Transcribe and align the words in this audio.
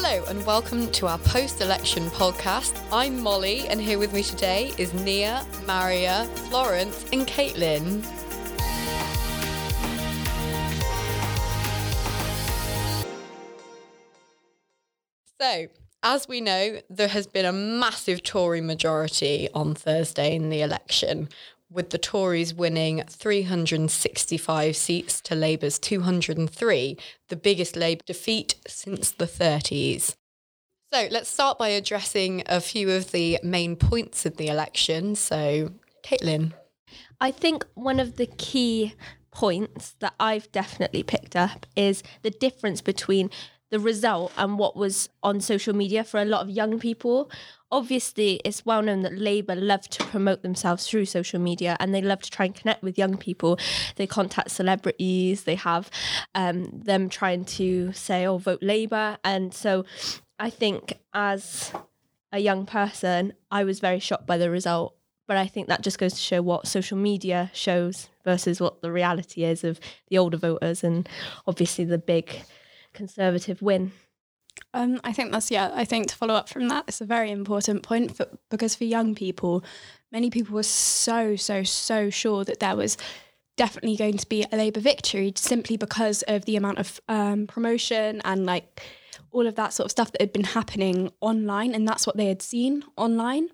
Hello 0.00 0.22
and 0.28 0.46
welcome 0.46 0.88
to 0.92 1.08
our 1.08 1.18
post 1.18 1.60
election 1.60 2.04
podcast. 2.10 2.80
I'm 2.92 3.20
Molly, 3.20 3.66
and 3.66 3.80
here 3.80 3.98
with 3.98 4.12
me 4.12 4.22
today 4.22 4.72
is 4.78 4.94
Nia, 4.94 5.44
Mariya, 5.66 6.24
Florence, 6.48 7.04
and 7.12 7.26
Caitlin. 7.26 8.04
So, 15.40 15.66
as 16.04 16.28
we 16.28 16.40
know, 16.40 16.78
there 16.88 17.08
has 17.08 17.26
been 17.26 17.44
a 17.44 17.52
massive 17.52 18.22
Tory 18.22 18.60
majority 18.60 19.48
on 19.52 19.74
Thursday 19.74 20.36
in 20.36 20.48
the 20.48 20.62
election, 20.62 21.28
with 21.70 21.90
the 21.90 21.98
Tories 21.98 22.54
winning 22.54 23.02
365 23.08 24.76
seats 24.76 25.20
to 25.20 25.34
Labour's 25.34 25.78
203, 25.78 26.96
the 27.28 27.36
biggest 27.36 27.76
Labour 27.76 28.02
defeat 28.06 28.54
since 28.66 29.10
the 29.10 29.26
30s. 29.26 30.14
So 30.92 31.06
let's 31.10 31.28
start 31.28 31.58
by 31.58 31.68
addressing 31.68 32.42
a 32.46 32.60
few 32.60 32.90
of 32.90 33.12
the 33.12 33.38
main 33.42 33.76
points 33.76 34.24
of 34.24 34.38
the 34.38 34.48
election. 34.48 35.14
So, 35.16 35.72
Caitlin. 36.02 36.54
I 37.20 37.30
think 37.30 37.66
one 37.74 38.00
of 38.00 38.16
the 38.16 38.26
key 38.26 38.94
points 39.30 39.94
that 40.00 40.14
I've 40.18 40.50
definitely 40.50 41.02
picked 41.02 41.36
up 41.36 41.66
is 41.76 42.02
the 42.22 42.30
difference 42.30 42.80
between 42.80 43.30
the 43.70 43.78
result 43.78 44.32
and 44.36 44.58
what 44.58 44.76
was 44.76 45.08
on 45.22 45.40
social 45.40 45.74
media 45.74 46.04
for 46.04 46.20
a 46.20 46.24
lot 46.24 46.42
of 46.42 46.50
young 46.50 46.78
people. 46.78 47.30
Obviously, 47.70 48.40
it's 48.44 48.64
well 48.64 48.80
known 48.80 49.02
that 49.02 49.18
Labour 49.18 49.54
love 49.54 49.88
to 49.90 50.04
promote 50.04 50.42
themselves 50.42 50.88
through 50.88 51.04
social 51.04 51.38
media 51.38 51.76
and 51.78 51.94
they 51.94 52.00
love 52.00 52.20
to 52.22 52.30
try 52.30 52.46
and 52.46 52.54
connect 52.54 52.82
with 52.82 52.96
young 52.96 53.16
people. 53.18 53.58
They 53.96 54.06
contact 54.06 54.50
celebrities, 54.50 55.44
they 55.44 55.56
have 55.56 55.90
um, 56.34 56.70
them 56.72 57.08
trying 57.08 57.44
to 57.44 57.92
say, 57.92 58.26
oh, 58.26 58.38
vote 58.38 58.62
Labour. 58.62 59.18
And 59.22 59.52
so 59.52 59.84
I 60.38 60.48
think 60.48 60.94
as 61.12 61.72
a 62.32 62.38
young 62.38 62.64
person, 62.64 63.34
I 63.50 63.64
was 63.64 63.80
very 63.80 63.98
shocked 63.98 64.26
by 64.26 64.38
the 64.38 64.50
result. 64.50 64.94
But 65.26 65.36
I 65.36 65.46
think 65.46 65.68
that 65.68 65.82
just 65.82 65.98
goes 65.98 66.14
to 66.14 66.20
show 66.20 66.40
what 66.40 66.66
social 66.66 66.96
media 66.96 67.50
shows 67.52 68.08
versus 68.24 68.62
what 68.62 68.80
the 68.80 68.90
reality 68.90 69.44
is 69.44 69.62
of 69.62 69.78
the 70.08 70.16
older 70.16 70.38
voters 70.38 70.82
and 70.82 71.06
obviously 71.46 71.84
the 71.84 71.98
big 71.98 72.44
conservative 72.92 73.62
win. 73.62 73.92
Um, 74.74 75.00
I 75.04 75.12
think 75.12 75.32
that's 75.32 75.50
yeah. 75.50 75.70
I 75.74 75.84
think 75.84 76.08
to 76.08 76.16
follow 76.16 76.34
up 76.34 76.48
from 76.48 76.68
that, 76.68 76.84
it's 76.88 77.00
a 77.00 77.06
very 77.06 77.30
important 77.30 77.82
point 77.82 78.16
for, 78.16 78.26
because 78.50 78.74
for 78.74 78.84
young 78.84 79.14
people, 79.14 79.64
many 80.12 80.30
people 80.30 80.54
were 80.54 80.62
so 80.62 81.36
so 81.36 81.62
so 81.62 82.10
sure 82.10 82.44
that 82.44 82.60
there 82.60 82.76
was 82.76 82.96
definitely 83.56 83.96
going 83.96 84.16
to 84.16 84.28
be 84.28 84.44
a 84.50 84.56
Labour 84.56 84.80
victory 84.80 85.32
simply 85.36 85.76
because 85.76 86.22
of 86.22 86.44
the 86.44 86.56
amount 86.56 86.78
of 86.78 87.00
um, 87.08 87.46
promotion 87.46 88.20
and 88.24 88.46
like 88.46 88.82
all 89.32 89.46
of 89.46 89.56
that 89.56 89.72
sort 89.72 89.86
of 89.86 89.90
stuff 89.90 90.12
that 90.12 90.20
had 90.20 90.32
been 90.32 90.44
happening 90.44 91.12
online, 91.20 91.74
and 91.74 91.86
that's 91.86 92.06
what 92.06 92.16
they 92.16 92.26
had 92.26 92.42
seen 92.42 92.82
online. 92.96 93.48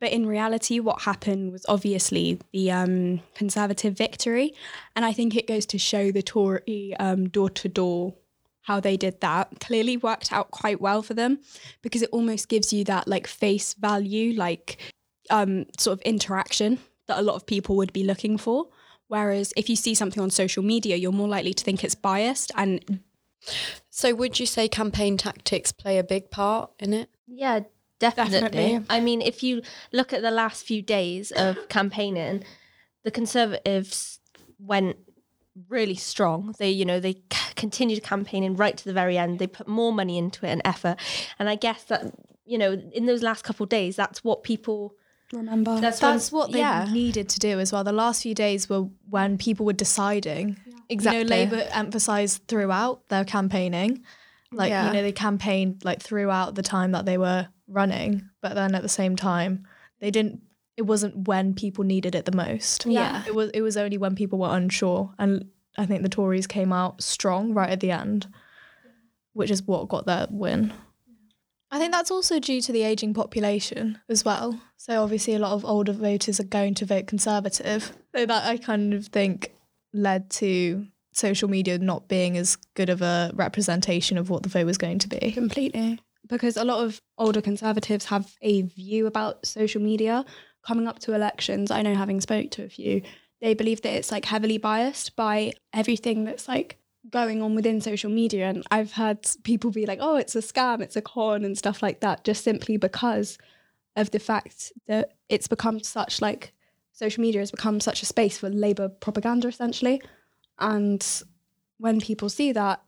But 0.00 0.12
in 0.12 0.26
reality, 0.26 0.78
what 0.78 1.02
happened 1.02 1.52
was 1.52 1.64
obviously 1.68 2.38
the 2.52 2.70
um, 2.70 3.20
Conservative 3.34 3.94
victory, 3.94 4.54
and 4.94 5.04
I 5.04 5.12
think 5.12 5.34
it 5.34 5.46
goes 5.46 5.64
to 5.66 5.78
show 5.78 6.10
the 6.10 6.22
Tory 6.22 6.94
door 7.30 7.50
to 7.50 7.68
door 7.68 8.14
how 8.66 8.80
they 8.80 8.96
did 8.96 9.20
that 9.20 9.60
clearly 9.60 9.96
worked 9.96 10.32
out 10.32 10.50
quite 10.50 10.80
well 10.80 11.00
for 11.00 11.14
them 11.14 11.38
because 11.82 12.02
it 12.02 12.10
almost 12.12 12.48
gives 12.48 12.72
you 12.72 12.82
that 12.84 13.06
like 13.06 13.28
face 13.28 13.74
value, 13.74 14.36
like 14.36 14.78
um, 15.30 15.66
sort 15.78 15.96
of 15.98 16.02
interaction 16.02 16.80
that 17.06 17.18
a 17.18 17.22
lot 17.22 17.36
of 17.36 17.46
people 17.46 17.76
would 17.76 17.92
be 17.92 18.02
looking 18.02 18.36
for. 18.36 18.66
Whereas 19.06 19.52
if 19.56 19.68
you 19.70 19.76
see 19.76 19.94
something 19.94 20.20
on 20.20 20.30
social 20.30 20.64
media, 20.64 20.96
you're 20.96 21.12
more 21.12 21.28
likely 21.28 21.54
to 21.54 21.62
think 21.62 21.84
it's 21.84 21.94
biased. 21.94 22.50
And 22.56 23.00
so, 23.88 24.12
would 24.16 24.40
you 24.40 24.46
say 24.46 24.66
campaign 24.66 25.16
tactics 25.16 25.70
play 25.70 25.98
a 25.98 26.04
big 26.04 26.32
part 26.32 26.72
in 26.80 26.92
it? 26.92 27.08
Yeah, 27.28 27.60
definitely. 28.00 28.40
Definitely. 28.40 28.86
I 28.90 28.98
mean, 28.98 29.22
if 29.22 29.44
you 29.44 29.62
look 29.92 30.12
at 30.12 30.22
the 30.22 30.32
last 30.32 30.66
few 30.66 30.82
days 30.82 31.30
of 31.30 31.68
campaigning, 31.68 32.42
the 33.04 33.12
Conservatives 33.12 34.18
went 34.58 34.96
really 35.68 35.94
strong. 35.94 36.54
They, 36.58 36.70
you 36.70 36.84
know, 36.84 37.00
they 37.00 37.12
c- 37.32 37.52
continued 37.54 38.02
campaigning 38.02 38.56
right 38.56 38.76
to 38.76 38.84
the 38.84 38.92
very 38.92 39.16
end. 39.18 39.38
They 39.38 39.46
put 39.46 39.66
more 39.68 39.92
money 39.92 40.18
into 40.18 40.46
it 40.46 40.50
and 40.50 40.62
effort. 40.64 40.96
And 41.38 41.48
I 41.48 41.54
guess 41.56 41.84
that, 41.84 42.12
you 42.44 42.58
know, 42.58 42.72
in 42.92 43.06
those 43.06 43.22
last 43.22 43.42
couple 43.44 43.64
of 43.64 43.70
days, 43.70 43.96
that's 43.96 44.22
what 44.22 44.42
people 44.42 44.94
remember, 45.32 45.80
that's, 45.80 45.98
That's 46.00 46.30
when- 46.30 46.38
what 46.40 46.52
they 46.52 46.58
yeah. 46.60 46.88
needed 46.92 47.28
to 47.30 47.38
do 47.38 47.58
as 47.58 47.72
well. 47.72 47.82
The 47.84 47.92
last 47.92 48.22
few 48.22 48.34
days 48.34 48.68
were 48.68 48.82
when 49.08 49.38
people 49.38 49.66
were 49.66 49.72
deciding. 49.72 50.56
Exactly. 50.88 51.18
You 51.20 51.24
know, 51.24 51.30
Labour 51.30 51.68
emphasised 51.72 52.46
throughout 52.46 53.08
their 53.08 53.24
campaigning. 53.24 54.04
Like, 54.52 54.70
Yeah. 54.70 54.86
you 54.86 54.92
know, 54.92 55.02
they 55.02 55.10
campaigned 55.12 55.84
like 55.84 56.00
throughout 56.00 56.54
the 56.54 56.62
time 56.62 56.92
that 56.92 57.04
they 57.06 57.18
were 57.18 57.48
running, 57.66 58.28
but 58.40 58.54
then 58.54 58.74
at 58.76 58.82
the 58.82 58.88
same 58.88 59.16
time, 59.16 59.66
they 60.00 60.12
didn't 60.12 60.42
it 60.76 60.82
wasn't 60.82 61.26
when 61.26 61.54
people 61.54 61.84
needed 61.84 62.14
it 62.14 62.24
the 62.24 62.36
most. 62.36 62.86
Yeah. 62.86 63.22
It 63.26 63.34
was 63.34 63.50
it 63.50 63.62
was 63.62 63.76
only 63.76 63.98
when 63.98 64.14
people 64.14 64.38
were 64.38 64.54
unsure. 64.54 65.12
And 65.18 65.46
I 65.78 65.86
think 65.86 66.02
the 66.02 66.08
Tories 66.08 66.46
came 66.46 66.72
out 66.72 67.02
strong 67.02 67.54
right 67.54 67.70
at 67.70 67.80
the 67.80 67.90
end, 67.90 68.28
which 69.32 69.50
is 69.50 69.62
what 69.62 69.88
got 69.88 70.06
their 70.06 70.26
win. 70.30 70.72
I 71.70 71.78
think 71.78 71.92
that's 71.92 72.10
also 72.10 72.38
due 72.38 72.60
to 72.60 72.72
the 72.72 72.82
aging 72.82 73.12
population 73.12 73.98
as 74.08 74.24
well. 74.24 74.60
So 74.76 75.02
obviously 75.02 75.34
a 75.34 75.38
lot 75.38 75.52
of 75.52 75.64
older 75.64 75.92
voters 75.92 76.38
are 76.38 76.44
going 76.44 76.74
to 76.74 76.86
vote 76.86 77.06
conservative. 77.06 77.92
So 78.14 78.24
that 78.24 78.44
I 78.44 78.56
kind 78.56 78.94
of 78.94 79.06
think 79.06 79.52
led 79.92 80.30
to 80.30 80.86
social 81.12 81.48
media 81.48 81.78
not 81.78 82.08
being 82.08 82.36
as 82.36 82.56
good 82.74 82.88
of 82.88 83.02
a 83.02 83.32
representation 83.34 84.16
of 84.16 84.30
what 84.30 84.42
the 84.42 84.48
vote 84.48 84.66
was 84.66 84.78
going 84.78 84.98
to 85.00 85.08
be. 85.08 85.32
completely. 85.32 86.00
Because 86.28 86.56
a 86.56 86.64
lot 86.64 86.84
of 86.84 87.00
older 87.18 87.40
conservatives 87.40 88.06
have 88.06 88.34
a 88.42 88.62
view 88.62 89.06
about 89.06 89.46
social 89.46 89.80
media 89.80 90.24
coming 90.66 90.88
up 90.88 90.98
to 91.00 91.14
elections. 91.14 91.70
I 91.70 91.82
know 91.82 91.94
having 91.94 92.20
spoke 92.20 92.50
to 92.52 92.64
a 92.64 92.68
few, 92.68 93.02
they 93.40 93.54
believe 93.54 93.82
that 93.82 93.94
it's 93.94 94.10
like 94.10 94.24
heavily 94.24 94.58
biased 94.58 95.14
by 95.14 95.52
everything 95.72 96.24
that's 96.24 96.48
like 96.48 96.78
going 97.10 97.42
on 97.42 97.54
within 97.54 97.80
social 97.80 98.10
media. 98.10 98.48
And 98.48 98.64
I've 98.70 98.92
heard 98.92 99.26
people 99.44 99.70
be 99.70 99.86
like, 99.86 99.98
oh, 100.02 100.16
it's 100.16 100.34
a 100.34 100.40
scam, 100.40 100.80
it's 100.80 100.96
a 100.96 101.02
con 101.02 101.44
and 101.44 101.56
stuff 101.56 101.82
like 101.82 102.00
that, 102.00 102.24
just 102.24 102.42
simply 102.42 102.76
because 102.76 103.38
of 103.94 104.10
the 104.10 104.18
fact 104.18 104.72
that 104.86 105.12
it's 105.28 105.48
become 105.48 105.80
such 105.80 106.20
like 106.20 106.52
social 106.92 107.20
media 107.20 107.40
has 107.40 107.50
become 107.50 107.78
such 107.80 108.02
a 108.02 108.06
space 108.06 108.38
for 108.38 108.48
Labour 108.48 108.88
propaganda 108.88 109.48
essentially. 109.48 110.00
And 110.58 111.06
when 111.78 112.00
people 112.00 112.28
see 112.28 112.52
that, 112.52 112.82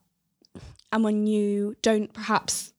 and 0.90 1.04
when 1.04 1.26
you 1.26 1.76
don't 1.82 2.12
perhaps, 2.12 2.72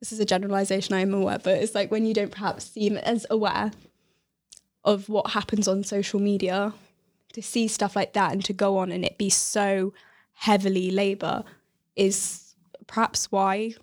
this 0.00 0.12
is 0.12 0.18
a 0.18 0.24
generalization, 0.24 0.94
I'm 0.94 1.14
aware, 1.14 1.38
but 1.38 1.58
it's 1.58 1.74
like 1.74 1.90
when 1.90 2.04
you 2.04 2.12
don't 2.12 2.32
perhaps 2.32 2.64
seem 2.64 2.96
as 2.96 3.24
aware 3.30 3.70
of 4.86 5.10
what 5.10 5.32
happens 5.32 5.68
on 5.68 5.84
social 5.84 6.20
media, 6.20 6.72
to 7.34 7.42
see 7.42 7.68
stuff 7.68 7.94
like 7.94 8.14
that 8.14 8.32
and 8.32 8.42
to 8.42 8.54
go 8.54 8.78
on 8.78 8.90
and 8.90 9.04
it 9.04 9.18
be 9.18 9.28
so 9.28 9.92
heavily 10.32 10.90
Labour 10.90 11.44
is 11.96 12.54
perhaps 12.86 13.30
why 13.30 13.74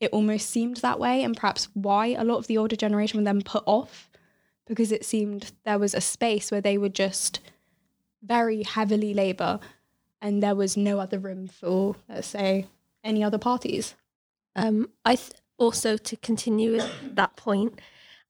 it 0.00 0.10
almost 0.12 0.50
seemed 0.50 0.78
that 0.78 0.98
way, 0.98 1.22
and 1.22 1.36
perhaps 1.36 1.68
why 1.74 2.08
a 2.08 2.24
lot 2.24 2.38
of 2.38 2.46
the 2.46 2.58
older 2.58 2.76
generation 2.76 3.18
were 3.18 3.24
then 3.24 3.42
put 3.42 3.62
off 3.66 4.10
because 4.66 4.92
it 4.92 5.04
seemed 5.04 5.52
there 5.64 5.78
was 5.78 5.94
a 5.94 6.00
space 6.00 6.50
where 6.50 6.60
they 6.60 6.78
were 6.78 6.88
just 6.88 7.40
very 8.22 8.62
heavily 8.62 9.12
Labour 9.12 9.60
and 10.22 10.42
there 10.42 10.54
was 10.54 10.76
no 10.76 10.98
other 11.00 11.18
room 11.18 11.48
for, 11.48 11.96
let's 12.08 12.28
say, 12.28 12.66
any 13.02 13.22
other 13.24 13.38
parties. 13.38 13.94
Um, 14.56 14.88
I 15.04 15.16
th- 15.16 15.32
also 15.58 15.96
to 15.96 16.16
continue 16.16 16.72
with 16.72 16.90
that 17.14 17.36
point, 17.36 17.80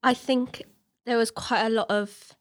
I 0.03 0.15
think 0.15 0.63
there 1.07 1.19
was 1.19 1.31
quite 1.31 1.67
a 1.67 1.71
lot 1.71 1.91
of 1.91 2.35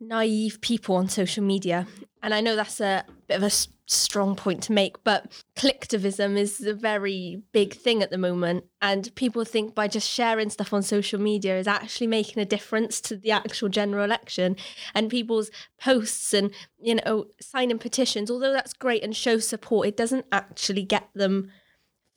naive 0.00 0.60
people 0.60 0.96
on 0.96 1.08
social 1.08 1.42
media, 1.42 1.86
and 2.22 2.34
I 2.34 2.40
know 2.40 2.56
that's 2.56 2.80
a 2.80 3.04
bit 3.28 3.36
of 3.36 3.42
a 3.42 3.50
strong 3.88 4.34
point 4.34 4.64
to 4.64 4.72
make, 4.72 5.02
but 5.04 5.30
clicktivism 5.56 6.36
is 6.36 6.60
a 6.60 6.74
very 6.74 7.40
big 7.52 7.72
thing 7.72 8.02
at 8.02 8.10
the 8.10 8.18
moment, 8.18 8.64
and 8.82 9.14
people 9.14 9.44
think 9.44 9.74
by 9.74 9.88
just 9.88 10.08
sharing 10.10 10.50
stuff 10.50 10.72
on 10.72 10.82
social 10.82 11.20
media 11.20 11.58
is 11.58 11.66
actually 11.66 12.08
making 12.08 12.42
a 12.42 12.46
difference 12.46 13.00
to 13.02 13.16
the 13.16 13.30
actual 13.30 13.68
general 13.68 14.04
election, 14.04 14.56
and 14.94 15.08
people's 15.08 15.50
posts 15.80 16.34
and 16.34 16.52
you 16.78 16.96
know 16.96 17.26
signing 17.40 17.78
petitions. 17.78 18.30
Although 18.30 18.52
that's 18.52 18.72
great 18.72 19.02
and 19.02 19.16
shows 19.16 19.46
support, 19.48 19.88
it 19.88 19.96
doesn't 19.96 20.26
actually 20.32 20.82
get 20.82 21.08
them 21.14 21.50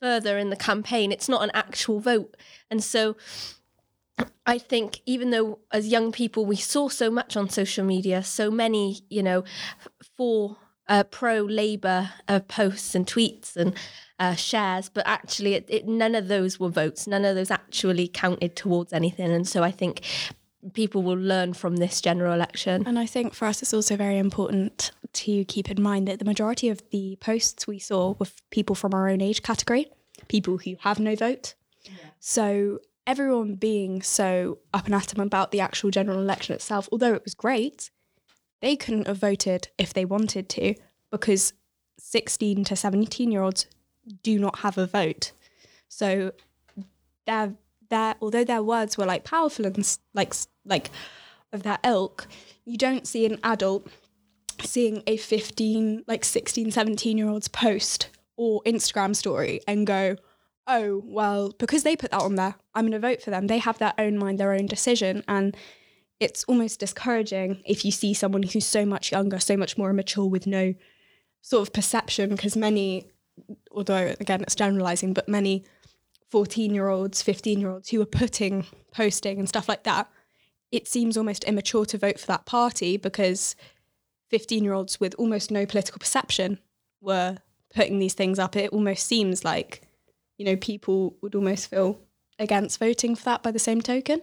further 0.00 0.38
in 0.38 0.50
the 0.50 0.56
campaign. 0.56 1.12
It's 1.12 1.28
not 1.28 1.42
an 1.42 1.50
actual 1.54 2.00
vote. 2.00 2.36
And 2.70 2.82
so 2.82 3.16
I 4.46 4.58
think 4.58 5.00
even 5.06 5.30
though 5.30 5.58
as 5.72 5.88
young 5.88 6.12
people 6.12 6.44
we 6.44 6.56
saw 6.56 6.88
so 6.88 7.10
much 7.10 7.36
on 7.36 7.48
social 7.48 7.84
media, 7.84 8.22
so 8.22 8.50
many, 8.50 9.00
you 9.08 9.22
know, 9.22 9.44
for 10.16 10.56
uh, 10.88 11.04
pro 11.04 11.42
Labour 11.42 12.10
uh, 12.28 12.40
posts 12.40 12.94
and 12.94 13.06
tweets 13.06 13.56
and 13.56 13.74
uh, 14.18 14.34
shares, 14.34 14.88
but 14.88 15.06
actually 15.06 15.54
it, 15.54 15.66
it, 15.68 15.86
none 15.86 16.14
of 16.14 16.28
those 16.28 16.58
were 16.58 16.68
votes. 16.68 17.06
None 17.06 17.24
of 17.24 17.36
those 17.36 17.50
actually 17.50 18.08
counted 18.08 18.56
towards 18.56 18.92
anything. 18.92 19.30
And 19.30 19.46
so 19.46 19.62
I 19.62 19.70
think 19.70 20.02
people 20.74 21.02
will 21.02 21.16
learn 21.16 21.54
from 21.54 21.76
this 21.76 22.00
general 22.00 22.34
election. 22.34 22.86
And 22.86 22.98
I 22.98 23.06
think 23.06 23.34
for 23.34 23.46
us, 23.46 23.62
it's 23.62 23.72
also 23.72 23.96
very 23.96 24.18
important 24.18 24.90
to 25.12 25.44
keep 25.46 25.70
in 25.70 25.80
mind 25.80 26.06
that 26.08 26.18
the 26.18 26.24
majority 26.24 26.68
of 26.68 26.82
the 26.90 27.16
posts 27.20 27.66
we 27.66 27.78
saw 27.78 28.14
were 28.18 28.26
f- 28.26 28.42
people 28.50 28.74
from 28.74 28.94
our 28.94 29.08
own 29.08 29.20
age 29.20 29.42
category. 29.42 29.90
people 30.28 30.58
who 30.58 30.76
have 30.80 31.00
no 31.00 31.14
vote. 31.14 31.54
Yeah. 31.84 31.92
So 32.18 32.80
everyone 33.06 33.54
being 33.54 34.02
so 34.02 34.58
up 34.72 34.86
and 34.86 34.94
atom 34.94 35.20
about 35.20 35.50
the 35.50 35.60
actual 35.60 35.90
general 35.90 36.18
election 36.18 36.54
itself, 36.54 36.88
although 36.92 37.14
it 37.14 37.24
was 37.24 37.34
great, 37.34 37.90
they 38.60 38.76
couldn't 38.76 39.06
have 39.06 39.18
voted 39.18 39.68
if 39.78 39.92
they 39.92 40.04
wanted 40.04 40.48
to 40.50 40.74
because 41.10 41.52
16 41.98 42.64
to 42.64 42.76
17 42.76 43.30
year 43.30 43.42
olds 43.42 43.66
do 44.22 44.38
not 44.38 44.60
have 44.60 44.78
a 44.78 44.86
vote. 44.86 45.32
So 45.88 46.32
their 47.26 47.54
their 47.88 48.14
although 48.20 48.44
their 48.44 48.62
words 48.62 48.96
were 48.96 49.06
like 49.06 49.24
powerful 49.24 49.66
and 49.66 49.98
like 50.14 50.34
like 50.64 50.90
of 51.52 51.62
that 51.64 51.80
ilk, 51.84 52.28
you 52.64 52.76
don't 52.78 53.06
see 53.06 53.26
an 53.26 53.38
adult 53.42 53.88
seeing 54.62 55.02
a 55.06 55.16
15 55.16 56.04
like 56.06 56.24
16 56.24 56.70
17 56.70 57.18
year 57.18 57.28
olds 57.28 57.48
post 57.48 58.08
or 58.36 58.62
Instagram 58.62 59.14
story 59.14 59.60
and 59.66 59.86
go, 59.86 60.16
"Oh, 60.70 61.02
well, 61.04 61.52
because 61.58 61.82
they 61.82 61.96
put 61.96 62.10
that 62.12 62.22
on 62.22 62.36
there, 62.36 62.54
I'm 62.74 62.84
going 62.84 62.92
to 62.92 62.98
vote 62.98 63.22
for 63.22 63.30
them." 63.30 63.46
They 63.46 63.58
have 63.58 63.78
their 63.78 63.94
own 63.98 64.18
mind, 64.18 64.38
their 64.38 64.52
own 64.52 64.66
decision 64.66 65.24
and 65.26 65.56
it's 66.20 66.44
almost 66.44 66.78
discouraging 66.78 67.62
if 67.64 67.84
you 67.84 67.90
see 67.90 68.12
someone 68.12 68.42
who's 68.42 68.66
so 68.66 68.84
much 68.84 69.10
younger, 69.10 69.38
so 69.38 69.56
much 69.56 69.78
more 69.78 69.90
immature 69.90 70.26
with 70.26 70.46
no 70.46 70.74
sort 71.40 71.66
of 71.66 71.72
perception 71.72 72.28
because 72.30 72.56
many 72.56 73.06
although 73.72 74.14
again 74.20 74.42
it's 74.42 74.54
generalizing, 74.54 75.14
but 75.14 75.28
many 75.28 75.64
14 76.30 76.74
year 76.74 76.88
olds, 76.88 77.22
15 77.22 77.60
year 77.60 77.70
olds 77.70 77.88
who 77.88 78.00
are 78.00 78.06
putting, 78.06 78.66
posting 78.92 79.38
and 79.38 79.48
stuff 79.48 79.68
like 79.68 79.84
that, 79.84 80.08
it 80.70 80.86
seems 80.86 81.16
almost 81.16 81.44
immature 81.44 81.84
to 81.86 81.98
vote 81.98 82.20
for 82.20 82.26
that 82.26 82.46
party 82.46 82.96
because 82.96 83.56
15 84.28 84.62
year 84.62 84.74
olds 84.74 85.00
with 85.00 85.14
almost 85.18 85.50
no 85.50 85.66
political 85.66 85.98
perception 85.98 86.58
were 87.00 87.38
putting 87.74 87.98
these 87.98 88.14
things 88.14 88.38
up. 88.38 88.56
It 88.56 88.70
almost 88.70 89.06
seems 89.06 89.44
like, 89.44 89.82
you 90.40 90.46
know, 90.46 90.56
people 90.56 91.14
would 91.20 91.34
almost 91.34 91.68
feel 91.68 92.00
against 92.38 92.78
voting 92.78 93.14
for 93.14 93.24
that 93.24 93.42
by 93.42 93.50
the 93.50 93.58
same 93.58 93.82
token. 93.82 94.22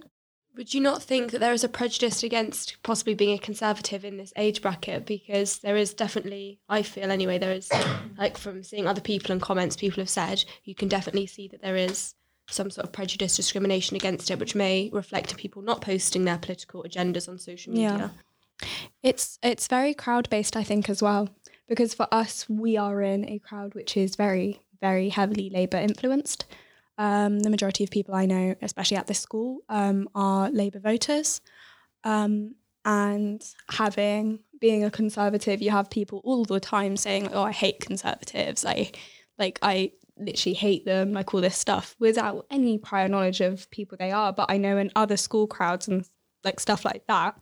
Would 0.56 0.74
you 0.74 0.82
not 0.82 1.04
think 1.04 1.30
that 1.30 1.38
there 1.38 1.54
is 1.54 1.64
a 1.64 1.70
prejudice 1.70 2.24
against 2.24 2.78
possibly 2.82 3.14
being 3.14 3.36
a 3.36 3.38
conservative 3.38 4.04
in 4.04 4.18
this 4.18 4.34
age 4.36 4.64
bracket? 4.64 5.06
Because 5.06 5.60
there 5.60 5.78
is 5.78 5.94
definitely, 5.94 6.60
I 6.68 6.82
feel 6.82 7.12
anyway, 7.12 7.38
there 7.38 7.52
is, 7.52 7.70
like 8.18 8.36
from 8.36 8.64
seeing 8.64 8.88
other 8.88 9.00
people 9.00 9.32
and 9.32 9.40
comments 9.40 9.76
people 9.76 10.02
have 10.02 10.10
said, 10.10 10.44
you 10.64 10.74
can 10.74 10.88
definitely 10.88 11.28
see 11.28 11.48
that 11.50 11.62
there 11.62 11.76
is 11.76 12.16
some 12.50 12.72
sort 12.72 12.88
of 12.88 12.94
prejudice, 12.94 13.36
discrimination 13.36 13.96
against 13.96 14.32
it, 14.32 14.40
which 14.40 14.56
may 14.56 14.90
reflect 14.92 15.30
to 15.30 15.36
people 15.36 15.62
not 15.62 15.82
posting 15.82 16.26
their 16.26 16.40
political 16.40 16.82
agendas 16.82 17.30
on 17.30 17.38
social 17.38 17.74
media. 17.74 18.12
Yeah. 18.60 18.68
It's 19.04 19.38
it's 19.44 19.68
very 19.68 19.94
crowd 19.94 20.32
based, 20.32 20.58
I 20.58 20.64
think, 20.64 20.90
as 20.90 21.04
well. 21.04 21.30
Because 21.68 21.94
for 21.94 22.08
us, 22.14 22.48
we 22.50 22.78
are 22.78 23.02
in 23.02 23.28
a 23.28 23.40
crowd 23.40 23.76
which 23.76 23.98
is 23.98 24.16
very, 24.16 24.62
very 24.82 25.10
heavily 25.10 25.50
Labour 25.50 25.78
influenced. 25.78 26.46
Um, 26.98 27.40
the 27.40 27.50
majority 27.50 27.84
of 27.84 27.92
people 27.92 28.16
I 28.16 28.26
know, 28.26 28.56
especially 28.62 28.98
at 28.98 29.08
this 29.08 29.20
school, 29.20 29.60
um, 29.70 30.10
are 30.16 30.50
Labour 30.50 30.80
voters. 30.80 31.42
Um, 32.04 32.56
and 32.86 33.44
having 33.70 34.40
being 34.60 34.84
a 34.84 34.92
conservative, 34.92 35.62
you 35.62 35.72
have 35.72 35.90
people 35.90 36.22
all 36.24 36.46
the 36.46 36.60
time 36.60 36.96
saying, 36.98 37.30
"Oh, 37.34 37.44
I 37.44 37.52
hate 37.52 37.82
conservatives. 37.82 38.66
I 38.66 38.92
like 39.38 39.60
I 39.62 39.92
literally 40.18 40.56
hate 40.56 40.86
them. 40.86 41.12
Like 41.12 41.34
all 41.34 41.42
this 41.42 41.58
stuff 41.58 41.96
without 42.00 42.48
any 42.50 42.78
prior 42.78 43.08
knowledge 43.08 43.42
of 43.42 43.70
people 43.72 43.98
they 44.00 44.12
are." 44.12 44.32
But 44.32 44.50
I 44.50 44.58
know 44.58 44.78
in 44.78 44.92
other 44.96 45.18
school 45.18 45.48
crowds 45.48 45.88
and 45.88 46.08
like 46.44 46.60
stuff 46.60 46.86
like 46.86 47.06
that, 47.08 47.38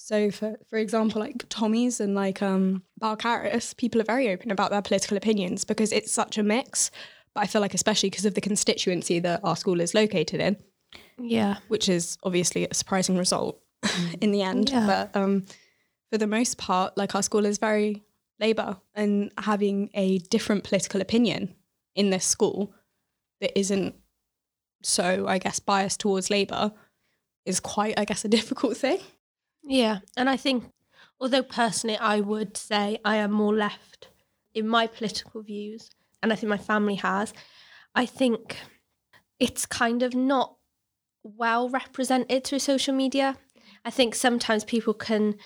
so 0.00 0.30
for 0.30 0.56
for 0.70 0.78
example, 0.78 1.20
like 1.20 1.44
Tommy's 1.48 2.00
and 2.00 2.14
like 2.14 2.40
um 2.40 2.82
Balcarras, 3.02 3.76
people 3.76 4.00
are 4.00 4.04
very 4.04 4.30
open 4.30 4.50
about 4.50 4.70
their 4.70 4.80
political 4.82 5.16
opinions 5.16 5.64
because 5.64 5.92
it's 5.92 6.12
such 6.12 6.38
a 6.38 6.42
mix. 6.42 6.90
But 7.34 7.42
I 7.42 7.46
feel 7.46 7.60
like 7.60 7.74
especially 7.74 8.08
because 8.10 8.24
of 8.24 8.34
the 8.34 8.40
constituency 8.40 9.18
that 9.20 9.40
our 9.44 9.56
school 9.56 9.80
is 9.80 9.92
located 9.94 10.40
in, 10.40 10.56
Yeah. 11.18 11.58
which 11.68 11.88
is 11.88 12.16
obviously 12.22 12.66
a 12.66 12.72
surprising 12.74 13.18
result 13.18 13.60
in 14.20 14.30
the 14.32 14.40
end. 14.42 14.70
Yeah. 14.70 14.86
But 14.86 15.20
um 15.20 15.44
for 16.10 16.16
the 16.18 16.26
most 16.26 16.56
part, 16.58 16.96
like 16.96 17.14
our 17.14 17.22
school 17.22 17.44
is 17.44 17.58
very 17.58 18.02
Labour 18.40 18.76
and 18.94 19.32
having 19.36 19.90
a 19.94 20.18
different 20.30 20.62
political 20.64 21.00
opinion 21.00 21.54
in 21.96 22.10
this 22.10 22.24
school 22.24 22.72
that 23.40 23.58
isn't 23.58 23.96
so, 24.82 25.26
I 25.26 25.38
guess, 25.38 25.58
biased 25.58 25.98
towards 26.00 26.30
Labour 26.30 26.72
is 27.44 27.58
quite, 27.58 27.98
I 27.98 28.04
guess, 28.04 28.24
a 28.24 28.28
difficult 28.38 28.76
thing. 28.76 29.00
Yeah, 29.68 29.98
and 30.16 30.30
I 30.30 30.38
think, 30.38 30.64
although 31.20 31.42
personally 31.42 31.98
I 31.98 32.20
would 32.20 32.56
say 32.56 32.98
I 33.04 33.16
am 33.16 33.32
more 33.32 33.54
left 33.54 34.08
in 34.54 34.66
my 34.66 34.86
political 34.86 35.42
views, 35.42 35.90
and 36.22 36.32
I 36.32 36.36
think 36.36 36.48
my 36.48 36.56
family 36.56 36.94
has, 36.96 37.34
I 37.94 38.06
think 38.06 38.56
it's 39.38 39.66
kind 39.66 40.02
of 40.02 40.14
not 40.14 40.56
well 41.22 41.68
represented 41.68 42.44
through 42.44 42.60
social 42.60 42.94
media. 42.94 43.36
I 43.84 43.90
think 43.90 44.14
sometimes 44.14 44.64
people 44.64 44.94
can, 44.94 45.36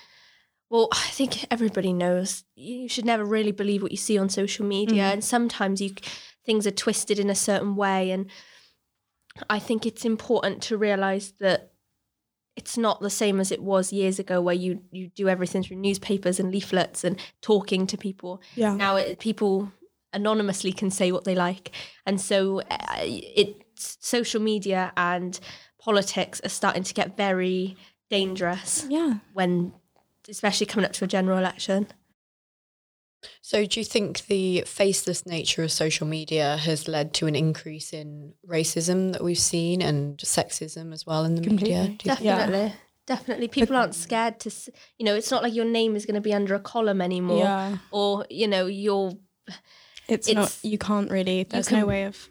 well, 0.70 0.88
I 0.92 1.08
think 1.10 1.44
everybody 1.50 1.92
knows 1.92 2.44
you 2.54 2.88
should 2.88 3.04
never 3.04 3.24
really 3.24 3.52
believe 3.52 3.82
what 3.82 3.90
you 3.90 3.98
see 3.98 4.18
on 4.18 4.28
social 4.28 4.64
media, 4.64 5.02
mm. 5.02 5.12
and 5.14 5.24
sometimes 5.24 5.80
you 5.80 5.94
things 6.46 6.64
are 6.66 6.72
twisted 6.72 7.18
in 7.18 7.28
a 7.28 7.34
certain 7.34 7.74
way, 7.74 8.12
and 8.12 8.30
I 9.50 9.58
think 9.58 9.84
it's 9.84 10.04
important 10.04 10.62
to 10.62 10.78
realize 10.78 11.34
that 11.40 11.71
it's 12.56 12.76
not 12.76 13.00
the 13.00 13.10
same 13.10 13.40
as 13.40 13.50
it 13.50 13.62
was 13.62 13.92
years 13.92 14.18
ago 14.18 14.40
where 14.40 14.54
you 14.54 14.82
you 14.90 15.08
do 15.08 15.28
everything 15.28 15.62
through 15.62 15.76
newspapers 15.76 16.38
and 16.40 16.50
leaflets 16.52 17.04
and 17.04 17.18
talking 17.40 17.86
to 17.86 17.96
people 17.96 18.40
Yeah. 18.54 18.74
now 18.74 18.96
it, 18.96 19.18
people 19.18 19.72
anonymously 20.12 20.72
can 20.72 20.90
say 20.90 21.10
what 21.12 21.24
they 21.24 21.34
like 21.34 21.70
and 22.06 22.20
so 22.20 22.60
uh, 22.70 22.96
it's 23.00 23.96
social 24.00 24.40
media 24.42 24.92
and 24.96 25.40
politics 25.78 26.40
are 26.44 26.50
starting 26.50 26.82
to 26.82 26.94
get 26.94 27.16
very 27.16 27.76
dangerous 28.10 28.86
Yeah. 28.88 29.14
when 29.32 29.72
especially 30.28 30.66
coming 30.66 30.84
up 30.84 30.92
to 30.92 31.04
a 31.04 31.08
general 31.08 31.38
election 31.38 31.86
So, 33.40 33.64
do 33.66 33.78
you 33.80 33.84
think 33.84 34.26
the 34.26 34.62
faceless 34.66 35.24
nature 35.26 35.62
of 35.62 35.70
social 35.72 36.06
media 36.06 36.56
has 36.56 36.88
led 36.88 37.12
to 37.14 37.26
an 37.26 37.34
increase 37.36 37.92
in 37.92 38.34
racism 38.48 39.12
that 39.12 39.22
we've 39.22 39.38
seen 39.38 39.80
and 39.82 40.18
sexism 40.18 40.92
as 40.92 41.06
well 41.06 41.24
in 41.24 41.34
the 41.36 41.42
Completely. 41.42 41.74
media? 41.78 41.96
Do 41.98 42.08
you 42.10 42.16
think- 42.16 42.24
definitely 42.24 42.72
definitely 43.04 43.48
people 43.48 43.76
aren't 43.76 43.96
scared 43.96 44.38
to 44.38 44.48
you 44.96 45.04
know 45.04 45.12
it's 45.16 45.30
not 45.30 45.42
like 45.42 45.52
your 45.52 45.64
name 45.64 45.96
is 45.96 46.06
going 46.06 46.14
to 46.14 46.20
be 46.20 46.32
under 46.32 46.54
a 46.54 46.60
column 46.60 47.00
anymore 47.00 47.38
Yeah. 47.38 47.78
or 47.90 48.24
you 48.30 48.46
know 48.46 48.66
you're 48.66 49.12
It's, 50.08 50.28
It's- 50.28 50.34
not, 50.62 50.70
you 50.70 50.78
can't 50.78 51.10
really, 51.10 51.42
there's 51.42 51.66
can- 51.68 51.80
no 51.80 51.86
way 51.86 52.04
of 52.04 52.28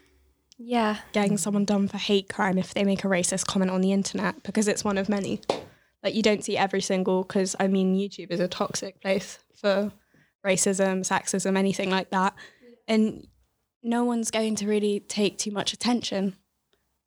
yeah 0.58 0.96
getting 1.12 1.36
someone 1.36 1.64
done 1.66 1.88
for 1.88 1.98
hate 1.98 2.28
crime 2.28 2.56
if 2.56 2.72
they 2.72 2.84
make 2.84 3.04
a 3.04 3.08
racist 3.08 3.46
comment 3.46 3.70
on 3.70 3.80
the 3.82 3.92
internet 3.92 4.42
because 4.44 4.66
it's 4.68 4.82
one 4.84 4.96
of 4.98 5.08
many. 5.08 5.40
Like, 6.02 6.14
you 6.14 6.22
don't 6.22 6.42
see 6.44 6.56
every 6.56 6.80
single, 6.80 7.22
because 7.22 7.54
I 7.60 7.68
mean, 7.68 7.94
YouTube 7.96 8.30
is 8.32 8.40
a 8.40 8.48
toxic 8.48 9.00
place 9.00 9.38
for 9.54 9.92
racism, 10.44 11.00
sexism, 11.00 11.56
anything 11.56 11.90
like 11.90 12.10
that. 12.10 12.34
And 12.88 13.26
no 13.82 14.04
one's 14.04 14.30
going 14.30 14.56
to 14.56 14.68
really 14.68 15.00
take 15.00 15.38
too 15.38 15.50
much 15.50 15.72
attention 15.72 16.36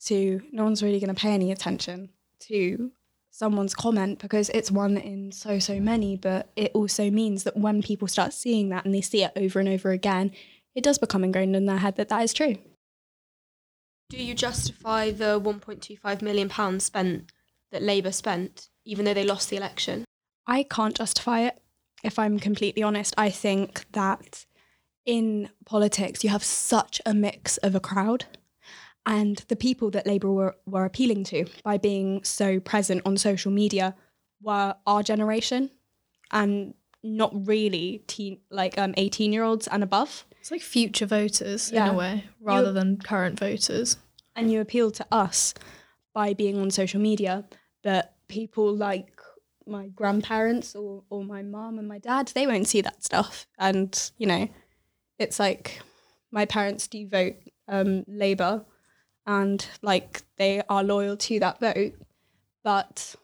to, 0.05 0.41
no 0.51 0.63
one's 0.63 0.83
really 0.83 0.99
going 0.99 1.13
to 1.13 1.19
pay 1.19 1.33
any 1.33 1.51
attention 1.51 2.09
to 2.39 2.91
someone's 3.31 3.75
comment 3.75 4.19
because 4.19 4.49
it's 4.49 4.71
one 4.71 4.97
in 4.97 5.31
so, 5.31 5.59
so 5.59 5.79
many. 5.79 6.15
But 6.15 6.49
it 6.55 6.71
also 6.73 7.09
means 7.09 7.43
that 7.43 7.57
when 7.57 7.81
people 7.81 8.07
start 8.07 8.33
seeing 8.33 8.69
that 8.69 8.85
and 8.85 8.93
they 8.93 9.01
see 9.01 9.23
it 9.23 9.31
over 9.35 9.59
and 9.59 9.69
over 9.69 9.91
again, 9.91 10.31
it 10.73 10.83
does 10.83 10.97
become 10.97 11.23
ingrained 11.23 11.55
in 11.55 11.65
their 11.65 11.77
head 11.77 11.95
that 11.95 12.09
that 12.09 12.23
is 12.23 12.33
true. 12.33 12.57
Do 14.09 14.17
you 14.17 14.35
justify 14.35 15.11
the 15.11 15.39
1.25 15.41 16.21
million 16.21 16.47
pounds 16.47 16.85
spent 16.85 17.31
that 17.71 17.81
Labour 17.81 18.11
spent, 18.11 18.69
even 18.85 19.03
though 19.03 19.13
they 19.13 19.25
lost 19.25 19.49
the 19.49 19.57
election? 19.57 20.05
I 20.45 20.63
can't 20.63 20.95
justify 20.95 21.41
it. 21.41 21.59
If 22.05 22.19
I'm 22.19 22.39
completely 22.39 22.83
honest, 22.83 23.13
I 23.17 23.29
think 23.29 23.85
that 23.93 24.45
in 25.05 25.49
politics 25.65 26.23
you 26.23 26.29
have 26.29 26.43
such 26.43 27.01
a 27.05 27.13
mix 27.13 27.57
of 27.57 27.75
a 27.75 27.79
crowd, 27.79 28.25
and 29.05 29.37
the 29.47 29.55
people 29.55 29.91
that 29.91 30.07
Labour 30.07 30.31
were, 30.31 30.55
were 30.65 30.85
appealing 30.85 31.23
to 31.25 31.45
by 31.63 31.77
being 31.77 32.23
so 32.23 32.59
present 32.59 33.01
on 33.05 33.17
social 33.17 33.51
media 33.51 33.95
were 34.41 34.75
our 34.85 35.03
generation, 35.03 35.69
and 36.31 36.73
not 37.03 37.31
really 37.47 38.03
teen 38.07 38.39
like 38.49 38.77
um 38.77 38.93
18 38.97 39.31
year 39.33 39.43
olds 39.43 39.67
and 39.67 39.83
above. 39.83 40.25
It's 40.41 40.51
like 40.51 40.61
future 40.61 41.05
voters 41.07 41.71
Yeah. 41.71 41.89
in 41.89 41.93
a 41.95 41.97
way, 41.97 42.23
rather 42.39 42.71
than 42.71 42.97
current 42.97 43.39
voters. 43.39 43.97
and 44.35 44.51
you 44.51 44.59
appeal 44.59 44.91
to 44.91 45.05
us 45.11 45.53
by 46.13 46.33
being 46.33 46.57
on 46.59 46.69
social 46.69 46.99
media 46.99 47.45
but 47.83 48.13
people 48.27 48.75
like 48.75 49.11
my 49.67 49.87
grandparents 49.87 50.75
or, 50.75 51.03
or 51.09 51.23
my 51.23 51.41
mom 51.41 51.79
and 51.79 51.87
my 51.87 51.97
dad 51.97 52.31
they 52.33 52.47
won't 52.47 52.67
see 52.67 52.81
that 52.81 53.03
stuff. 53.03 53.47
And 53.57 54.11
you 54.17 54.27
know 54.27 54.47
it's 55.17 55.39
like 55.39 55.81
my 56.31 56.45
parents 56.45 56.87
do 56.87 57.07
vote 57.07 57.35
um, 57.67 58.03
labour 58.07 58.65
and 59.25 59.65
like 59.81 60.23
they 60.37 60.61
are 60.69 60.83
loyal 60.83 61.17
to 61.17 61.39
that 61.39 61.59
vote 61.59 61.93
but 62.63 63.15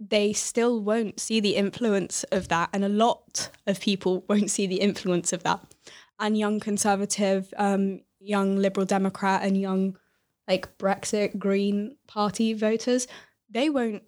they 0.00 0.32
still 0.32 0.80
won't 0.80 1.18
see 1.20 1.40
the 1.40 1.56
influence 1.56 2.24
of 2.24 2.48
that. 2.48 2.70
And 2.72 2.84
a 2.84 2.88
lot 2.88 3.50
of 3.66 3.80
people 3.80 4.24
won't 4.28 4.50
see 4.50 4.66
the 4.66 4.80
influence 4.80 5.32
of 5.32 5.42
that. 5.42 5.60
And 6.18 6.38
young 6.38 6.60
conservative 6.60 7.52
um, 7.56 8.00
young 8.20 8.56
Liberal 8.56 8.86
Democrat 8.86 9.42
and 9.42 9.60
young 9.60 9.96
like 10.46 10.78
Brexit 10.78 11.38
Green 11.38 11.96
Party 12.06 12.54
voters, 12.54 13.06
they 13.50 13.68
won't 13.68 14.02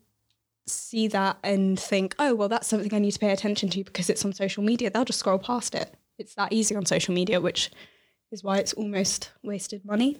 see 0.66 1.08
that 1.08 1.38
and 1.42 1.78
think, 1.78 2.14
oh, 2.18 2.34
well, 2.34 2.48
that's 2.48 2.68
something 2.68 2.92
I 2.94 2.98
need 2.98 3.12
to 3.12 3.18
pay 3.18 3.30
attention 3.30 3.68
to 3.70 3.84
because 3.84 4.10
it's 4.10 4.24
on 4.24 4.32
social 4.32 4.62
media. 4.62 4.90
They'll 4.90 5.04
just 5.04 5.18
scroll 5.18 5.38
past 5.38 5.74
it. 5.74 5.94
It's 6.18 6.34
that 6.34 6.52
easy 6.52 6.76
on 6.76 6.86
social 6.86 7.14
media, 7.14 7.40
which 7.40 7.70
is 8.30 8.44
why 8.44 8.58
it's 8.58 8.72
almost 8.74 9.32
wasted 9.42 9.84
money. 9.84 10.18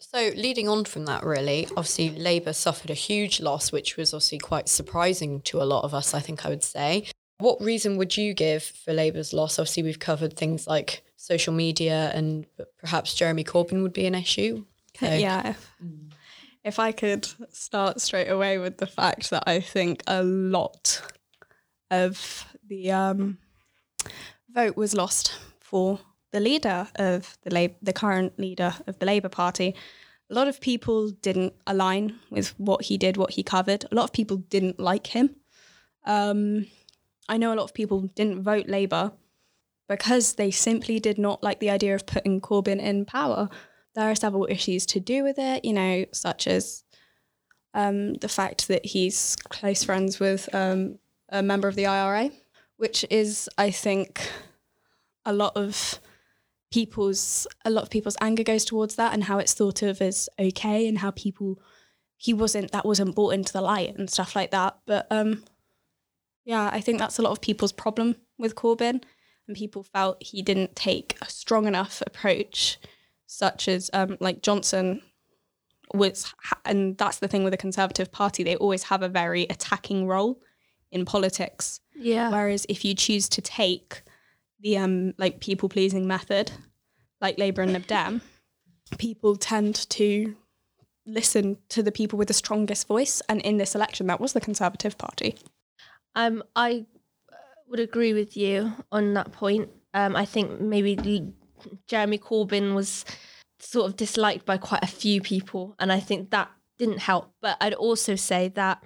So, 0.00 0.32
leading 0.36 0.68
on 0.68 0.84
from 0.84 1.06
that, 1.06 1.24
really, 1.24 1.66
obviously, 1.70 2.10
Labour 2.10 2.52
suffered 2.52 2.90
a 2.90 2.94
huge 2.94 3.40
loss, 3.40 3.72
which 3.72 3.96
was 3.96 4.12
obviously 4.12 4.38
quite 4.38 4.68
surprising 4.68 5.40
to 5.42 5.62
a 5.62 5.64
lot 5.64 5.84
of 5.84 5.94
us, 5.94 6.12
I 6.12 6.20
think 6.20 6.44
I 6.44 6.50
would 6.50 6.62
say. 6.62 7.06
What 7.38 7.60
reason 7.62 7.96
would 7.96 8.16
you 8.16 8.34
give 8.34 8.62
for 8.62 8.92
Labour's 8.92 9.32
loss? 9.32 9.58
Obviously, 9.58 9.84
we've 9.84 9.98
covered 9.98 10.36
things 10.36 10.66
like 10.66 11.04
social 11.16 11.54
media 11.54 12.10
and 12.14 12.46
perhaps 12.78 13.14
Jeremy 13.14 13.44
Corbyn 13.44 13.82
would 13.82 13.92
be 13.92 14.06
an 14.06 14.14
issue. 14.14 14.64
So. 14.98 15.12
Yeah. 15.12 15.54
If 16.68 16.78
I 16.78 16.92
could 16.92 17.26
start 17.50 18.00
straight 18.00 18.28
away 18.28 18.58
with 18.58 18.76
the 18.76 18.86
fact 18.86 19.30
that 19.30 19.44
I 19.46 19.58
think 19.60 20.02
a 20.06 20.22
lot 20.22 21.02
of 21.90 22.46
the 22.66 22.92
um, 22.92 23.38
vote 24.50 24.76
was 24.76 24.94
lost 24.94 25.36
for 25.60 25.98
the 26.30 26.40
leader 26.40 26.88
of 26.96 27.38
the 27.42 27.50
Lab- 27.50 27.76
the 27.82 27.94
current 27.94 28.38
leader 28.38 28.74
of 28.86 28.98
the 28.98 29.06
Labour 29.06 29.30
Party. 29.30 29.74
A 30.30 30.34
lot 30.34 30.46
of 30.46 30.60
people 30.60 31.10
didn't 31.10 31.54
align 31.66 32.16
with 32.30 32.48
what 32.58 32.82
he 32.84 32.98
did, 32.98 33.16
what 33.16 33.32
he 33.32 33.42
covered. 33.42 33.86
A 33.90 33.94
lot 33.94 34.04
of 34.04 34.12
people 34.12 34.36
didn't 34.36 34.78
like 34.78 35.08
him. 35.08 35.36
Um, 36.04 36.66
I 37.30 37.38
know 37.38 37.54
a 37.54 37.56
lot 37.56 37.64
of 37.64 37.74
people 37.74 38.02
didn't 38.14 38.42
vote 38.42 38.68
Labour 38.68 39.12
because 39.88 40.34
they 40.34 40.50
simply 40.50 41.00
did 41.00 41.18
not 41.18 41.42
like 41.42 41.60
the 41.60 41.70
idea 41.70 41.94
of 41.94 42.04
putting 42.04 42.42
Corbyn 42.42 42.78
in 42.78 43.06
power. 43.06 43.48
There 43.98 44.08
are 44.08 44.14
several 44.14 44.46
issues 44.48 44.86
to 44.86 45.00
do 45.00 45.24
with 45.24 45.40
it, 45.40 45.64
you 45.64 45.72
know, 45.72 46.04
such 46.12 46.46
as 46.46 46.84
um, 47.74 48.14
the 48.14 48.28
fact 48.28 48.68
that 48.68 48.86
he's 48.86 49.34
close 49.48 49.82
friends 49.82 50.20
with 50.20 50.48
um, 50.54 51.00
a 51.30 51.42
member 51.42 51.66
of 51.66 51.74
the 51.74 51.86
IRA, 51.86 52.30
which 52.76 53.04
is, 53.10 53.50
I 53.58 53.72
think, 53.72 54.30
a 55.24 55.32
lot 55.32 55.56
of 55.56 55.98
people's 56.70 57.48
a 57.64 57.70
lot 57.70 57.82
of 57.82 57.90
people's 57.90 58.16
anger 58.20 58.44
goes 58.44 58.64
towards 58.64 58.94
that 58.94 59.12
and 59.14 59.24
how 59.24 59.38
it's 59.38 59.54
thought 59.54 59.82
of 59.82 60.00
as 60.00 60.28
okay 60.38 60.86
and 60.86 60.98
how 60.98 61.10
people 61.10 61.58
he 62.16 62.32
wasn't 62.32 62.70
that 62.70 62.86
wasn't 62.86 63.16
brought 63.16 63.34
into 63.34 63.52
the 63.52 63.60
light 63.60 63.96
and 63.98 64.08
stuff 64.08 64.36
like 64.36 64.52
that. 64.52 64.78
But 64.86 65.08
um 65.10 65.42
yeah, 66.44 66.70
I 66.72 66.80
think 66.80 67.00
that's 67.00 67.18
a 67.18 67.22
lot 67.22 67.32
of 67.32 67.40
people's 67.40 67.72
problem 67.72 68.14
with 68.38 68.54
Corbyn 68.54 69.02
and 69.48 69.56
people 69.56 69.82
felt 69.82 70.22
he 70.22 70.40
didn't 70.40 70.76
take 70.76 71.16
a 71.20 71.28
strong 71.28 71.66
enough 71.66 72.00
approach 72.06 72.78
such 73.28 73.68
as 73.68 73.90
um 73.92 74.16
like 74.20 74.42
Johnson 74.42 75.02
was 75.94 76.34
and 76.64 76.98
that's 76.98 77.18
the 77.18 77.28
thing 77.28 77.44
with 77.44 77.52
the 77.52 77.58
Conservative 77.58 78.10
Party, 78.10 78.42
they 78.42 78.56
always 78.56 78.84
have 78.84 79.02
a 79.02 79.08
very 79.08 79.44
attacking 79.44 80.06
role 80.06 80.40
in 80.90 81.04
politics. 81.04 81.80
Yeah. 81.94 82.30
Whereas 82.30 82.66
if 82.68 82.84
you 82.84 82.94
choose 82.94 83.28
to 83.30 83.40
take 83.40 84.02
the 84.60 84.78
um 84.78 85.14
like 85.18 85.40
people 85.40 85.68
pleasing 85.68 86.06
method, 86.06 86.50
like 87.20 87.38
Labour 87.38 87.62
and 87.62 87.72
Lib 87.72 87.86
Dem, 87.86 88.22
people 88.96 89.36
tend 89.36 89.88
to 89.90 90.34
listen 91.06 91.58
to 91.68 91.82
the 91.82 91.92
people 91.92 92.18
with 92.18 92.28
the 92.28 92.34
strongest 92.34 92.86
voice. 92.86 93.20
And 93.28 93.40
in 93.42 93.58
this 93.58 93.74
election, 93.74 94.06
that 94.06 94.20
was 94.20 94.32
the 94.32 94.40
Conservative 94.40 94.96
Party. 94.98 95.36
Um, 96.14 96.42
I 96.56 96.86
uh, 97.30 97.36
would 97.68 97.80
agree 97.80 98.12
with 98.12 98.36
you 98.36 98.72
on 98.90 99.14
that 99.14 99.32
point. 99.32 99.70
Um, 99.94 100.16
I 100.16 100.24
think 100.24 100.60
maybe 100.60 100.94
Jeremy 101.86 102.18
Corbyn 102.18 102.74
was 102.74 103.04
sort 103.60 103.86
of 103.86 103.96
disliked 103.96 104.46
by 104.46 104.56
quite 104.56 104.84
a 104.84 104.88
few 104.88 105.20
people, 105.20 105.74
and 105.78 105.92
I 105.92 106.00
think 106.00 106.30
that 106.30 106.50
didn't 106.78 106.98
help. 106.98 107.32
But 107.40 107.56
I'd 107.60 107.74
also 107.74 108.14
say 108.14 108.48
that 108.48 108.82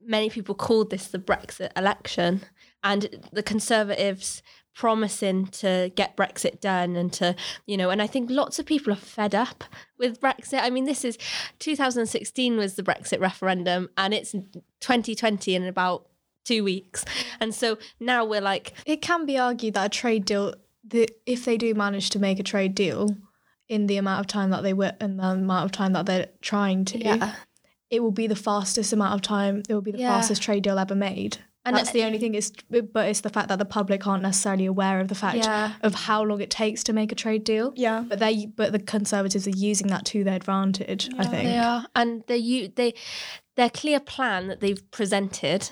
many 0.00 0.28
people 0.30 0.54
called 0.54 0.90
this 0.90 1.08
the 1.08 1.18
Brexit 1.18 1.70
election, 1.76 2.42
and 2.82 3.28
the 3.32 3.42
Conservatives 3.42 4.42
promising 4.74 5.46
to 5.46 5.90
get 5.94 6.16
Brexit 6.16 6.60
done 6.60 6.96
and 6.96 7.12
to, 7.12 7.36
you 7.64 7.76
know, 7.76 7.90
and 7.90 8.02
I 8.02 8.06
think 8.06 8.28
lots 8.30 8.58
of 8.58 8.66
people 8.66 8.92
are 8.92 8.96
fed 8.96 9.34
up 9.34 9.64
with 9.98 10.20
Brexit. 10.20 10.60
I 10.60 10.70
mean, 10.70 10.84
this 10.84 11.04
is 11.04 11.16
2016 11.60 12.56
was 12.56 12.74
the 12.74 12.82
Brexit 12.82 13.20
referendum 13.20 13.88
and 13.96 14.12
it's 14.12 14.32
2020 14.32 15.54
in 15.54 15.64
about 15.64 16.08
two 16.44 16.64
weeks. 16.64 17.04
And 17.40 17.54
so 17.54 17.78
now 18.00 18.24
we're 18.24 18.40
like. 18.40 18.74
It 18.84 19.00
can 19.00 19.26
be 19.26 19.38
argued 19.38 19.74
that 19.74 19.86
a 19.86 19.88
trade 19.88 20.24
deal, 20.24 20.54
that 20.88 21.10
if 21.26 21.44
they 21.44 21.56
do 21.56 21.74
manage 21.74 22.10
to 22.10 22.18
make 22.18 22.38
a 22.38 22.42
trade 22.42 22.74
deal 22.74 23.16
in 23.68 23.86
the 23.86 23.96
amount 23.96 24.20
of 24.20 24.26
time 24.26 24.50
that 24.50 24.62
they 24.62 24.74
were, 24.74 24.92
and 25.00 25.18
the 25.18 25.24
amount 25.30 25.64
of 25.64 25.72
time 25.72 25.92
that 25.94 26.06
they're 26.06 26.28
trying 26.42 26.84
to, 26.84 26.98
Yeah. 26.98 27.34
it 27.90 28.02
will 28.02 28.10
be 28.10 28.26
the 28.26 28.36
fastest 28.36 28.92
amount 28.92 29.14
of 29.14 29.22
time, 29.22 29.62
it 29.68 29.72
will 29.74 29.80
be 29.80 29.92
the 29.92 29.98
Yeah. 29.98 30.10
fastest 30.18 30.42
trade 30.42 30.62
deal 30.64 30.78
ever 30.78 30.94
made. 30.94 31.38
And 31.66 31.74
that's 31.74 31.88
it- 31.88 31.94
the 31.94 32.04
only 32.04 32.18
thing 32.18 32.34
is 32.34 32.52
but 32.68 33.08
it's 33.08 33.22
the 33.22 33.30
fact 33.30 33.48
that 33.48 33.58
the 33.58 33.64
public 33.64 34.06
aren't 34.06 34.22
necessarily 34.22 34.66
aware 34.66 35.00
of 35.00 35.08
the 35.08 35.14
fact 35.14 35.38
Yeah. 35.38 35.72
of 35.82 35.94
how 35.94 36.22
long 36.22 36.42
it 36.42 36.50
takes 36.50 36.84
to 36.84 36.92
make 36.92 37.10
a 37.10 37.14
trade 37.14 37.42
deal 37.42 37.72
Yeah. 37.74 38.04
but 38.06 38.18
they 38.18 38.44
but 38.44 38.72
the 38.72 38.78
conservatives 38.78 39.46
are 39.46 39.50
using 39.70 39.86
that 39.86 40.04
to 40.06 40.22
their 40.24 40.34
advantage 40.36 41.08
i 41.18 41.24
think 41.24 41.44
They 41.48 41.56
are, 41.56 41.86
and 41.96 42.22
they 42.26 42.36
you 42.36 42.68
they 42.68 42.92
their 43.56 43.70
clear 43.70 43.98
plan 43.98 44.48
that 44.48 44.60
they've 44.60 44.90
presented 44.90 45.70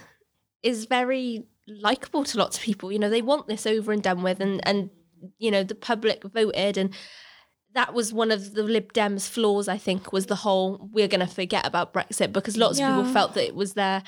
is 0.63 0.87
very 0.87 1.45
likable 1.69 2.25
to 2.25 2.39
lots 2.39 2.57
of 2.57 2.63
people. 2.63 2.91
You 2.91 2.99
know, 2.99 3.11
they 3.11 3.23
want 3.23 3.47
this 3.47 3.67
over 3.67 3.93
and 3.93 4.03
done 4.03 4.23
with, 4.23 4.41
and 4.41 4.67
and 4.67 4.89
you 5.39 5.51
know 5.51 5.63
the 5.63 5.75
public 5.75 6.25
voted, 6.25 6.77
and 6.77 6.95
that 7.75 7.95
was 7.95 8.13
one 8.13 8.31
of 8.31 8.55
the 8.55 8.63
Lib 8.63 8.93
Dems' 8.93 9.29
flaws. 9.29 9.69
I 9.69 9.79
think 9.79 10.13
was 10.13 10.27
the 10.27 10.37
whole 10.37 10.89
we're 10.93 11.09
going 11.09 11.27
to 11.27 11.27
forget 11.27 11.67
about 11.67 11.93
Brexit 11.93 12.33
because 12.33 12.57
lots 12.57 12.79
of 12.79 12.87
people 12.87 13.13
felt 13.13 13.35
that 13.35 13.47
it 13.47 13.55
was 13.55 13.75
their 13.75 14.03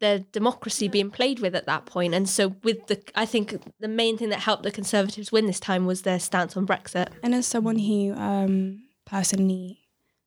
their 0.00 0.20
democracy 0.32 0.88
being 0.88 1.10
played 1.10 1.40
with 1.40 1.54
at 1.54 1.66
that 1.66 1.86
point. 1.86 2.14
And 2.14 2.28
so 2.28 2.54
with 2.62 2.86
the, 2.86 3.02
I 3.14 3.24
think 3.24 3.62
the 3.80 3.88
main 3.88 4.18
thing 4.18 4.28
that 4.28 4.40
helped 4.40 4.62
the 4.62 4.70
Conservatives 4.70 5.32
win 5.32 5.46
this 5.46 5.60
time 5.60 5.86
was 5.86 6.02
their 6.02 6.18
stance 6.18 6.56
on 6.56 6.66
Brexit. 6.66 7.08
And 7.22 7.34
as 7.34 7.46
someone 7.46 7.78
who 7.78 8.12
um, 8.14 8.82
personally 9.06 9.80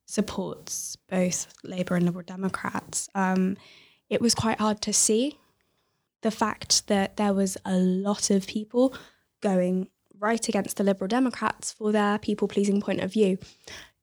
supports 0.06 0.96
both 1.08 1.52
Labour 1.62 1.94
and 1.94 2.04
Liberal 2.04 2.24
Democrats, 2.24 3.08
um, 3.14 3.56
it 4.08 4.20
was 4.20 4.34
quite 4.34 4.58
hard 4.58 4.80
to 4.82 4.92
see 4.92 5.38
the 6.22 6.32
fact 6.32 6.88
that 6.88 7.16
there 7.16 7.32
was 7.32 7.56
a 7.64 7.76
lot 7.76 8.30
of 8.30 8.46
people 8.46 8.94
going 9.40 9.88
right 10.20 10.48
against 10.48 10.76
the 10.76 10.84
Liberal 10.84 11.08
Democrats 11.08 11.72
for 11.72 11.92
their 11.92 12.18
people 12.18 12.46
pleasing 12.46 12.80
point 12.80 13.00
of 13.00 13.12
view. 13.12 13.38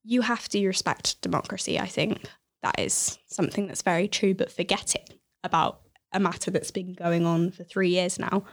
You 0.04 0.22
have 0.22 0.50
to 0.50 0.68
respect 0.68 1.22
democracy, 1.22 1.80
I 1.80 1.86
think. 1.86 2.28
That 2.64 2.80
is 2.80 3.20
something 3.28 3.68
that's 3.68 3.82
very 3.84 4.08
true, 4.08 4.34
but 4.34 4.52
forgetting 4.52 5.06
about 5.44 5.82
a 6.12 6.20
matter 6.20 6.50
that's 6.50 6.72
been 6.72 6.94
going 6.94 7.26
on 7.26 7.52
for 7.52 7.64
three 7.64 7.90
years 7.90 8.18
now 8.18 8.44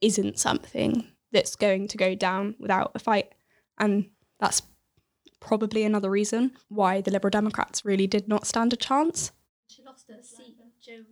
isn't 0.00 0.38
something 0.38 1.06
that's 1.32 1.56
going 1.56 1.88
to 1.88 1.96
go 1.96 2.14
down 2.14 2.54
without 2.58 2.92
a 2.94 2.98
fight. 2.98 3.32
And 3.78 4.10
that's 4.38 4.62
probably 5.40 5.84
another 5.84 6.10
reason 6.10 6.52
why 6.68 7.00
the 7.00 7.10
Liberal 7.10 7.30
Democrats 7.30 7.84
really 7.84 8.06
did 8.06 8.28
not 8.28 8.46
stand 8.46 8.72
a 8.72 8.76
chance. 8.76 9.32
She 9.68 9.82
lost 9.82 10.08
her 10.08 10.22
seat, 10.22 10.56
Jo 10.80 11.04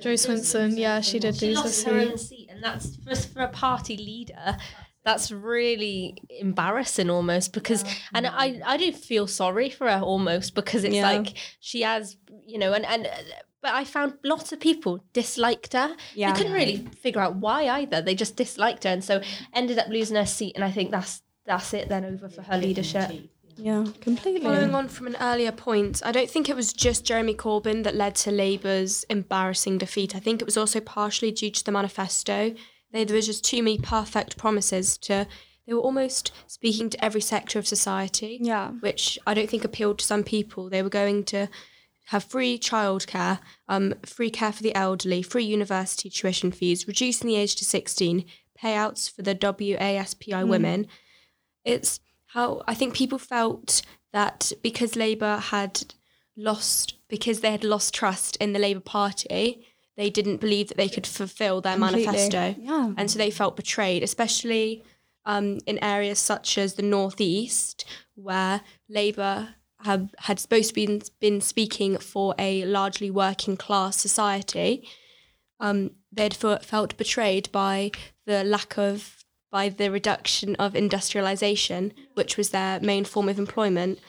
Jo 0.00 0.10
Swinson 0.14 0.76
yeah 0.78 1.00
she 1.00 1.18
did 1.18 1.36
she 1.36 1.54
lose 1.54 1.56
her 1.58 1.62
lost 1.64 1.84
her 1.84 2.00
seat 2.02 2.10
own 2.12 2.18
seat, 2.18 2.48
and 2.50 2.62
that's 2.62 2.96
for, 2.96 3.14
for 3.14 3.42
a 3.42 3.48
party 3.48 3.96
leader. 3.96 4.56
That's 5.04 5.30
really 5.30 6.16
embarrassing, 6.40 7.10
almost 7.10 7.52
because, 7.52 7.84
and 8.14 8.26
I, 8.26 8.62
I 8.64 8.78
do 8.78 8.90
feel 8.90 9.26
sorry 9.26 9.68
for 9.68 9.86
her 9.86 10.00
almost 10.00 10.54
because 10.54 10.82
it's 10.82 10.94
Yeah. 10.94 11.10
like 11.12 11.34
she 11.60 11.82
has, 11.82 12.16
you 12.46 12.58
know, 12.58 12.72
and 12.72 12.86
and. 12.86 13.06
uh, 13.06 13.10
But 13.60 13.72
I 13.74 13.84
found 13.84 14.14
lots 14.24 14.52
of 14.52 14.60
people 14.60 15.04
disliked 15.14 15.72
her. 15.74 15.96
Yeah. 16.14 16.32
They 16.32 16.36
couldn't 16.38 16.52
really 16.52 16.76
figure 17.02 17.20
out 17.22 17.36
why 17.36 17.68
either. 17.80 18.02
They 18.02 18.14
just 18.14 18.36
disliked 18.36 18.84
her, 18.84 18.90
and 18.90 19.02
so 19.04 19.20
ended 19.52 19.78
up 19.78 19.88
losing 19.88 20.16
her 20.16 20.26
seat. 20.26 20.54
And 20.56 20.64
I 20.64 20.70
think 20.70 20.90
that's 20.90 21.22
that's 21.46 21.72
it 21.74 21.88
then 21.88 22.04
over 22.04 22.28
for 22.30 22.42
her 22.42 22.56
leadership. 22.58 23.10
Yeah, 23.56 23.86
completely. 24.00 24.42
Following 24.42 24.74
on 24.74 24.88
from 24.88 25.06
an 25.06 25.16
earlier 25.20 25.52
point, 25.52 26.02
I 26.04 26.12
don't 26.12 26.30
think 26.30 26.48
it 26.48 26.56
was 26.56 26.72
just 26.72 27.04
Jeremy 27.04 27.34
Corbyn 27.34 27.84
that 27.84 27.94
led 27.94 28.14
to 28.16 28.30
Labour's 28.30 29.04
embarrassing 29.04 29.78
defeat. 29.78 30.14
I 30.16 30.18
think 30.18 30.40
it 30.40 30.44
was 30.44 30.56
also 30.56 30.80
partially 30.80 31.30
due 31.30 31.50
to 31.50 31.64
the 31.64 31.72
manifesto. 31.72 32.54
They, 32.92 33.04
there 33.04 33.16
was 33.16 33.26
just 33.26 33.44
too 33.44 33.62
many 33.62 33.78
perfect 33.78 34.36
promises 34.36 34.98
to. 34.98 35.26
They 35.66 35.72
were 35.72 35.80
almost 35.80 36.30
speaking 36.46 36.90
to 36.90 37.02
every 37.04 37.22
sector 37.22 37.58
of 37.58 37.66
society, 37.66 38.38
Yeah. 38.40 38.72
which 38.80 39.18
I 39.26 39.32
don't 39.32 39.48
think 39.48 39.64
appealed 39.64 39.98
to 40.00 40.04
some 40.04 40.22
people. 40.22 40.68
They 40.68 40.82
were 40.82 40.90
going 40.90 41.24
to 41.24 41.48
have 42.08 42.24
free 42.24 42.58
childcare, 42.58 43.38
um, 43.66 43.94
free 44.04 44.28
care 44.28 44.52
for 44.52 44.62
the 44.62 44.74
elderly, 44.74 45.22
free 45.22 45.44
university 45.44 46.10
tuition 46.10 46.52
fees, 46.52 46.86
reducing 46.86 47.28
the 47.28 47.36
age 47.36 47.56
to 47.56 47.64
16, 47.64 48.26
payouts 48.62 49.10
for 49.10 49.22
the 49.22 49.34
WASPI 49.34 50.46
women. 50.46 50.86
It's 51.64 51.98
how 52.34 52.62
I 52.66 52.74
think 52.74 52.94
people 52.94 53.18
felt 53.18 53.82
that 54.12 54.52
because 54.62 54.96
Labour 54.96 55.36
had 55.36 55.94
lost, 56.36 56.94
because 57.08 57.40
they 57.40 57.52
had 57.52 57.64
lost 57.64 57.94
trust 57.94 58.36
in 58.36 58.52
the 58.52 58.58
Labour 58.58 58.80
Party, 58.80 59.66
they 59.96 60.10
didn't 60.10 60.40
believe 60.40 60.68
that 60.68 60.76
they 60.76 60.88
could 60.88 61.06
fulfil 61.06 61.60
their 61.60 61.76
Completely. 61.76 62.06
manifesto. 62.06 62.56
Yeah. 62.58 62.92
And 62.96 63.08
so 63.08 63.18
they 63.18 63.30
felt 63.30 63.54
betrayed, 63.54 64.02
especially 64.02 64.82
um, 65.24 65.60
in 65.64 65.78
areas 65.82 66.18
such 66.18 66.58
as 66.58 66.74
the 66.74 66.82
northeast, 66.82 67.84
where 68.16 68.62
Labour 68.88 69.54
have, 69.84 70.12
had 70.18 70.40
supposed 70.40 70.70
to 70.70 70.74
be 70.74 71.02
been 71.20 71.40
speaking 71.40 71.98
for 71.98 72.34
a 72.36 72.64
largely 72.64 73.10
working 73.10 73.56
class 73.56 73.96
society, 73.96 74.88
um, 75.60 75.92
they'd 76.12 76.34
fe- 76.34 76.58
felt 76.62 76.96
betrayed 76.96 77.50
by 77.52 77.92
the 78.26 78.42
lack 78.42 78.76
of 78.76 79.23
by 79.54 79.68
the 79.68 79.88
reduction 79.88 80.56
of 80.56 80.74
industrialization, 80.74 81.92
which 82.14 82.36
was 82.36 82.50
their 82.50 82.80
main 82.80 83.04
form 83.04 83.28
of 83.28 83.38
employment. 83.38 84.00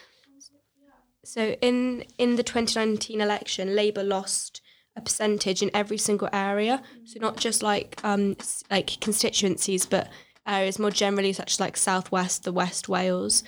So 1.24 1.54
in 1.62 2.04
in 2.18 2.34
the 2.34 2.42
2019 2.42 3.20
election, 3.20 3.76
Labour 3.76 4.02
lost 4.02 4.60
a 4.96 5.00
percentage 5.00 5.62
in 5.62 5.70
every 5.72 5.98
single 5.98 6.28
area. 6.32 6.82
So 7.04 7.20
not 7.20 7.36
just 7.36 7.62
like 7.62 8.00
um 8.02 8.36
like 8.72 8.98
constituencies, 9.00 9.86
but 9.86 10.08
areas 10.44 10.80
more 10.80 10.90
generally, 10.90 11.32
such 11.32 11.52
as 11.52 11.60
like 11.60 11.76
Southwest, 11.76 12.42
the 12.42 12.52
West 12.52 12.88
Wales. 12.88 13.44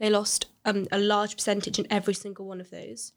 They 0.00 0.10
lost 0.10 0.46
um, 0.64 0.88
a 0.90 0.98
large 0.98 1.36
percentage 1.36 1.78
in 1.78 1.86
every 1.88 2.14
single 2.14 2.46
one 2.46 2.60
of 2.60 2.70
those. 2.70 3.12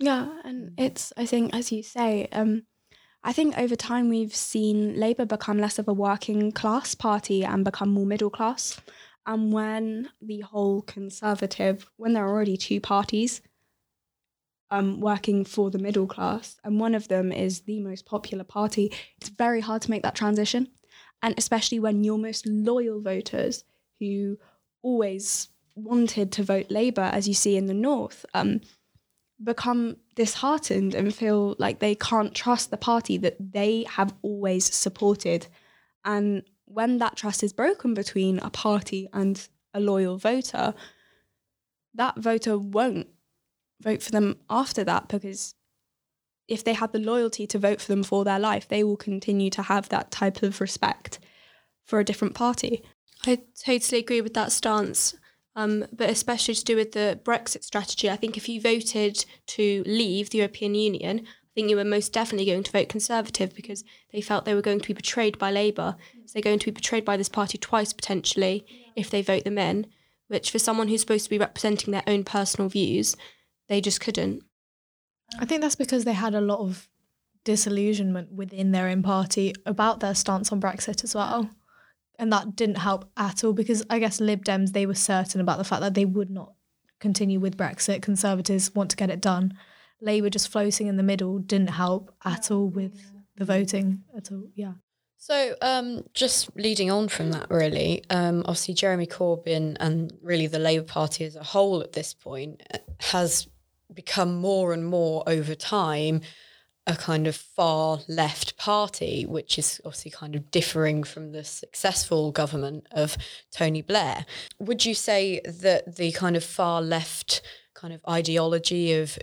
Yeah, 0.00 0.26
and 0.44 0.72
it's 0.76 1.12
I 1.16 1.24
think 1.24 1.54
as 1.54 1.70
you 1.70 1.84
say, 1.84 2.26
um, 2.32 2.64
I 3.24 3.32
think 3.32 3.58
over 3.58 3.76
time 3.76 4.08
we've 4.08 4.34
seen 4.34 4.98
Labour 4.98 5.26
become 5.26 5.58
less 5.58 5.78
of 5.78 5.88
a 5.88 5.92
working 5.92 6.52
class 6.52 6.94
party 6.94 7.44
and 7.44 7.64
become 7.64 7.90
more 7.90 8.06
middle 8.06 8.30
class. 8.30 8.80
And 9.26 9.52
when 9.52 10.08
the 10.22 10.40
whole 10.40 10.82
Conservative, 10.82 11.90
when 11.96 12.14
there 12.14 12.24
are 12.24 12.30
already 12.30 12.56
two 12.56 12.80
parties 12.80 13.42
um, 14.70 15.00
working 15.00 15.44
for 15.44 15.70
the 15.70 15.78
middle 15.78 16.06
class, 16.06 16.56
and 16.64 16.80
one 16.80 16.94
of 16.94 17.08
them 17.08 17.32
is 17.32 17.60
the 17.62 17.80
most 17.80 18.06
popular 18.06 18.44
party, 18.44 18.92
it's 19.20 19.28
very 19.28 19.60
hard 19.60 19.82
to 19.82 19.90
make 19.90 20.02
that 20.02 20.14
transition. 20.14 20.68
And 21.22 21.34
especially 21.36 21.80
when 21.80 22.04
your 22.04 22.18
most 22.18 22.46
loyal 22.46 23.00
voters, 23.00 23.64
who 23.98 24.38
always 24.82 25.48
wanted 25.74 26.32
to 26.32 26.42
vote 26.42 26.70
Labour, 26.70 27.10
as 27.12 27.26
you 27.26 27.34
see 27.34 27.56
in 27.56 27.66
the 27.66 27.74
North, 27.74 28.24
um, 28.34 28.60
become 29.42 29.96
disheartened 30.14 30.94
and 30.94 31.14
feel 31.14 31.54
like 31.58 31.78
they 31.78 31.94
can't 31.94 32.34
trust 32.34 32.70
the 32.70 32.76
party 32.76 33.16
that 33.18 33.36
they 33.52 33.84
have 33.88 34.14
always 34.22 34.72
supported. 34.74 35.46
And 36.04 36.42
when 36.64 36.98
that 36.98 37.16
trust 37.16 37.42
is 37.42 37.52
broken 37.52 37.94
between 37.94 38.38
a 38.40 38.50
party 38.50 39.08
and 39.12 39.46
a 39.72 39.80
loyal 39.80 40.16
voter, 40.18 40.74
that 41.94 42.16
voter 42.18 42.58
won't 42.58 43.08
vote 43.80 44.02
for 44.02 44.10
them 44.10 44.36
after 44.50 44.84
that 44.84 45.08
because 45.08 45.54
if 46.48 46.64
they 46.64 46.72
had 46.72 46.92
the 46.92 46.98
loyalty 46.98 47.46
to 47.46 47.58
vote 47.58 47.80
for 47.80 47.92
them 47.92 48.02
for 48.02 48.24
their 48.24 48.38
life, 48.38 48.66
they 48.66 48.82
will 48.82 48.96
continue 48.96 49.50
to 49.50 49.62
have 49.62 49.88
that 49.90 50.10
type 50.10 50.42
of 50.42 50.60
respect 50.60 51.18
for 51.84 52.00
a 52.00 52.04
different 52.04 52.34
party. 52.34 52.82
I 53.26 53.40
totally 53.62 54.00
agree 54.00 54.20
with 54.20 54.34
that 54.34 54.52
stance. 54.52 55.14
Um, 55.58 55.86
but 55.92 56.08
especially 56.08 56.54
to 56.54 56.64
do 56.64 56.76
with 56.76 56.92
the 56.92 57.18
Brexit 57.24 57.64
strategy, 57.64 58.08
I 58.08 58.14
think 58.14 58.36
if 58.36 58.48
you 58.48 58.60
voted 58.60 59.24
to 59.48 59.82
leave 59.86 60.30
the 60.30 60.38
European 60.38 60.76
Union, 60.76 61.26
I 61.26 61.50
think 61.52 61.68
you 61.68 61.74
were 61.74 61.84
most 61.84 62.12
definitely 62.12 62.46
going 62.46 62.62
to 62.62 62.70
vote 62.70 62.88
Conservative 62.88 63.56
because 63.56 63.82
they 64.12 64.20
felt 64.20 64.44
they 64.44 64.54
were 64.54 64.62
going 64.62 64.78
to 64.78 64.86
be 64.86 64.94
betrayed 64.94 65.36
by 65.36 65.50
Labour. 65.50 65.96
So 66.26 66.34
they're 66.34 66.42
going 66.42 66.60
to 66.60 66.66
be 66.66 66.70
betrayed 66.70 67.04
by 67.04 67.16
this 67.16 67.28
party 67.28 67.58
twice 67.58 67.92
potentially 67.92 68.64
if 68.94 69.10
they 69.10 69.20
vote 69.20 69.42
them 69.42 69.58
in, 69.58 69.88
which 70.28 70.52
for 70.52 70.60
someone 70.60 70.86
who's 70.86 71.00
supposed 71.00 71.24
to 71.24 71.30
be 71.30 71.38
representing 71.38 71.90
their 71.90 72.04
own 72.06 72.22
personal 72.22 72.68
views, 72.68 73.16
they 73.68 73.80
just 73.80 74.00
couldn't. 74.00 74.44
I 75.40 75.44
think 75.44 75.60
that's 75.60 75.74
because 75.74 76.04
they 76.04 76.12
had 76.12 76.36
a 76.36 76.40
lot 76.40 76.60
of 76.60 76.88
disillusionment 77.42 78.30
within 78.30 78.70
their 78.70 78.86
own 78.86 79.02
party 79.02 79.54
about 79.66 79.98
their 79.98 80.14
stance 80.14 80.52
on 80.52 80.60
Brexit 80.60 81.02
as 81.02 81.16
well. 81.16 81.50
And 82.18 82.32
that 82.32 82.56
didn't 82.56 82.78
help 82.78 83.08
at 83.16 83.44
all 83.44 83.52
because 83.52 83.84
I 83.88 83.98
guess 83.98 84.20
Lib 84.20 84.44
Dems, 84.44 84.72
they 84.72 84.86
were 84.86 84.94
certain 84.94 85.40
about 85.40 85.58
the 85.58 85.64
fact 85.64 85.82
that 85.82 85.94
they 85.94 86.04
would 86.04 86.30
not 86.30 86.52
continue 86.98 87.38
with 87.38 87.56
Brexit. 87.56 88.02
Conservatives 88.02 88.74
want 88.74 88.90
to 88.90 88.96
get 88.96 89.10
it 89.10 89.20
done. 89.20 89.54
Labour 90.00 90.30
just 90.30 90.48
floating 90.48 90.86
in 90.86 90.96
the 90.96 91.02
middle 91.02 91.38
didn't 91.38 91.70
help 91.70 92.14
at 92.24 92.50
all 92.50 92.68
with 92.68 93.12
the 93.36 93.44
voting 93.44 94.02
at 94.16 94.32
all. 94.32 94.48
Yeah. 94.54 94.72
So, 95.16 95.56
um, 95.60 96.04
just 96.14 96.54
leading 96.56 96.90
on 96.90 97.08
from 97.08 97.32
that, 97.32 97.50
really, 97.50 98.04
um, 98.08 98.40
obviously 98.40 98.74
Jeremy 98.74 99.06
Corbyn 99.06 99.76
and 99.80 100.12
really 100.22 100.46
the 100.46 100.60
Labour 100.60 100.84
Party 100.84 101.24
as 101.24 101.34
a 101.34 101.42
whole 101.42 101.80
at 101.80 101.92
this 101.92 102.14
point 102.14 102.62
has 103.00 103.48
become 103.92 104.36
more 104.36 104.72
and 104.72 104.86
more 104.86 105.24
over 105.26 105.56
time 105.56 106.20
a 106.88 106.96
kind 106.96 107.26
of 107.26 107.36
far 107.36 108.00
left 108.08 108.56
party, 108.56 109.26
which 109.26 109.58
is 109.58 109.78
obviously 109.84 110.10
kind 110.10 110.34
of 110.34 110.50
differing 110.50 111.04
from 111.04 111.32
the 111.32 111.44
successful 111.44 112.32
government 112.32 112.86
of 112.90 113.16
Tony 113.52 113.82
Blair. 113.82 114.24
Would 114.58 114.86
you 114.86 114.94
say 114.94 115.40
that 115.44 115.96
the 115.96 116.12
kind 116.12 116.34
of 116.34 116.42
far 116.42 116.80
left 116.80 117.42
kind 117.74 117.92
of 117.92 118.00
ideology 118.08 118.94
of 118.94 119.18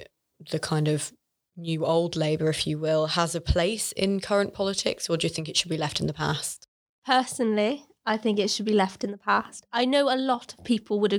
the 0.51 0.59
kind 0.59 0.87
of 0.87 1.11
new 1.57 1.85
old 1.85 2.15
Labour, 2.15 2.49
if 2.49 2.67
you 2.67 2.77
will, 2.77 3.07
has 3.07 3.33
a 3.33 3.41
place 3.41 3.91
in 3.93 4.19
current 4.19 4.53
politics, 4.53 5.09
or 5.09 5.17
do 5.17 5.25
you 5.25 5.33
think 5.33 5.49
it 5.49 5.57
should 5.57 5.69
be 5.69 5.77
left 5.77 5.99
in 5.99 6.05
the 6.05 6.13
past? 6.13 6.67
Personally, 7.03 7.85
I 8.05 8.17
think 8.17 8.37
it 8.37 8.51
should 8.51 8.65
be 8.65 8.73
left 8.73 9.03
in 9.03 9.09
the 9.09 9.17
past. 9.17 9.65
I 9.73 9.85
know 9.85 10.13
a 10.13 10.15
lot 10.15 10.53
of 10.53 10.63
people 10.63 10.99
would, 10.99 11.13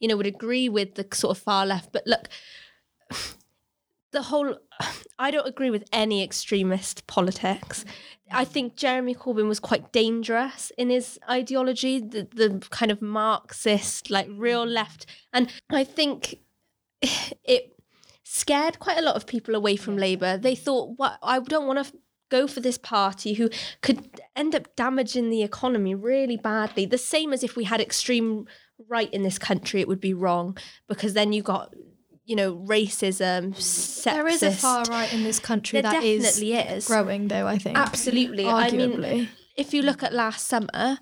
you 0.00 0.08
know, 0.08 0.16
would 0.16 0.26
agree 0.26 0.70
with 0.70 0.94
the 0.94 1.06
sort 1.12 1.36
of 1.36 1.42
far 1.42 1.66
left, 1.66 1.92
but 1.92 2.06
look, 2.06 2.28
the 4.14 4.22
whole, 4.22 4.56
I 5.18 5.30
don't 5.30 5.46
agree 5.46 5.70
with 5.70 5.84
any 5.92 6.24
extremist 6.24 7.06
politics. 7.06 7.84
I 8.30 8.44
think 8.44 8.76
Jeremy 8.76 9.14
Corbyn 9.14 9.48
was 9.48 9.60
quite 9.60 9.92
dangerous 9.92 10.72
in 10.78 10.88
his 10.88 11.18
ideology, 11.28 12.00
the, 12.00 12.26
the 12.34 12.66
kind 12.70 12.90
of 12.90 13.02
Marxist, 13.02 14.10
like 14.10 14.26
real 14.30 14.64
left. 14.64 15.04
And 15.32 15.52
I 15.68 15.84
think 15.84 16.36
it 17.02 17.76
scared 18.22 18.78
quite 18.78 18.98
a 18.98 19.02
lot 19.02 19.16
of 19.16 19.26
people 19.26 19.54
away 19.54 19.76
from 19.76 19.98
Labour. 19.98 20.38
They 20.38 20.54
thought, 20.54 20.94
"What? 20.96 21.18
I 21.22 21.38
don't 21.40 21.66
want 21.66 21.84
to." 21.86 21.92
Go 22.30 22.46
for 22.48 22.60
this 22.60 22.78
party 22.78 23.34
who 23.34 23.48
could 23.80 24.20
end 24.34 24.56
up 24.56 24.74
damaging 24.74 25.28
the 25.28 25.42
economy 25.42 25.94
really 25.94 26.38
badly. 26.38 26.84
The 26.84 26.98
same 26.98 27.32
as 27.32 27.44
if 27.44 27.54
we 27.54 27.64
had 27.64 27.80
extreme 27.82 28.46
right 28.88 29.12
in 29.12 29.22
this 29.22 29.38
country, 29.38 29.80
it 29.80 29.86
would 29.86 30.00
be 30.00 30.14
wrong 30.14 30.56
because 30.88 31.12
then 31.12 31.32
you 31.32 31.42
got, 31.42 31.74
you 32.24 32.36
know, 32.36 32.56
racism, 32.56 33.54
sexist. 33.54 34.04
There 34.04 34.28
is 34.28 34.42
a 34.42 34.50
far 34.50 34.84
right 34.84 35.12
in 35.12 35.24
this 35.24 35.38
country 35.38 35.80
There 35.80 35.92
that 35.92 36.02
is 36.04 36.22
definitely 36.22 36.54
is. 36.54 36.86
growing, 36.86 37.28
though, 37.28 37.46
I 37.46 37.58
think. 37.58 37.76
Absolutely. 37.76 38.46
I 38.46 38.70
mean, 38.70 39.28
if 39.56 39.74
you 39.74 39.82
look 39.82 40.02
at 40.02 40.12
last 40.12 40.46
summer, 40.46 40.98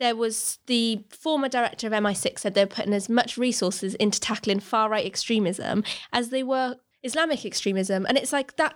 there 0.00 0.16
was 0.16 0.58
the 0.66 1.04
former 1.10 1.48
director 1.48 1.86
of 1.86 1.92
MI6 1.92 2.40
said 2.40 2.54
they 2.54 2.64
were 2.64 2.68
putting 2.68 2.92
as 2.92 3.08
much 3.08 3.38
resources 3.38 3.94
into 3.94 4.18
tackling 4.18 4.60
far 4.60 4.90
right 4.90 5.06
extremism 5.06 5.84
as 6.12 6.30
they 6.30 6.42
were 6.42 6.76
Islamic 7.04 7.44
extremism. 7.44 8.06
And 8.06 8.16
it's 8.16 8.32
like 8.32 8.56
that. 8.56 8.74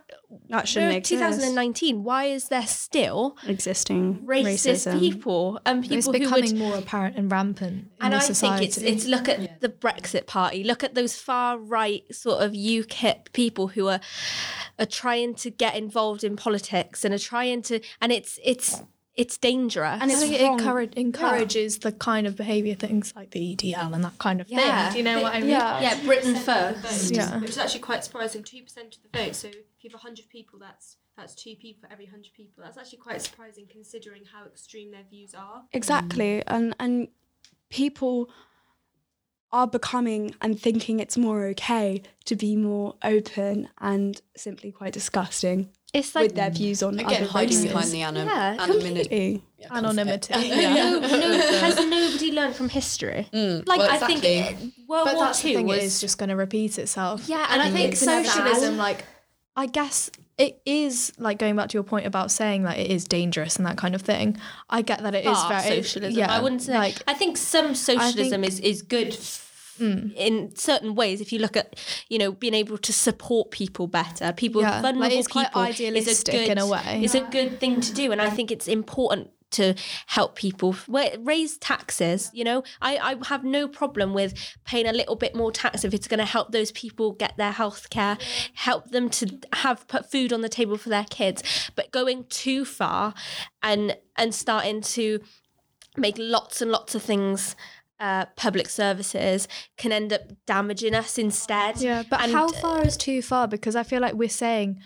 That 0.51 0.69
shouldn't 0.69 0.93
we're 0.93 0.99
exist. 0.99 1.21
2019. 1.21 2.05
Why 2.05 2.27
is 2.27 2.49
there 2.49 2.67
still 2.67 3.37
Existing 3.47 4.27
racist 4.27 4.87
racism. 4.87 4.99
people 4.99 5.61
and 5.65 5.83
people 5.83 5.97
it's 5.97 6.07
who 6.07 6.13
becoming 6.13 6.53
would 6.53 6.59
more 6.59 6.77
apparent 6.77 7.17
and 7.17 7.33
rampant 7.33 7.73
in 7.73 7.91
and 8.01 8.15
I 8.15 8.19
society. 8.19 8.67
think 8.67 8.69
it's 8.69 8.79
it's 8.79 9.07
look 9.07 9.29
at 9.29 9.61
the 9.61 9.69
Brexit 9.69 10.27
party, 10.27 10.63
look 10.63 10.85
at 10.85 10.95
those 10.95 11.17
far 11.17 11.59
right 11.59 12.05
sort 12.15 12.43
of 12.43 12.53
UKIP 12.53 13.33
people 13.33 13.69
who 13.69 13.89
are 13.89 14.01
are 14.79 14.87
trying 14.87 15.35
to 15.37 15.51
get 15.51 15.75
involved 15.77 16.23
in 16.23 16.37
politics 16.37 17.05
and 17.05 17.15
are 17.15 17.19
trying 17.19 17.63
to 17.63 17.81
and 18.01 18.13
it's 18.13 18.39
it's 18.45 18.83
it's 19.19 19.37
dangerous. 19.37 19.99
And 20.01 20.11
I 20.11 20.15
it's 20.15 20.21
think 20.23 20.35
it 20.41 20.45
wrong. 20.45 20.59
encourage, 20.61 20.95
encourages 20.95 21.81
the 21.81 21.91
kind 21.91 22.25
of 22.27 22.37
behaviour 22.37 22.77
things 22.77 23.13
like 23.17 23.33
the 23.33 23.57
EDL 23.57 23.93
and 23.93 24.05
that 24.05 24.17
kind 24.19 24.41
of 24.41 24.49
Yeah. 24.49 24.85
thing. 24.85 24.93
Do 24.93 24.99
you 24.99 25.05
know 25.05 25.21
what 25.21 25.35
I 25.35 25.41
mean? 25.41 25.51
Yeah. 25.51 25.81
yeah, 25.81 26.05
Britain 26.05 26.37
first. 26.37 27.11
Yeah. 27.11 27.39
Which 27.41 27.51
is 27.51 27.59
actually 27.59 27.81
quite 27.81 28.05
surprising. 28.05 28.45
Two 28.45 28.63
percent 28.63 28.97
of 28.97 29.03
the 29.03 29.19
vote. 29.19 29.35
So 29.35 29.49
if 29.49 29.57
you 29.83 29.91
have 29.91 30.01
hundred 30.01 30.29
people, 30.29 30.61
that's 30.61 30.97
that's 31.17 31.35
two 31.35 31.57
people 31.57 31.81
for 31.89 31.93
every 31.93 32.07
hundred 32.07 32.33
people. 32.33 32.63
That's 32.63 32.79
actually 32.79 32.99
quite 33.01 33.21
surprising 33.21 33.67
considering 33.69 34.23
how 34.33 34.47
extreme 34.47 34.93
their 34.93 35.05
views 35.11 35.35
are. 35.35 35.65
Exactly. 35.73 36.45
And 36.47 36.77
and 36.79 37.09
people 37.71 38.31
are 39.51 39.67
becoming 39.67 40.33
and 40.41 40.61
thinking 40.61 41.01
it's 41.01 41.17
more 41.19 41.47
okay 41.47 42.03
to 42.27 42.37
be 42.37 42.55
more 42.55 42.95
open 43.03 43.69
and 43.81 44.21
simply 44.37 44.71
quite 44.71 44.93
disgusting 44.93 45.71
It's 45.95 46.15
like 46.15 46.25
with 46.25 46.35
their 46.37 46.51
views 46.51 46.83
on 46.83 46.99
Again, 46.99 47.23
other 47.23 47.27
hiding 47.33 47.63
behind 47.63 47.91
the 47.91 48.03
anim- 48.03 48.27
Yeah, 48.29 48.57
anonymity. 48.61 48.73
Completely. 49.09 49.43
Yeah, 49.59 49.67
Anonymity. 49.73 50.35
no, 50.51 51.01
no, 51.01 51.09
has 51.61 51.77
nobody 51.77 52.31
learned 52.33 52.55
from 52.55 52.69
history? 52.69 53.27
Mm, 53.33 53.67
Like 53.67 53.79
well, 53.79 53.91
I 53.91 53.95
exactly. 53.95 54.21
think 54.21 54.75
World 54.87 55.07
But 55.07 55.15
War 55.17 55.25
that's 55.25 55.43
the 55.43 55.49
Two 55.49 55.55
thing, 55.57 55.67
was 55.67 55.79
it 55.79 55.85
is 55.85 56.01
just 56.01 56.19
going 56.19 56.29
to 56.29 56.37
repeat 56.37 56.79
itself. 56.79 57.27
Yeah, 57.29 57.47
and 57.51 57.63
I 57.63 57.71
think 57.71 57.97
socialism, 57.97 58.77
like, 58.77 59.05
I 59.57 59.65
guess 59.67 60.11
it 60.37 60.61
is 60.67 61.13
like 61.19 61.39
going 61.39 61.57
back 61.57 61.71
to 61.71 61.75
your 61.75 61.83
point 61.85 62.07
about 62.07 62.31
saying 62.31 62.63
like 62.63 62.79
it 62.79 62.91
is 62.91 63.05
dangerous 63.07 63.57
and 63.57 63.65
that 63.67 63.77
kind 63.79 63.95
of 63.95 64.03
thing. 64.03 64.37
I 64.71 64.83
get 64.83 65.03
that 65.03 65.15
it 65.15 65.25
is 65.27 65.37
far 65.39 65.61
very 65.63 65.83
socialism. 65.83 66.19
Yeah, 66.19 66.31
I 66.31 66.41
wouldn't 66.41 66.63
say. 66.63 66.75
like 66.75 67.03
I 67.09 67.15
think 67.15 67.37
some 67.39 67.75
socialism 67.75 68.43
think- 68.43 68.45
is 68.53 68.61
is 68.61 68.83
good 68.83 69.15
f- 69.81 70.13
in 70.17 70.55
certain 70.57 70.95
ways. 70.95 71.21
If 71.21 71.33
you 71.33 71.39
look 71.39 71.57
at, 71.57 71.79
you 72.09 72.19
know, 72.19 72.33
being 72.33 72.55
able 72.55 72.79
to 72.79 72.93
support 72.93 73.51
people 73.51 73.87
better, 73.87 74.33
people 74.33 74.63
Yeah, 74.63 74.73
like, 74.73 74.83
vulnerable 74.83 75.19
it's 75.19 75.29
quite 75.29 75.49
people, 75.49 75.63
is 75.97 76.29
a 76.29 76.33
good, 76.33 76.49
in 76.51 76.59
a 76.59 76.67
way. 76.67 77.01
Is 77.03 77.15
a 77.15 77.21
good 77.21 77.61
thing 77.61 77.81
to 77.81 77.93
do, 77.93 78.13
and 78.13 78.21
I 78.21 78.31
think 78.31 78.51
it's 78.51 78.69
important 78.69 79.31
to 79.51 79.75
help 80.07 80.37
people 80.37 80.77
raise 80.89 81.57
taxes 81.57 82.31
you 82.35 82.45
know 82.45 82.63
I, 82.83 82.99
I 82.99 83.17
have 83.29 83.45
no 83.45 83.67
problem 83.67 84.13
with 84.13 84.35
paying 84.67 84.87
a 84.87 84.93
little 84.93 85.17
bit 85.17 85.35
more 85.35 85.51
tax 85.51 85.85
if 85.85 85.95
it's 85.95 86.07
going 86.07 86.19
to 86.19 86.27
help 86.27 86.53
those 86.53 86.71
people 86.73 87.13
get 87.13 87.37
their 87.39 87.53
health 87.53 87.89
care 87.89 88.19
help 88.53 88.91
them 88.91 89.09
to 89.09 89.39
have 89.55 89.89
put 89.89 90.11
food 90.11 90.35
on 90.35 90.43
the 90.43 90.51
table 90.51 90.77
for 90.77 90.91
their 90.91 91.07
kids 91.09 91.43
but 91.75 91.91
going 91.93 92.25
too 92.29 92.67
far 92.67 93.15
and 93.63 93.97
and 94.17 94.35
starting 94.35 94.83
to 94.83 95.21
make 95.97 96.17
lots 96.19 96.61
and 96.61 96.71
lots 96.71 96.95
of 96.95 97.03
things 97.03 97.57
uh, 98.01 98.27
public 98.37 98.69
services 98.69 99.49
can 99.77 99.93
end 99.93 100.13
up 100.13 100.21
damaging 100.47 100.95
us 100.95 101.19
instead 101.19 101.81
Yeah, 101.81 102.03
but 102.09 102.21
And- 102.23 102.33
how 102.33 102.49
far 102.49 102.85
is 102.87 102.97
too 102.97 103.23
far? 103.23 103.49
Because 103.49 103.75
I 103.77 103.83
feel 103.83 104.01
like 104.01 104.15
we're 104.15 104.29
saying, 104.29 104.81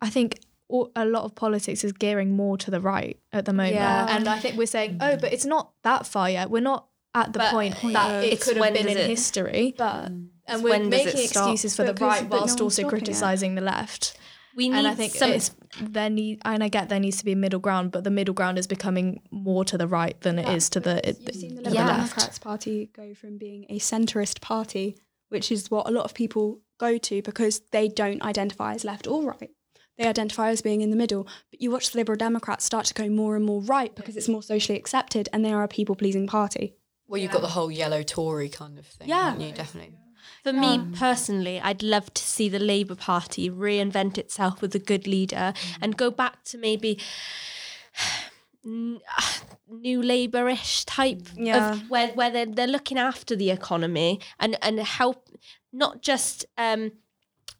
I 0.00 0.10
think 0.10 0.40
all, 0.68 0.90
a 0.96 1.04
lot 1.04 1.24
of 1.24 1.34
politics 1.34 1.84
is 1.84 1.92
gearing 1.92 2.36
more 2.36 2.56
to 2.58 2.70
the 2.70 2.80
right 2.80 3.18
at 3.32 3.44
the 3.44 3.52
moment, 3.52 3.74
Yeah. 3.76 4.06
and 4.16 4.28
I 4.28 4.38
think 4.38 4.56
we're 4.56 4.66
saying, 4.66 4.98
oh, 5.00 5.16
but 5.16 5.32
it's 5.32 5.44
not 5.44 5.72
that 5.82 6.06
far 6.06 6.30
yet. 6.30 6.50
We're 6.50 6.60
not 6.60 6.86
at 7.14 7.32
the 7.32 7.40
But 7.40 7.50
point 7.50 7.74
that 7.92 8.24
it 8.24 8.40
could 8.40 8.56
have 8.56 8.72
been 8.74 8.86
in 8.88 8.96
it- 8.96 9.06
history, 9.08 9.74
But 9.76 10.06
and 10.06 10.30
when 10.62 10.82
we're 10.82 10.88
making 10.88 11.20
excuses 11.24 11.74
for 11.76 11.82
the 11.84 11.94
right 11.94 12.28
but 12.28 12.36
no 12.36 12.40
whilst 12.42 12.60
also 12.60 12.88
criticizing 12.88 13.54
the 13.56 13.60
left. 13.62 14.16
We 14.60 14.68
need 14.68 14.76
And 14.76 14.86
I 14.86 14.94
think 14.94 15.14
some 15.14 15.30
it's 15.30 15.54
there 15.80 16.10
need, 16.10 16.42
and 16.44 16.62
I 16.62 16.68
get 16.68 16.90
there 16.90 17.00
needs 17.00 17.16
to 17.16 17.24
be 17.24 17.32
a 17.32 17.36
middle 17.36 17.60
ground, 17.60 17.92
but 17.92 18.04
the 18.04 18.10
middle 18.10 18.34
ground 18.34 18.58
is 18.58 18.66
becoming 18.66 19.22
more 19.30 19.64
to 19.64 19.78
the 19.78 19.86
right 19.86 20.20
than 20.20 20.38
it 20.38 20.48
is 20.48 20.68
to 20.70 20.80
the, 20.80 21.08
it, 21.08 21.16
You've 21.20 21.34
seen 21.34 21.54
the 21.54 21.62
to 21.62 21.70
Liberal 21.70 21.86
Yeah. 21.86 21.96
Democrats 21.96 22.38
Party 22.38 22.90
go 22.92 23.14
from 23.14 23.38
being 23.38 23.64
a 23.70 23.78
centrist 23.78 24.42
party, 24.42 24.98
which 25.30 25.50
is 25.50 25.70
what 25.70 25.88
a 25.88 25.90
lot 25.90 26.04
of 26.04 26.12
people 26.12 26.60
go 26.78 26.98
to 26.98 27.22
because 27.22 27.62
they 27.70 27.88
don't 27.88 28.20
identify 28.22 28.74
as 28.74 28.84
left 28.84 29.06
or 29.06 29.22
right. 29.22 29.50
They 29.96 30.06
identify 30.06 30.50
as 30.50 30.60
being 30.62 30.82
in 30.82 30.90
the 30.90 30.96
middle. 30.96 31.24
But 31.50 31.60
you 31.62 31.70
watch 31.70 31.90
the 31.92 31.98
Liberal 31.98 32.16
Democrats 32.16 32.64
start 32.64 32.86
to 32.86 32.94
go 32.94 33.08
more 33.08 33.36
and 33.36 33.44
more 33.44 33.62
right 33.62 33.94
because 33.94 34.16
it's 34.16 34.28
more 34.28 34.42
socially 34.42 34.78
accepted 34.78 35.28
and 35.32 35.44
they 35.44 35.52
are 35.52 35.62
a 35.62 35.68
people 35.68 35.94
pleasing 35.94 36.26
party. 36.26 36.74
Well, 37.06 37.20
you've 37.20 37.32
got 37.32 37.42
the 37.42 37.48
whole 37.48 37.70
yellow 37.70 38.02
Tory 38.02 38.48
kind 38.48 38.78
of 38.78 38.86
thing. 38.86 39.08
Yeah. 39.08 39.36
you 39.36 39.52
definitely. 39.52 39.94
For 40.42 40.52
me 40.52 40.80
personally, 40.94 41.60
I'd 41.60 41.82
love 41.82 42.12
to 42.14 42.22
see 42.22 42.48
the 42.48 42.58
Labour 42.58 42.94
Party 42.94 43.50
reinvent 43.50 44.16
itself 44.18 44.62
with 44.62 44.74
a 44.74 44.78
good 44.78 45.06
leader 45.06 45.52
and 45.80 45.96
go 45.96 46.10
back 46.10 46.44
to 46.44 46.58
maybe 46.58 46.98
new 48.64 50.02
Labour-ish 50.02 50.84
type 50.84 51.22
Yeah. 51.36 51.72
of 51.74 51.90
where 51.90 52.08
where 52.08 52.30
they're, 52.30 52.46
they're 52.46 52.66
looking 52.66 52.98
after 52.98 53.34
the 53.36 53.50
economy 53.50 54.20
and 54.38 54.56
and 54.62 54.78
help 54.80 55.28
not 55.72 56.02
just 56.02 56.44
um 56.58 56.92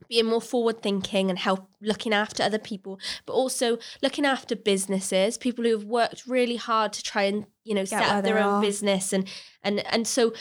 being 0.08 0.26
more 0.26 0.40
forward 0.42 0.82
thinking 0.82 1.30
and 1.30 1.38
help 1.38 1.68
looking 1.80 2.12
after 2.12 2.42
other 2.42 2.58
people 2.58 2.98
but 3.26 3.32
also 3.32 3.78
looking 4.02 4.26
after 4.26 4.56
businesses 4.56 5.38
people 5.38 5.64
who 5.64 5.70
have 5.70 5.84
worked 5.84 6.26
really 6.26 6.56
hard 6.56 6.92
to 6.92 7.02
try 7.02 7.22
and 7.22 7.46
you 7.64 7.74
know 7.74 7.84
set 7.84 8.02
up 8.02 8.24
their 8.24 8.38
own 8.38 8.54
are. 8.56 8.60
business 8.60 9.12
and 9.12 9.28
and 9.62 9.80
and 9.86 10.06
so 10.08 10.32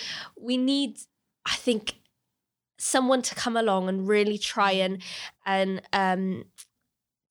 we 0.41 0.57
need 0.57 0.97
i 1.45 1.55
think 1.55 1.93
someone 2.79 3.21
to 3.21 3.35
come 3.35 3.55
along 3.57 3.89
and 3.89 4.07
really 4.07 4.37
try 4.37 4.73
mm. 4.75 4.85
and 4.85 5.01
and 5.45 5.81
um 5.93 6.45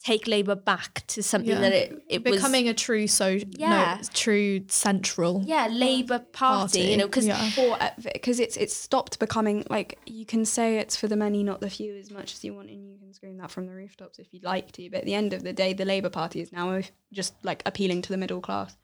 take 0.04 0.28
Labour 0.28 0.54
back 0.54 1.04
to 1.08 1.22
something 1.24 1.50
Yeah. 1.50 1.60
that 1.60 1.72
it, 1.72 2.02
it 2.08 2.24
was 2.24 2.36
becoming 2.36 2.68
a 2.68 2.74
true 2.74 3.08
so 3.08 3.38
Yeah. 3.50 3.98
no, 4.00 4.08
true 4.14 4.62
central. 4.68 5.42
yeah 5.44 5.66
Labour 5.66 6.20
party, 6.20 6.32
Party, 6.32 6.80
you 6.82 6.96
know 6.96 7.06
because 7.06 7.26
yeah. 7.26 7.50
For 7.50 7.76
uh, 7.82 7.90
because 8.14 8.38
it's 8.38 8.56
it's 8.56 8.74
stopped 8.74 9.18
becoming 9.18 9.64
like 9.68 9.98
you 10.06 10.24
can 10.24 10.44
say 10.44 10.78
it's 10.78 10.96
for 10.96 11.08
the 11.08 11.16
many, 11.16 11.42
not 11.42 11.60
the 11.60 11.68
few, 11.68 11.96
as 11.96 12.10
much 12.10 12.32
as 12.34 12.44
you 12.44 12.54
want, 12.54 12.70
and 12.70 12.88
you 12.88 12.98
can 12.98 13.12
scream 13.12 13.38
that 13.38 13.50
from 13.50 13.66
the 13.66 13.74
rooftops 13.74 14.18
if 14.18 14.32
you'd 14.32 14.44
like 14.44 14.70
to. 14.72 14.88
But 14.88 14.98
at 14.98 15.04
the 15.04 15.14
end 15.14 15.32
of 15.32 15.42
the 15.42 15.52
day, 15.52 15.72
the 15.72 15.84
Labour 15.84 16.10
Party 16.10 16.40
is 16.40 16.52
now 16.52 16.80
just 17.12 17.34
like 17.42 17.62
appealing 17.66 18.02
to 18.02 18.10
the 18.10 18.16
middle 18.18 18.40
class. 18.40 18.76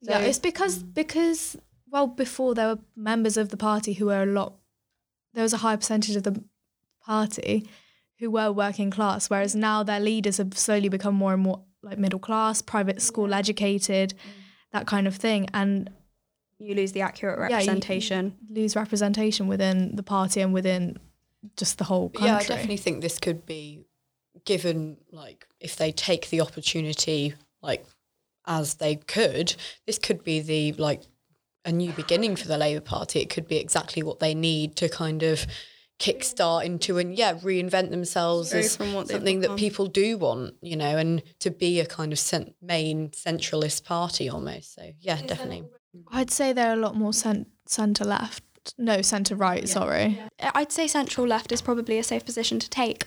yeah, 0.00 0.20
So- 0.20 0.26
it's 0.26 0.38
because 0.38 0.82
mm. 0.82 0.94
because 0.94 1.56
well 1.90 2.06
before 2.06 2.54
there 2.54 2.68
were 2.68 2.78
members 2.96 3.36
of 3.36 3.50
the 3.50 3.58
party 3.58 3.92
who 3.92 4.06
were 4.06 4.22
a 4.22 4.26
lot. 4.26 4.54
There 5.34 5.42
was 5.42 5.52
a 5.52 5.58
high 5.58 5.76
percentage 5.76 6.16
of 6.16 6.22
the 6.24 6.42
party 7.04 7.68
who 8.18 8.30
were 8.30 8.52
working 8.52 8.90
class, 8.90 9.28
whereas 9.30 9.54
now 9.54 9.82
their 9.82 10.00
leaders 10.00 10.36
have 10.36 10.56
slowly 10.56 10.88
become 10.88 11.14
more 11.14 11.32
and 11.34 11.42
more 11.42 11.62
like 11.82 11.98
middle 11.98 12.20
class, 12.20 12.62
private 12.62 13.02
school 13.02 13.34
educated, 13.34 14.14
mm. 14.14 14.42
that 14.72 14.86
kind 14.86 15.06
of 15.06 15.16
thing, 15.16 15.48
and 15.52 15.90
You 16.58 16.76
lose 16.76 16.92
the 16.92 17.00
accurate 17.00 17.38
Yeah, 17.38 17.46
you- 17.48 17.66
representation. 17.66 18.36
lose 18.48 18.76
representation 18.76 19.48
within 19.48 19.96
the 19.96 20.02
party 20.04 20.40
and 20.40 20.52
within 20.52 20.96
just 21.56 21.78
the 21.78 21.84
whole 21.84 22.08
country. 22.10 22.28
Yeah, 22.28 22.36
I 22.36 22.44
definitely 22.44 22.76
think 22.76 23.00
this 23.00 23.18
could 23.18 23.44
be 23.44 23.80
given 24.44 24.98
like 25.10 25.48
if 25.58 25.74
they 25.76 25.90
take 25.90 26.28
the 26.30 26.40
opportunity 26.40 27.34
like 27.62 27.84
as 28.46 28.74
they 28.74 28.94
could, 28.96 29.54
this 29.86 29.98
could 29.98 30.22
be 30.22 30.40
the 30.40 30.72
like 30.74 31.02
a 31.64 31.72
new 31.72 31.92
beginning 31.92 32.36
for 32.36 32.48
the 32.48 32.58
Labour 32.58 32.80
Party. 32.80 33.20
It 33.20 33.30
could 33.30 33.46
be 33.46 33.56
exactly 33.56 34.02
what 34.02 34.18
they 34.18 34.34
need 34.34 34.76
to 34.76 34.88
kind 34.88 35.22
of 35.22 35.46
kickstart 35.98 36.64
into 36.64 36.98
and 36.98 37.16
yeah, 37.16 37.34
reinvent 37.34 37.90
themselves 37.90 38.52
Go 38.52 38.58
as 38.58 38.76
from 38.76 38.92
what 38.92 39.08
something 39.08 39.40
that 39.40 39.56
people 39.56 39.86
do 39.86 40.18
want, 40.18 40.54
you 40.60 40.76
know, 40.76 40.96
and 40.96 41.22
to 41.38 41.50
be 41.50 41.78
a 41.78 41.86
kind 41.86 42.12
of 42.12 42.18
cent- 42.18 42.54
main 42.60 43.10
centralist 43.10 43.84
party 43.84 44.28
almost. 44.28 44.74
So 44.74 44.90
yeah, 45.00 45.20
definitely. 45.22 45.62
Mm. 45.96 46.02
I'd 46.10 46.30
say 46.30 46.52
they're 46.52 46.72
a 46.72 46.76
lot 46.76 46.96
more 46.96 47.12
cent- 47.12 47.48
centre 47.66 48.04
left. 48.04 48.42
No, 48.78 49.02
centre 49.02 49.36
right. 49.36 49.68
Sorry. 49.68 50.20
I'd 50.40 50.72
say 50.72 50.86
central 50.86 51.26
left 51.26 51.52
is 51.52 51.62
probably 51.62 51.98
a 51.98 52.02
safe 52.02 52.24
position 52.24 52.58
to 52.58 52.70
take, 52.70 53.06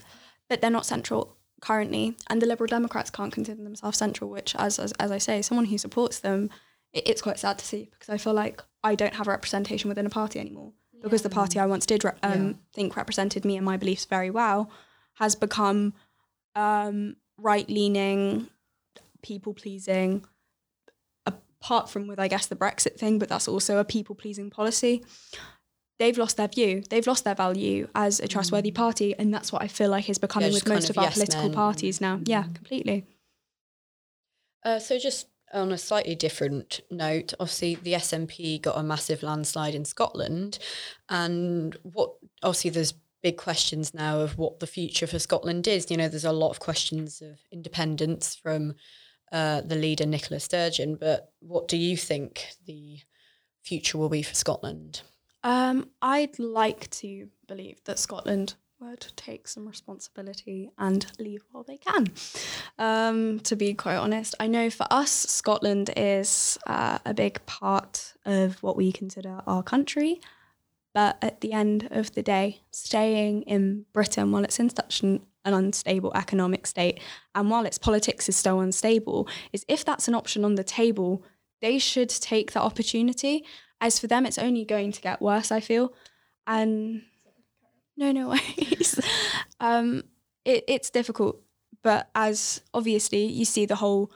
but 0.49 0.61
they're 0.61 0.69
not 0.69 0.85
central 0.85 1.37
currently, 1.61 2.15
and 2.29 2.41
the 2.41 2.45
Liberal 2.45 2.67
Democrats 2.67 3.09
can't 3.09 3.33
consider 3.33 3.63
themselves 3.63 3.97
central. 3.97 4.29
Which, 4.29 4.55
as 4.55 4.79
as, 4.79 4.91
as 4.93 5.11
I 5.11 5.17
say, 5.17 5.41
someone 5.41 5.65
who 5.65 5.77
supports 5.77 6.19
them, 6.19 6.45
it, 6.45 6.51
it's 6.95 7.21
quite 7.21 7.39
sad 7.39 7.57
to 7.59 7.65
see 7.65 7.89
because 7.91 8.09
I 8.09 8.17
feel 8.17 8.33
like 8.33 8.61
I 8.83 8.95
don't 8.95 9.13
have 9.15 9.27
a 9.27 9.31
representation 9.31 9.89
within 9.89 10.05
a 10.05 10.09
party 10.09 10.39
anymore 10.39 10.73
because 11.03 11.21
the 11.21 11.29
party 11.29 11.59
I 11.59 11.65
once 11.65 11.85
did 11.85 12.03
re- 12.03 12.11
um, 12.23 12.59
think 12.73 12.95
represented 12.95 13.45
me 13.45 13.57
and 13.57 13.65
my 13.65 13.77
beliefs 13.77 14.05
very 14.05 14.29
well 14.29 14.71
has 15.15 15.35
become 15.35 15.93
um, 16.55 17.17
right 17.37 17.69
leaning, 17.69 18.47
people 19.21 19.53
pleasing. 19.53 20.25
Apart 21.25 21.89
from 21.89 22.07
with, 22.07 22.19
I 22.19 22.27
guess, 22.27 22.45
the 22.45 22.55
Brexit 22.55 22.97
thing, 22.97 23.17
but 23.17 23.27
that's 23.27 23.47
also 23.47 23.79
a 23.79 23.83
people 23.83 24.15
pleasing 24.15 24.49
policy 24.49 25.03
they've 25.99 26.17
lost 26.17 26.37
their 26.37 26.47
view. 26.47 26.83
They've 26.89 27.05
lost 27.05 27.23
their 27.23 27.35
value 27.35 27.87
as 27.95 28.19
a 28.19 28.27
trustworthy 28.27 28.71
party, 28.71 29.15
and 29.17 29.33
that's 29.33 29.51
what 29.51 29.61
I 29.61 29.67
feel 29.67 29.89
like 29.89 30.09
is 30.09 30.17
becoming 30.17 30.51
just 30.51 30.63
with 30.63 30.73
most 30.73 30.89
of 30.89 30.97
of 30.97 31.03
our 31.03 31.11
political 31.11 31.43
men. 31.43 31.53
parties 31.53 32.01
now. 32.01 32.19
Yeah, 32.25 32.43
completely. 32.53 33.05
Uh, 34.63 34.79
so 34.79 34.97
just 34.97 35.27
on 35.55 35.71
a 35.71 35.77
slightly 35.77 36.15
different 36.15 36.81
note, 36.91 37.33
obviously 37.39 37.75
the 37.75 37.93
SNP 37.93 38.61
got 38.61 38.77
a 38.77 38.83
massive 38.83 39.23
landslide 39.23 39.73
in 39.73 39.85
Scotland, 39.85 40.59
and 41.09 41.75
what 41.83 42.11
obviously 42.43 42.69
there's 42.71 42.93
big 43.23 43.37
questions 43.37 43.93
now 43.93 44.19
of 44.19 44.37
what 44.37 44.59
the 44.59 44.67
future 44.67 45.07
for 45.07 45.17
Scotland 45.17 45.67
is. 45.67 45.89
You 45.89 45.97
know, 45.97 46.07
there's 46.07 46.25
a 46.25 46.31
lot 46.31 46.51
of 46.51 46.59
questions 46.59 47.21
of 47.21 47.39
independence 47.51 48.35
from 48.35 48.75
uh, 49.31 49.61
the 49.61 49.75
leader 49.75 50.05
Nicola 50.05 50.39
Sturgeon, 50.39 50.95
but 50.95 51.31
what 51.39 51.67
do 51.67 51.77
you 51.77 51.97
think 51.97 52.49
the 52.65 52.99
future 53.63 53.97
will 53.97 54.09
be 54.09 54.21
for 54.21 54.35
Scotland? 54.35 55.01
Um, 55.43 55.89
I'd 56.01 56.37
like 56.37 56.89
to 56.91 57.29
believe 57.47 57.83
that 57.85 57.99
Scotland 57.99 58.55
would 58.89 59.07
take 59.15 59.47
some 59.47 59.67
responsibility 59.67 60.71
and 60.77 61.05
leave 61.19 61.43
while 61.51 61.63
they 61.63 61.77
can. 61.77 62.11
Um, 62.77 63.39
to 63.41 63.55
be 63.55 63.73
quite 63.73 63.97
honest, 63.97 64.35
I 64.39 64.47
know 64.47 64.69
for 64.69 64.87
us, 64.91 65.11
Scotland 65.11 65.91
is 65.95 66.57
uh, 66.67 66.99
a 67.05 67.13
big 67.13 67.45
part 67.45 68.13
of 68.25 68.61
what 68.63 68.77
we 68.77 68.91
consider 68.91 69.41
our 69.47 69.63
country. 69.63 70.21
But 70.93 71.17
at 71.21 71.41
the 71.41 71.51
end 71.51 71.89
of 71.91 72.13
the 72.13 72.23
day, 72.23 72.61
staying 72.71 73.41
in 73.43 73.85
Britain 73.91 74.31
while 74.31 74.45
it's 74.45 74.59
in 74.59 74.69
such 74.69 75.01
an, 75.01 75.25
an 75.43 75.53
unstable 75.53 76.13
economic 76.15 76.65
state 76.65 77.01
and 77.35 77.49
while 77.49 77.65
its 77.65 77.77
politics 77.77 78.29
is 78.29 78.37
so 78.37 78.61
unstable, 78.61 79.27
is 79.51 79.65
if 79.67 79.83
that's 79.83 80.07
an 80.07 80.15
option 80.15 80.45
on 80.45 80.55
the 80.55 80.63
table, 80.63 81.21
they 81.61 81.79
should 81.79 82.09
take 82.09 82.53
that 82.53 82.61
opportunity. 82.61 83.43
As 83.81 83.99
for 83.99 84.07
them, 84.07 84.25
it's 84.25 84.37
only 84.37 84.63
going 84.63 84.93
to 84.93 85.01
get 85.01 85.21
worse, 85.21 85.51
I 85.51 85.59
feel. 85.59 85.93
And 86.47 87.01
no, 87.97 88.11
no 88.11 88.29
worries. 88.29 88.99
um, 89.59 90.03
it, 90.43 90.63
it's 90.67 90.89
difficult, 90.89 91.41
but 91.83 92.09
as 92.15 92.61
obviously 92.73 93.25
you 93.25 93.45
see 93.45 93.65
the 93.65 93.75
whole 93.75 94.11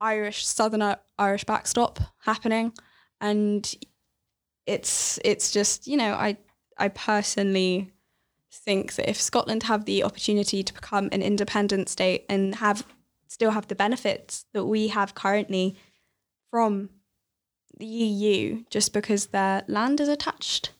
Irish 0.00 0.46
Southern 0.46 0.96
Irish 1.18 1.44
backstop 1.44 2.00
happening, 2.24 2.72
and 3.20 3.74
it's 4.66 5.18
it's 5.24 5.50
just 5.50 5.86
you 5.86 5.96
know 5.96 6.14
I 6.14 6.36
I 6.78 6.88
personally 6.88 7.92
think 8.52 8.94
that 8.94 9.08
if 9.08 9.20
Scotland 9.20 9.64
have 9.64 9.84
the 9.84 10.02
opportunity 10.02 10.62
to 10.62 10.74
become 10.74 11.08
an 11.12 11.22
independent 11.22 11.88
state 11.88 12.24
and 12.28 12.56
have 12.56 12.86
still 13.28 13.50
have 13.50 13.68
the 13.68 13.74
benefits 13.74 14.44
that 14.52 14.64
we 14.64 14.88
have 14.88 15.14
currently 15.14 15.76
from 16.50 16.90
the 17.78 17.86
EU, 17.86 18.64
just 18.70 18.92
because 18.92 19.26
their 19.26 19.62
land 19.68 20.00
is 20.00 20.08
attached 20.08 20.72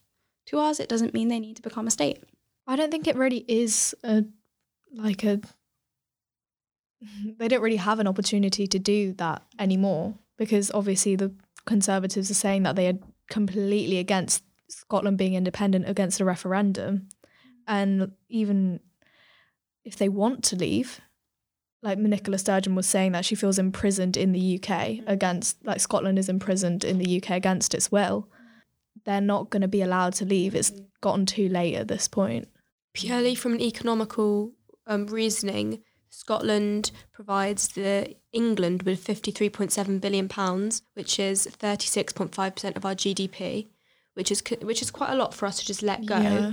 to 0.51 0.59
ours, 0.59 0.81
it 0.81 0.89
doesn't 0.89 1.15
mean 1.15 1.29
they 1.29 1.41
need 1.41 1.57
to 1.57 1.63
become 1.63 1.87
a 1.87 1.91
state. 1.91 2.23
I 2.67 2.77
don't 2.77 2.91
think 2.91 3.07
it 3.07 3.17
really 3.17 3.45
is 3.49 3.95
a 4.05 4.25
like 4.93 5.25
a 5.25 5.41
they 7.39 7.49
don't 7.49 7.63
really 7.63 7.77
have 7.77 7.99
an 7.99 8.07
opportunity 8.07 8.67
to 8.67 8.79
do 8.79 9.13
that 9.15 9.43
anymore 9.59 10.15
because 10.37 10.71
obviously 10.73 11.17
the 11.17 11.33
Conservatives 11.67 12.31
are 12.31 12.35
saying 12.35 12.63
that 12.63 12.75
they 12.75 12.89
are 12.89 12.99
completely 13.29 13.99
against 13.99 14.43
Scotland 14.69 15.19
being 15.19 15.35
independent 15.35 15.89
against 15.89 16.21
a 16.21 16.25
referendum. 16.25 17.09
And 17.69 18.13
even 18.29 18.81
if 19.85 19.97
they 19.97 20.09
want 20.09 20.43
to 20.45 20.57
leave, 20.57 21.01
like 21.83 21.99
Nicola 21.99 22.39
Sturgeon 22.39 22.75
was 22.75 22.87
saying 22.87 23.13
that 23.13 23.25
she 23.25 23.35
feels 23.35 23.59
imprisoned 23.59 24.17
in 24.17 24.33
the 24.33 24.57
UK 24.57 24.69
mm. 24.69 25.05
against, 25.07 25.65
like 25.65 25.81
Scotland 25.81 26.19
is 26.19 26.29
imprisoned 26.29 26.83
in 26.83 26.99
the 26.99 27.23
UK 27.23 27.31
against 27.31 27.75
its 27.75 27.93
will. 27.93 28.29
They're 29.05 29.21
not 29.21 29.51
going 29.51 29.63
to 29.63 29.69
be 29.69 29.83
allowed 29.83 30.15
to 30.15 30.25
leave. 30.25 30.55
It's 30.55 30.73
gotten 31.01 31.27
too 31.27 31.49
late 31.49 31.77
at 31.77 31.89
this 31.89 32.09
point. 32.09 32.49
Purely 32.93 33.35
from 33.35 33.55
an 33.55 33.61
economical 33.61 34.53
um, 34.87 35.07
reasoning, 35.07 35.83
Scotland 36.09 36.91
provides 37.13 37.69
the 37.69 38.17
England 38.33 38.83
with 38.83 39.05
53.7 39.05 40.01
billion 40.01 40.29
pounds, 40.29 40.83
which 40.95 41.19
is 41.19 41.47
36.5% 41.47 42.77
of 42.77 42.85
our 42.85 42.95
GDP, 42.95 43.69
which 44.15 44.31
is 44.31 44.43
which 44.63 44.83
is 44.83 44.91
quite 44.91 45.11
a 45.11 45.15
lot 45.15 45.33
for 45.33 45.47
us 45.47 45.61
to 45.61 45.67
just 45.67 45.83
let 45.83 46.05
go. 46.05 46.19
Yeah. 46.19 46.53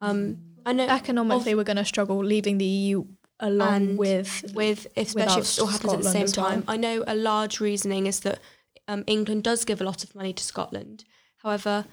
Um, 0.00 0.38
I 0.66 0.72
know 0.72 0.86
Economically, 0.86 1.54
we're 1.54 1.64
going 1.64 1.76
to 1.78 1.84
struggle 1.84 2.22
leaving 2.22 2.58
the 2.58 2.64
EU 2.64 3.04
along 3.40 3.96
with 3.96 4.52
with 4.54 4.86
especially 4.96 5.40
if 5.40 5.58
it 5.58 5.60
all 5.60 5.66
happens 5.66 5.92
at 5.92 6.02
the 6.02 6.10
same 6.10 6.26
well. 6.36 6.50
time. 6.50 6.64
I 6.68 6.76
know 6.76 7.04
a 7.06 7.14
large 7.14 7.60
reasoning 7.60 8.06
is 8.06 8.20
that 8.20 8.38
um, 8.86 9.04
England 9.06 9.44
does 9.44 9.64
give 9.64 9.80
a 9.80 9.84
lot 9.84 10.04
of 10.04 10.14
money 10.14 10.32
to 10.32 10.42
Scotland. 10.42 11.04
However, 11.44 11.84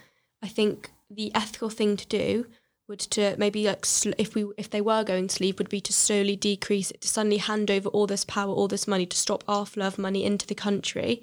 I 0.42 0.48
think 0.48 0.92
the 1.10 1.34
ethical 1.36 1.70
thing 1.70 1.98
to 1.98 2.08
do 2.08 2.48
would 2.88 3.00
to 3.00 3.36
maybe 3.38 3.68
like 3.68 3.86
sl- 3.86 4.12
if 4.18 4.34
we 4.34 4.46
if 4.58 4.70
they 4.70 4.82
were 4.82 5.04
going 5.04 5.28
to 5.28 5.44
leave 5.44 5.60
would 5.60 5.70
be 5.70 5.82
to 5.82 5.94
slowly 5.94 6.36
decrease 6.36 6.92
it 6.92 7.02
to 7.02 7.08
suddenly 7.08 7.38
hand 7.38 7.70
over 7.70 7.90
all 7.90 8.08
this 8.08 8.26
power 8.26 8.54
all 8.54 8.68
this 8.68 8.88
money 8.88 9.06
to 9.06 9.18
stop 9.18 9.44
of 9.48 9.98
money 9.98 10.24
into 10.24 10.48
the 10.48 10.56
country. 10.56 11.22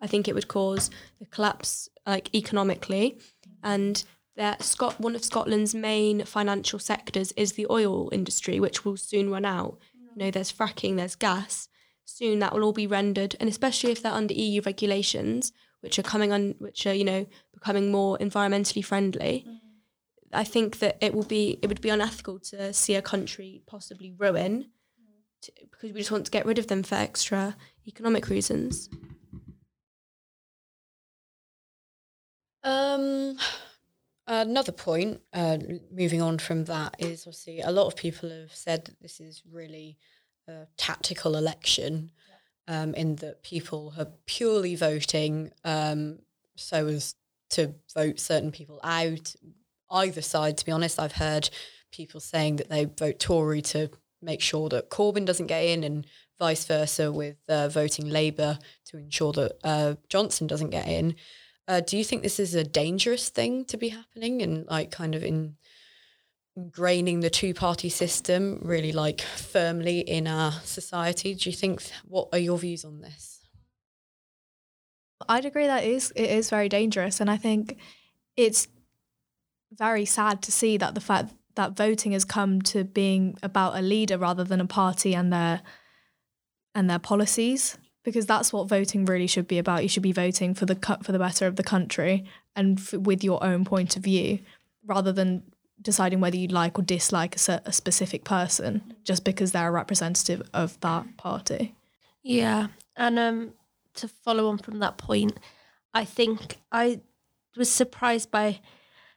I 0.00 0.06
think 0.06 0.26
it 0.26 0.34
would 0.34 0.48
cause 0.48 0.90
the 1.18 1.26
collapse 1.26 1.88
like 2.06 2.34
economically. 2.34 3.18
And 3.62 4.02
that 4.36 4.62
Scot 4.62 5.00
one 5.00 5.14
of 5.14 5.24
Scotland's 5.24 5.74
main 5.74 6.24
financial 6.24 6.78
sectors 6.78 7.32
is 7.32 7.52
the 7.52 7.66
oil 7.70 8.08
industry 8.12 8.60
which 8.60 8.84
will 8.84 8.96
soon 8.96 9.30
run 9.30 9.44
out. 9.44 9.78
You 9.94 10.24
know 10.24 10.30
there's 10.30 10.52
fracking 10.52 10.96
there's 10.96 11.14
gas. 11.14 11.68
Soon 12.04 12.38
that 12.38 12.54
will 12.54 12.62
all 12.62 12.72
be 12.72 12.86
rendered 12.86 13.36
and 13.38 13.48
especially 13.48 13.90
if 13.90 14.02
they're 14.02 14.12
under 14.12 14.34
EU 14.34 14.62
regulations 14.62 15.52
which 15.86 15.98
are 15.98 16.02
coming 16.14 16.32
on 16.32 16.54
which 16.58 16.86
are 16.86 16.92
you 16.92 17.04
know 17.04 17.26
becoming 17.54 17.90
more 17.90 18.18
environmentally 18.18 18.84
friendly 18.84 19.46
I 20.32 20.44
think 20.44 20.80
that 20.80 20.98
it 21.00 21.14
will 21.14 21.24
be 21.24 21.58
it 21.62 21.68
would 21.68 21.80
be 21.80 21.88
unethical 21.88 22.38
to 22.50 22.72
see 22.72 22.94
a 22.94 23.02
country 23.02 23.62
possibly 23.66 24.12
ruin 24.16 24.70
to, 25.42 25.52
because 25.70 25.92
we 25.92 26.00
just 26.00 26.10
want 26.10 26.24
to 26.26 26.30
get 26.30 26.46
rid 26.46 26.58
of 26.58 26.66
them 26.66 26.82
for 26.82 26.96
extra 26.96 27.56
economic 27.86 28.28
reasons. 28.28 28.88
Um, 32.64 33.38
another 34.26 34.72
point, 34.72 35.20
uh, 35.32 35.58
moving 35.92 36.20
on 36.20 36.38
from 36.38 36.64
that, 36.64 36.96
is 36.98 37.22
obviously 37.22 37.60
a 37.60 37.70
lot 37.70 37.86
of 37.86 37.94
people 37.94 38.28
have 38.28 38.52
said 38.52 38.84
that 38.86 39.00
this 39.00 39.20
is 39.20 39.42
really 39.48 39.98
a 40.48 40.66
tactical 40.76 41.36
election, 41.36 42.10
um, 42.68 42.94
in 42.94 43.16
that 43.16 43.42
people 43.42 43.94
are 43.98 44.08
purely 44.26 44.74
voting 44.74 45.52
um, 45.64 46.18
so 46.56 46.86
as 46.86 47.14
to 47.50 47.74
vote 47.94 48.18
certain 48.18 48.50
people 48.50 48.80
out. 48.82 49.34
Either 49.90 50.22
side, 50.22 50.58
to 50.58 50.66
be 50.66 50.72
honest, 50.72 50.98
I've 50.98 51.12
heard 51.12 51.48
people 51.92 52.18
saying 52.18 52.56
that 52.56 52.68
they 52.68 52.86
vote 52.86 53.20
Tory 53.20 53.62
to 53.62 53.88
make 54.20 54.40
sure 54.40 54.68
that 54.68 54.90
Corbyn 54.90 55.24
doesn't 55.24 55.46
get 55.46 55.64
in, 55.64 55.84
and 55.84 56.06
vice 56.38 56.64
versa 56.64 57.12
with 57.12 57.36
uh, 57.48 57.68
voting 57.68 58.08
Labour 58.08 58.58
to 58.86 58.98
ensure 58.98 59.32
that 59.32 59.56
uh, 59.64 59.94
Johnson 60.08 60.46
doesn't 60.46 60.70
get 60.70 60.88
in. 60.88 61.14
Uh, 61.68 61.80
do 61.80 61.96
you 61.96 62.04
think 62.04 62.22
this 62.22 62.38
is 62.38 62.54
a 62.54 62.64
dangerous 62.64 63.28
thing 63.28 63.64
to 63.64 63.76
be 63.76 63.88
happening 63.88 64.42
and 64.42 64.66
like 64.66 64.90
kind 64.90 65.14
of 65.14 65.24
in 65.24 65.56
ingraining 66.58 67.20
the 67.20 67.30
two 67.30 67.52
party 67.52 67.88
system 67.88 68.60
really 68.62 68.92
like 68.92 69.20
firmly 69.20 70.00
in 70.00 70.26
our 70.26 70.52
society? 70.64 71.34
Do 71.34 71.50
you 71.50 71.56
think 71.56 71.82
what 72.06 72.28
are 72.32 72.38
your 72.38 72.58
views 72.58 72.84
on 72.84 73.00
this? 73.00 73.40
I'd 75.28 75.44
agree 75.44 75.66
that 75.66 75.84
it 75.84 75.90
is 75.90 76.12
it 76.14 76.30
is 76.30 76.50
very 76.50 76.68
dangerous, 76.68 77.20
and 77.20 77.30
I 77.30 77.36
think 77.36 77.78
it's 78.36 78.68
very 79.72 80.04
sad 80.04 80.42
to 80.42 80.52
see 80.52 80.76
that 80.76 80.94
the 80.94 81.00
fact 81.00 81.32
that 81.54 81.76
voting 81.76 82.12
has 82.12 82.24
come 82.24 82.60
to 82.62 82.84
being 82.84 83.36
about 83.42 83.76
a 83.76 83.82
leader 83.82 84.18
rather 84.18 84.44
than 84.44 84.60
a 84.60 84.66
party 84.66 85.14
and 85.14 85.32
their 85.32 85.62
and 86.74 86.88
their 86.88 86.98
policies, 86.98 87.78
because 88.04 88.26
that's 88.26 88.52
what 88.52 88.68
voting 88.68 89.06
really 89.06 89.26
should 89.26 89.48
be 89.48 89.58
about. 89.58 89.82
You 89.82 89.88
should 89.88 90.02
be 90.02 90.12
voting 90.12 90.54
for 90.54 90.66
the 90.66 90.76
for 91.02 91.12
the 91.12 91.18
better 91.18 91.46
of 91.46 91.56
the 91.56 91.62
country 91.62 92.24
and 92.54 92.78
f- 92.78 92.92
with 92.94 93.24
your 93.24 93.42
own 93.42 93.64
point 93.64 93.96
of 93.96 94.02
view, 94.02 94.40
rather 94.84 95.12
than 95.12 95.42
deciding 95.80 96.20
whether 96.20 96.36
you 96.36 96.48
like 96.48 96.78
or 96.78 96.82
dislike 96.82 97.36
a, 97.48 97.62
a 97.64 97.72
specific 97.72 98.24
person 98.24 98.94
just 99.04 99.24
because 99.24 99.52
they're 99.52 99.68
a 99.68 99.72
representative 99.72 100.48
of 100.52 100.78
that 100.80 101.16
party. 101.16 101.74
Yeah, 102.22 102.68
and 102.96 103.18
um, 103.18 103.52
to 103.94 104.08
follow 104.08 104.48
on 104.48 104.58
from 104.58 104.78
that 104.80 104.98
point, 104.98 105.38
I 105.94 106.04
think 106.04 106.58
I 106.72 107.00
was 107.56 107.70
surprised 107.70 108.30
by 108.30 108.60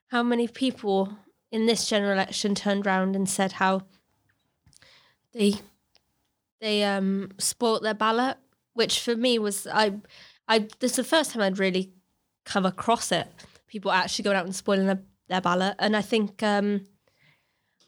how 0.08 0.24
many 0.24 0.48
people 0.48 1.18
in 1.52 1.66
this 1.66 1.88
general 1.88 2.12
election 2.12 2.56
turned 2.56 2.86
around 2.86 3.16
and 3.16 3.28
said 3.28 3.54
how 3.54 3.82
they 5.34 5.56
they 6.62 6.84
um 6.84 7.32
spoilt 7.38 7.84
their 7.84 7.94
ballot, 7.94 8.38
which 8.74 9.00
for 9.00 9.16
me 9.16 9.40
was 9.40 9.68
I 9.68 9.94
I 10.48 10.68
this 10.80 10.92
is 10.92 10.98
the 10.98 11.04
first 11.04 11.32
time 11.32 11.42
I'd 11.42 11.60
really 11.60 11.92
come 12.46 12.66
across 12.66 13.12
it. 13.12 13.28
People 13.68 13.92
actually 13.92 14.24
going 14.24 14.38
out 14.38 14.46
and 14.46 14.56
spoiling 14.56 14.88
their, 14.88 15.02
their 15.30 15.42
ballot, 15.42 15.76
and 15.80 15.96
I 15.96 16.02
think 16.02 16.44
um 16.44 16.86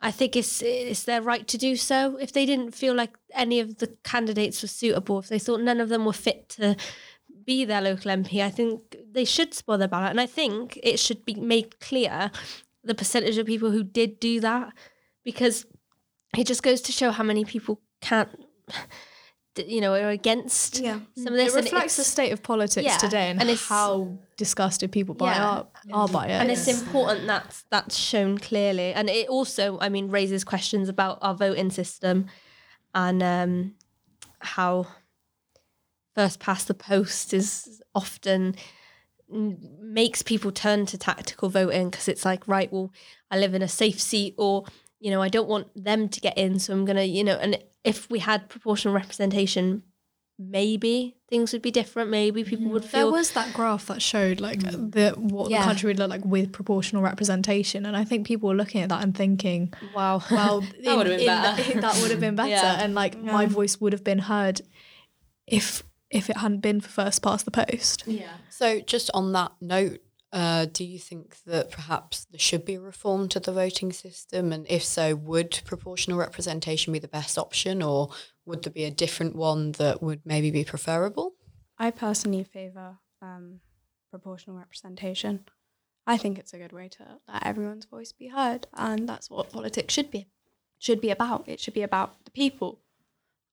I 0.02 0.12
think 0.12 0.36
it's 0.36 0.62
it's 0.62 1.04
their 1.04 1.22
right 1.22 1.48
to 1.48 1.58
do 1.58 1.76
so. 1.76 2.18
If 2.18 2.32
they 2.32 2.46
didn't 2.46 2.72
feel 2.72 2.96
like 2.96 3.14
any 3.34 3.60
of 3.60 3.78
the 3.78 3.88
candidates 4.04 4.62
were 4.62 4.68
suitable, 4.68 5.20
if 5.20 5.28
they 5.28 5.40
thought 5.40 5.62
none 5.62 5.80
of 5.80 5.90
them 5.90 6.06
were 6.06 6.14
fit 6.14 6.50
to 6.50 6.76
be 7.46 7.66
their 7.66 7.82
local 7.82 8.12
MP, 8.12 8.42
I 8.44 8.50
think 8.50 8.96
they 9.12 9.26
should 9.26 9.54
spoil 9.54 9.78
their 9.78 9.88
ballot. 9.88 10.10
And 10.12 10.22
I 10.22 10.26
think 10.28 10.80
it 10.84 11.00
should 11.00 11.26
be 11.26 11.36
made 11.36 11.80
clear 11.80 12.32
the 12.84 12.96
percentage 12.96 13.38
of 13.38 13.46
people 13.46 13.70
who 13.72 13.84
did 13.84 14.20
do 14.20 14.40
that, 14.40 14.74
because 15.24 15.66
it 16.38 16.48
just 16.48 16.64
goes 16.64 16.82
to 16.82 16.92
show 16.92 17.12
how 17.12 17.24
many 17.24 17.46
people 17.46 17.80
can't, 18.02 18.30
you 19.58 19.82
know, 19.82 19.94
are 19.94 20.10
against 20.10 20.80
Yeah. 20.80 21.00
some 21.16 21.28
of 21.28 21.34
this. 21.34 21.54
It 21.56 21.64
reflects 21.66 21.98
the 21.98 22.04
state 22.04 22.32
of 22.32 22.42
politics 22.42 22.86
Yeah, 22.86 22.98
today 22.98 23.30
and, 23.30 23.40
and 23.42 23.50
it's- 23.50 23.68
disgusted 24.46 24.92
people 24.92 25.14
buy 25.14 25.34
Yeah. 25.36 25.64
are 25.94 26.08
by 26.08 26.26
it. 26.26 26.32
and 26.42 26.50
it's 26.50 26.68
important 26.68 27.28
that's 27.28 27.58
that's 27.70 27.96
shown 27.96 28.38
clearly 28.40 28.90
and 28.98 29.08
it 29.10 29.28
also 29.30 29.78
i 29.86 29.88
mean 29.96 30.06
raises 30.10 30.44
questions 30.44 30.90
about 30.90 31.20
our 31.22 31.36
voting 31.46 31.70
system 31.70 32.26
and 33.04 33.22
um 33.22 33.54
how 34.56 34.88
first 36.16 36.40
past 36.40 36.68
the 36.68 36.74
post 36.74 37.34
is 37.34 37.82
often 37.94 38.56
makes 39.30 40.22
people 40.24 40.52
turn 40.52 40.86
to 40.88 40.98
tactical 40.98 41.48
voting 41.50 41.90
because 41.90 42.08
it's 42.08 42.26
like 42.26 42.48
right 42.48 42.72
well 42.74 42.92
i 43.30 43.38
live 43.38 43.54
in 43.54 43.62
a 43.62 43.68
safe 43.68 44.00
seat 44.02 44.34
or 44.38 44.66
you 45.00 45.12
know 45.12 45.22
i 45.22 45.30
don't 45.30 45.48
want 45.48 45.68
them 45.76 46.10
to 46.10 46.20
get 46.20 46.38
in 46.38 46.60
so 46.60 46.74
i'm 46.74 46.84
gonna 46.86 47.04
you 47.18 47.24
know 47.24 47.36
and 47.36 47.58
if 47.84 48.10
we 48.10 48.20
had 48.20 48.50
proportional 48.50 48.94
representation 48.96 49.84
maybe 50.50 51.16
things 51.30 51.54
would 51.54 51.62
be 51.62 51.72
different 51.72 52.10
maybe 52.10 52.44
people 52.44 52.70
would 52.72 52.84
feel. 52.84 53.06
There 53.06 53.12
was 53.12 53.32
that 53.32 53.54
graph 53.54 53.86
that 53.88 54.02
showed 54.02 54.40
like 54.42 54.60
the 54.62 55.14
what 55.18 55.50
Yeah. 55.50 55.60
the 55.60 55.66
country 55.66 55.88
would 55.88 56.00
look 56.00 56.10
like 56.10 56.26
with 56.26 56.52
proportional 56.52 57.02
representation, 57.04 57.86
and 57.86 57.96
I 57.96 58.04
think 58.04 58.26
people 58.28 58.50
were 58.50 58.56
looking 58.56 58.82
at 58.82 58.90
that 58.90 59.04
and 59.04 59.16
thinking, 59.16 59.74
wow 59.96 60.22
"Well, 60.32 60.62
That 60.84 60.98
would've 60.98 61.18
been 61.18 61.26
better. 61.44 61.82
that 61.82 62.00
would 62.02 62.12
have 62.12 62.20
been 62.20 62.36
better, 62.36 62.50
Yeah. 62.50 62.84
and 62.84 62.94
like 62.96 63.18
my 63.22 63.46
voice 63.46 63.80
would 63.80 63.94
have 63.94 64.04
been 64.04 64.20
heard 64.20 64.62
if 65.48 65.84
if 66.10 66.30
it 66.30 66.38
hadn't 66.38 66.60
been 66.60 66.82
for 66.82 66.90
first 66.90 67.22
past 67.22 67.46
the 67.46 67.52
post." 67.52 68.04
yeah 68.08 68.34
So, 68.50 68.80
just 68.82 69.10
on 69.14 69.32
that 69.34 69.52
note, 69.62 70.00
uh, 70.34 70.66
do 70.72 70.84
you 70.84 71.00
think 71.00 71.38
that 71.46 71.72
perhaps 71.72 72.26
there 72.32 72.40
should 72.40 72.64
be 72.66 72.76
a 72.76 72.82
reform 72.82 73.28
to 73.30 73.40
the 73.40 73.52
voting 73.52 73.92
system? 73.94 74.52
And 74.54 74.66
if 74.70 74.84
so, 74.84 75.16
would 75.16 75.62
proportional 75.66 76.18
representation 76.18 76.94
be 76.94 77.00
the 77.00 77.08
best 77.08 77.38
option, 77.38 77.82
or 77.82 78.10
would 78.52 78.64
there 78.64 78.74
be 78.74 78.84
a 78.84 78.92
different 78.92 79.34
one 79.34 79.72
that 79.74 80.04
would 80.04 80.22
maybe 80.26 80.52
be 80.52 80.66
preferable? 80.66 81.36
I 81.78 81.90
personally 81.90 82.44
favour 82.44 82.98
um, 83.22 83.62
proportional 84.10 84.58
representation. 84.58 85.46
I 86.06 86.18
think 86.18 86.38
it's 86.38 86.54
a 86.54 86.58
good 86.58 86.74
way 86.74 86.90
to 86.90 87.20
let 87.30 87.46
everyone's 87.46 87.86
voice 87.86 88.12
be 88.12 88.28
heard, 88.28 88.68
and 88.74 89.08
that's 89.08 89.30
what 89.30 89.54
politics 89.54 89.94
should 89.94 90.12
be. 90.12 90.28
Should 90.80 91.00
be 91.00 91.12
about. 91.12 91.48
It 91.48 91.62
should 91.62 91.74
be 91.74 91.82
about 91.82 92.26
the 92.26 92.32
people 92.32 92.82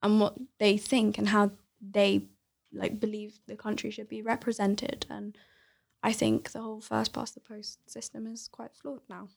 and 0.03 0.21
what 0.21 0.35
they 0.59 0.77
think 0.77 1.17
and 1.17 1.29
how 1.29 1.53
they 1.81 2.23
like 2.73 2.99
believe 2.99 3.39
the 3.47 3.57
country 3.57 3.93
should 3.93 4.09
be 4.09 4.21
represented. 4.21 5.07
And 5.09 5.39
I 6.03 6.13
think 6.13 6.51
the 6.51 6.61
whole 6.61 6.81
first 6.81 7.13
past 7.13 7.35
the 7.35 7.41
post 7.41 7.79
system 7.89 8.27
is 8.27 8.49
quite 8.51 8.75
flawed 8.75 9.03
now. 9.09 9.29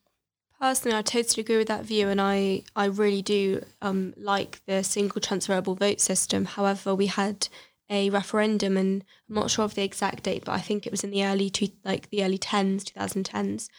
Personally, 0.61 0.95
I 0.95 1.01
totally 1.01 1.41
agree 1.41 1.57
with 1.57 1.69
that 1.69 1.85
view, 1.85 2.07
and 2.09 2.21
I, 2.21 2.61
I 2.75 2.85
really 2.85 3.23
do 3.23 3.65
um, 3.81 4.13
like 4.15 4.61
the 4.67 4.83
single 4.83 5.19
transferable 5.19 5.73
vote 5.73 5.99
system. 5.99 6.45
However, 6.45 6.93
we 6.93 7.07
had 7.07 7.47
a 7.89 8.11
referendum, 8.11 8.77
and 8.77 9.03
I'm 9.27 9.35
not 9.35 9.49
sure 9.49 9.65
of 9.65 9.73
the 9.73 9.81
exact 9.81 10.21
date, 10.21 10.45
but 10.45 10.51
I 10.51 10.59
think 10.59 10.85
it 10.85 10.91
was 10.91 11.03
in 11.03 11.09
the 11.09 11.25
early 11.25 11.49
two, 11.49 11.69
like 11.83 12.11
the 12.11 12.23
early 12.23 12.37
tens, 12.37 12.83
2010s, 12.83 13.69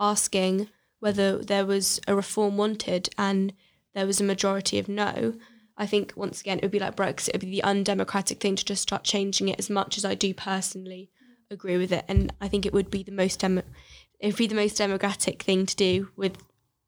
asking 0.00 0.68
whether 0.98 1.36
there 1.36 1.66
was 1.66 2.00
a 2.08 2.14
reform 2.14 2.56
wanted, 2.56 3.10
and 3.18 3.52
there 3.94 4.06
was 4.06 4.18
a 4.18 4.24
majority 4.24 4.78
of 4.78 4.88
no. 4.88 5.34
I 5.76 5.84
think 5.84 6.14
once 6.16 6.40
again 6.40 6.56
it 6.58 6.62
would 6.62 6.70
be 6.70 6.78
like 6.78 6.96
Brexit. 6.96 7.28
It 7.28 7.34
would 7.34 7.40
be 7.42 7.50
the 7.50 7.64
undemocratic 7.64 8.40
thing 8.40 8.56
to 8.56 8.64
just 8.64 8.82
start 8.82 9.04
changing 9.04 9.50
it. 9.50 9.58
As 9.58 9.68
much 9.68 9.98
as 9.98 10.06
I 10.06 10.14
do 10.14 10.32
personally 10.32 11.10
agree 11.50 11.76
with 11.76 11.92
it, 11.92 12.06
and 12.08 12.32
I 12.40 12.48
think 12.48 12.64
it 12.64 12.72
would 12.72 12.90
be 12.90 13.02
the 13.02 13.12
most 13.12 13.40
demo- 13.40 13.62
it 14.20 14.26
would 14.26 14.36
be 14.36 14.46
the 14.46 14.54
most 14.54 14.76
democratic 14.76 15.42
thing 15.42 15.66
to 15.66 15.74
do 15.74 16.08
with, 16.16 16.36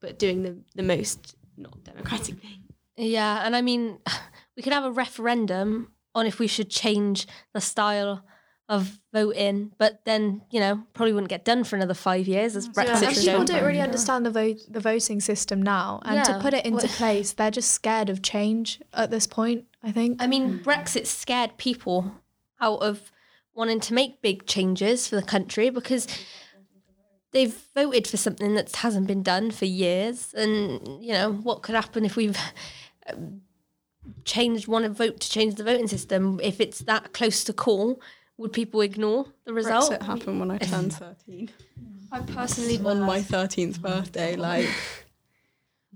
but 0.01 0.19
doing 0.19 0.43
the 0.43 0.59
the 0.75 0.83
most 0.83 1.37
not 1.57 1.83
democratic 1.85 2.41
thing. 2.41 2.65
Yeah, 2.97 3.45
and 3.45 3.57
I 3.57 3.63
mean, 3.63 3.99
we 4.57 4.63
could 4.63 4.73
have 4.73 4.85
a 4.85 4.93
referendum 4.93 5.93
on 6.15 6.27
if 6.27 6.39
we 6.39 6.47
should 6.47 6.69
change 6.69 7.27
the 7.55 7.61
style 7.61 8.25
of 8.69 9.01
voting, 9.13 9.73
but 9.79 10.05
then 10.05 10.43
you 10.51 10.61
know 10.61 10.83
probably 10.95 11.13
wouldn't 11.13 11.31
get 11.31 11.45
done 11.45 11.65
for 11.65 11.77
another 11.77 11.95
five 11.95 12.29
years 12.29 12.55
as 12.55 12.69
Brexit. 12.69 13.03
and 13.03 13.17
people 13.17 13.45
don't 13.45 13.65
really 13.65 13.81
understand 13.81 14.25
the 14.25 14.31
vote, 14.31 14.59
the 14.69 14.81
voting 14.81 15.21
system 15.21 15.61
now, 15.61 16.01
and 16.05 16.25
to 16.25 16.39
put 16.41 16.55
it 16.55 16.65
into 16.65 16.87
place, 16.89 17.33
they're 17.33 17.51
just 17.51 17.71
scared 17.71 18.09
of 18.09 18.23
change 18.23 18.81
at 18.93 19.11
this 19.11 19.27
point. 19.27 19.65
I 19.83 19.91
think. 19.91 20.23
I 20.23 20.27
mean, 20.27 20.61
Brexit 20.61 21.07
scared 21.07 21.57
people 21.57 22.15
out 22.61 22.83
of 22.83 23.11
wanting 23.55 23.81
to 23.81 23.95
make 23.95 24.23
big 24.23 24.47
changes 24.47 25.09
for 25.09 25.17
the 25.17 25.23
country 25.23 25.69
because 25.71 26.07
they've 27.33 27.55
voted 27.75 28.07
for 28.07 28.17
something 28.17 28.55
that 28.55 28.75
hasn't 28.77 29.07
been 29.07 29.23
done 29.23 29.51
for 29.51 29.65
years. 29.65 30.33
And, 30.35 31.03
you 31.05 31.13
know, 31.13 31.33
what 31.33 31.63
could 31.63 31.75
happen 31.75 32.05
if 32.05 32.17
we've 32.17 32.39
um, 33.11 33.43
changed 34.25 34.69
one 34.69 34.93
vote 34.95 35.21
to 35.21 35.31
change 35.31 35.57
the 35.57 35.65
voting 35.65 35.89
system? 35.89 36.41
If 36.43 36.61
it's 36.61 36.81
that 36.81 37.13
close 37.13 37.43
to 37.45 37.53
call, 37.53 38.01
would 38.37 38.53
people 38.53 38.81
ignore 38.81 39.27
the 39.45 39.53
result? 39.53 39.93
Brexit 39.93 40.03
happened 40.03 40.41
when 40.41 40.51
I 40.51 40.59
turned 40.59 40.93
13. 40.93 41.51
I 42.11 42.21
personally 42.21 42.79
On 42.85 43.01
my 43.01 43.21
13th 43.21 43.81
birthday, 43.81 44.37
like 44.49 44.69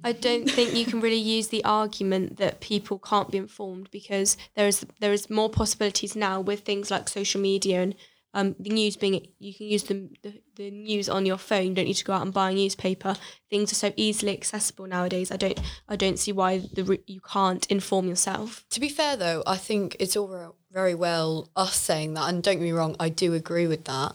I 0.02 0.12
don't 0.12 0.48
think 0.48 0.74
you 0.74 0.86
can 0.86 1.00
really 1.00 1.16
use 1.16 1.48
the 1.48 1.64
argument 1.64 2.36
that 2.36 2.60
people 2.60 2.98
can't 2.98 3.30
be 3.30 3.38
informed 3.38 3.90
because 3.90 4.36
there 4.54 4.66
is 4.66 4.86
there 5.00 5.12
is 5.12 5.28
more 5.28 5.50
possibilities 5.50 6.14
now 6.14 6.40
with 6.40 6.60
things 6.60 6.90
like 6.90 7.08
social 7.08 7.40
media 7.40 7.82
and 7.82 7.94
um, 8.36 8.54
the 8.60 8.68
news 8.68 8.98
being 8.98 9.26
you 9.38 9.54
can 9.54 9.66
use 9.66 9.84
the, 9.84 10.10
the 10.22 10.42
the 10.56 10.70
news 10.70 11.08
on 11.08 11.24
your 11.24 11.38
phone. 11.38 11.68
You 11.68 11.74
don't 11.74 11.86
need 11.86 11.94
to 11.94 12.04
go 12.04 12.12
out 12.12 12.20
and 12.20 12.34
buy 12.34 12.50
a 12.50 12.54
newspaper. 12.54 13.16
Things 13.48 13.72
are 13.72 13.76
so 13.76 13.94
easily 13.96 14.32
accessible 14.32 14.86
nowadays. 14.86 15.32
I 15.32 15.38
don't 15.38 15.58
I 15.88 15.96
don't 15.96 16.18
see 16.18 16.32
why 16.32 16.58
the 16.58 17.00
you 17.06 17.22
can't 17.22 17.66
inform 17.68 18.08
yourself. 18.08 18.66
To 18.70 18.80
be 18.80 18.90
fair, 18.90 19.16
though, 19.16 19.42
I 19.46 19.56
think 19.56 19.96
it's 19.98 20.18
all 20.18 20.54
very 20.70 20.94
well 20.94 21.48
us 21.56 21.76
saying 21.76 22.12
that, 22.14 22.28
and 22.28 22.42
don't 22.42 22.56
get 22.56 22.62
me 22.62 22.72
wrong, 22.72 22.94
I 23.00 23.08
do 23.08 23.32
agree 23.32 23.66
with 23.66 23.86
that. 23.86 24.14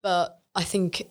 But 0.00 0.38
I 0.54 0.62
think, 0.62 1.08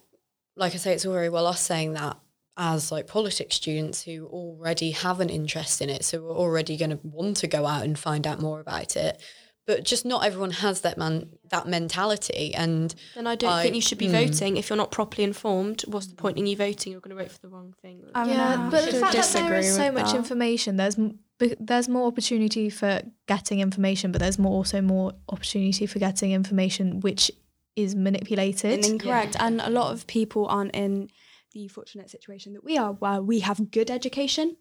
like 0.56 0.74
I 0.74 0.78
say, 0.78 0.94
it's 0.94 1.06
all 1.06 1.14
very 1.14 1.30
well 1.30 1.46
us 1.46 1.62
saying 1.62 1.92
that 1.94 2.18
as 2.56 2.90
like 2.90 3.08
politics 3.08 3.58
students 3.58 4.04
who 4.04 4.28
already 4.28 4.92
have 4.92 5.20
an 5.20 5.30
interest 5.30 5.82
in 5.82 5.90
it, 5.90 6.06
so 6.06 6.22
we're 6.22 6.38
already 6.38 6.78
going 6.78 6.92
to 6.92 7.00
want 7.04 7.36
to 7.38 7.48
go 7.48 7.66
out 7.66 7.84
and 7.84 8.00
find 8.00 8.26
out 8.26 8.40
more 8.40 8.62
about 8.62 8.96
it. 8.96 9.22
But 9.70 9.84
just 9.84 10.04
not 10.04 10.26
everyone 10.26 10.50
has 10.50 10.82
that 10.82 10.98
man 10.98 11.30
that 11.52 11.68
mentality, 11.68 12.56
and 12.56 12.96
Then 13.14 13.28
I 13.28 13.36
don't 13.36 13.52
I- 13.52 13.62
think 13.62 13.76
you 13.76 13.82
should 13.82 14.00
be 14.00 14.08
mm. 14.08 14.28
voting 14.28 14.58
if 14.58 14.68
you're 14.68 14.78
not 14.78 14.90
properly 14.90 15.24
informed. 15.24 15.84
What's 15.86 16.08
the 16.08 16.16
point 16.16 16.40
in 16.40 16.48
you 16.48 16.58
voting? 16.58 16.92
You're 16.92 17.02
going 17.02 17.16
to 17.16 17.22
vote 17.22 17.32
for 17.32 17.38
the 17.42 17.50
wrong 17.50 17.76
thing. 17.80 18.02
I'm 18.16 18.30
yeah, 18.30 18.64
have 18.64 18.72
but 18.72 18.86
the 18.86 18.98
fact 18.98 19.14
that 19.14 19.32
there 19.32 19.54
is 19.54 19.76
so 19.76 19.86
with 19.86 19.94
much 19.94 20.12
that. 20.14 20.16
information, 20.16 20.78
there's 20.78 20.98
there's 21.60 21.88
more 21.88 22.08
opportunity 22.08 22.72
for 22.72 23.04
getting 23.28 23.60
information, 23.60 24.12
but 24.12 24.22
there's 24.22 24.40
more 24.40 24.54
also 24.54 24.82
more 24.82 25.14
opportunity 25.30 25.86
for 25.86 26.00
getting 26.00 26.32
information 26.32 27.00
which 27.02 27.32
is 27.76 27.96
manipulated. 27.96 28.74
and 28.74 28.94
incorrect. 28.94 29.36
And 29.40 29.62
a 29.62 29.70
lot 29.70 29.94
of 29.94 30.08
people 30.08 30.48
aren't 30.48 30.74
in 30.74 31.12
the 31.54 31.68
fortunate 31.68 32.10
situation 32.10 32.54
that 32.54 32.64
we 32.64 32.76
are, 32.76 32.94
where 32.94 33.22
we 33.22 33.42
have 33.42 33.70
good 33.70 33.92
education. 33.92 34.58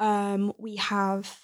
Um, 0.00 0.52
we 0.58 0.74
have 0.74 1.43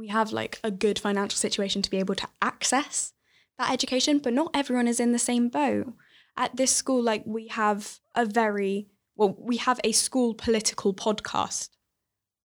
we 0.00 0.08
have 0.08 0.32
like 0.32 0.58
a 0.64 0.70
good 0.70 0.98
financial 0.98 1.36
situation 1.36 1.82
to 1.82 1.90
be 1.90 1.98
able 1.98 2.14
to 2.14 2.28
access 2.40 3.12
that 3.58 3.70
education, 3.70 4.18
but 4.18 4.32
not 4.32 4.50
everyone 4.54 4.88
is 4.88 4.98
in 4.98 5.12
the 5.12 5.18
same 5.18 5.48
boat. 5.50 5.92
At 6.36 6.56
this 6.56 6.74
school, 6.74 7.02
like 7.02 7.22
we 7.26 7.48
have 7.48 8.00
a 8.14 8.24
very 8.24 8.88
well, 9.14 9.36
we 9.38 9.58
have 9.58 9.78
a 9.84 9.92
school 9.92 10.32
political 10.32 10.94
podcast 10.94 11.68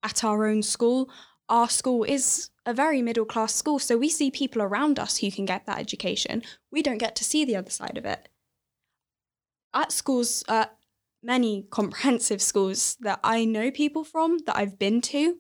at 0.01 0.23
our 0.23 0.47
own 0.47 0.63
school. 0.63 1.09
Our 1.49 1.67
school 1.67 2.05
is 2.05 2.49
a 2.65 2.73
very 2.73 3.01
middle 3.01 3.25
class 3.25 3.53
school, 3.53 3.79
so 3.79 3.97
we 3.97 4.07
see 4.07 4.31
people 4.31 4.61
around 4.61 4.97
us 4.97 5.17
who 5.17 5.29
can 5.29 5.43
get 5.43 5.65
that 5.65 5.79
education. 5.79 6.43
We 6.71 6.81
don't 6.81 6.99
get 6.99 7.17
to 7.17 7.25
see 7.25 7.43
the 7.43 7.57
other 7.57 7.71
side 7.71 7.97
of 7.97 8.05
it. 8.05 8.29
At 9.73 9.91
schools, 9.91 10.45
uh, 10.47 10.67
many 11.21 11.67
comprehensive 11.69 12.41
schools 12.41 12.95
that 13.01 13.19
I 13.21 13.43
know 13.43 13.71
people 13.71 14.05
from, 14.05 14.39
that 14.45 14.55
I've 14.55 14.79
been 14.79 15.01
to, 15.01 15.37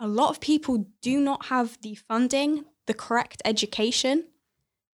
a 0.00 0.08
lot 0.08 0.30
of 0.30 0.40
people 0.40 0.86
do 1.02 1.20
not 1.20 1.46
have 1.46 1.78
the 1.82 1.94
funding, 1.94 2.64
the 2.86 2.94
correct 2.94 3.40
education 3.44 4.24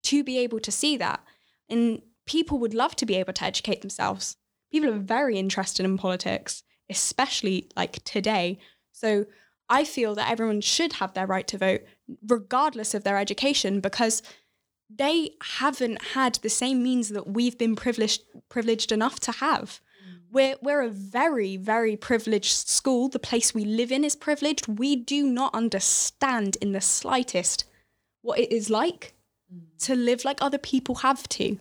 to 0.04 0.22
be 0.22 0.38
able 0.38 0.60
to 0.60 0.70
see 0.70 0.96
that. 0.96 1.20
And 1.68 2.02
people 2.26 2.58
would 2.58 2.74
love 2.74 2.96
to 2.96 3.06
be 3.06 3.16
able 3.16 3.32
to 3.32 3.44
educate 3.44 3.80
themselves. 3.80 4.36
People 4.70 4.90
are 4.90 4.98
very 4.98 5.38
interested 5.38 5.84
in 5.84 5.98
politics, 5.98 6.62
especially 6.88 7.70
like 7.76 8.04
today. 8.04 8.58
So 8.92 9.26
I 9.68 9.84
feel 9.84 10.14
that 10.14 10.30
everyone 10.30 10.60
should 10.60 10.94
have 10.94 11.14
their 11.14 11.26
right 11.26 11.46
to 11.48 11.58
vote, 11.58 11.82
regardless 12.26 12.94
of 12.94 13.04
their 13.04 13.18
education, 13.18 13.80
because 13.80 14.22
they 14.94 15.30
haven't 15.42 16.02
had 16.14 16.34
the 16.36 16.48
same 16.48 16.82
means 16.82 17.10
that 17.10 17.28
we've 17.28 17.56
been 17.56 17.76
privileged 17.76 18.22
privileged 18.48 18.90
enough 18.90 19.20
to 19.20 19.32
have. 19.32 19.80
We're 20.32 20.56
we're 20.62 20.82
a 20.82 20.90
very 20.90 21.56
very 21.56 21.96
privileged 21.96 22.68
school. 22.68 23.08
The 23.08 23.18
place 23.18 23.54
we 23.54 23.64
live 23.64 23.92
in 23.92 24.04
is 24.04 24.16
privileged. 24.16 24.66
We 24.66 24.96
do 24.96 25.26
not 25.26 25.54
understand 25.54 26.56
in 26.60 26.72
the 26.72 26.80
slightest 26.80 27.64
what 28.22 28.38
it 28.38 28.52
is 28.52 28.70
like 28.70 29.14
mm. 29.52 29.62
to 29.86 29.94
live 29.94 30.24
like 30.24 30.38
other 30.40 30.58
people 30.58 30.96
have 30.96 31.28
to, 31.30 31.58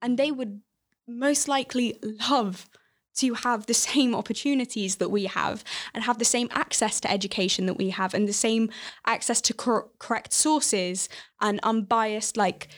and 0.00 0.18
they 0.18 0.30
would 0.30 0.60
most 1.06 1.48
likely 1.48 1.98
love 2.02 2.68
to 3.16 3.34
have 3.34 3.66
the 3.66 3.74
same 3.92 4.14
opportunities 4.14 4.96
that 4.96 5.10
we 5.10 5.26
have 5.26 5.64
and 5.92 6.04
have 6.04 6.18
the 6.18 6.24
same 6.24 6.48
access 6.52 7.00
to 7.00 7.10
education 7.10 7.66
that 7.66 7.78
we 7.78 7.90
have 7.90 8.14
and 8.14 8.28
the 8.28 8.32
same 8.32 8.70
access 9.06 9.40
to 9.40 9.54
cor- 9.54 9.88
correct 9.98 10.32
sources 10.32 11.08
and 11.40 11.60
unbiased 11.62 12.36
like 12.36 12.68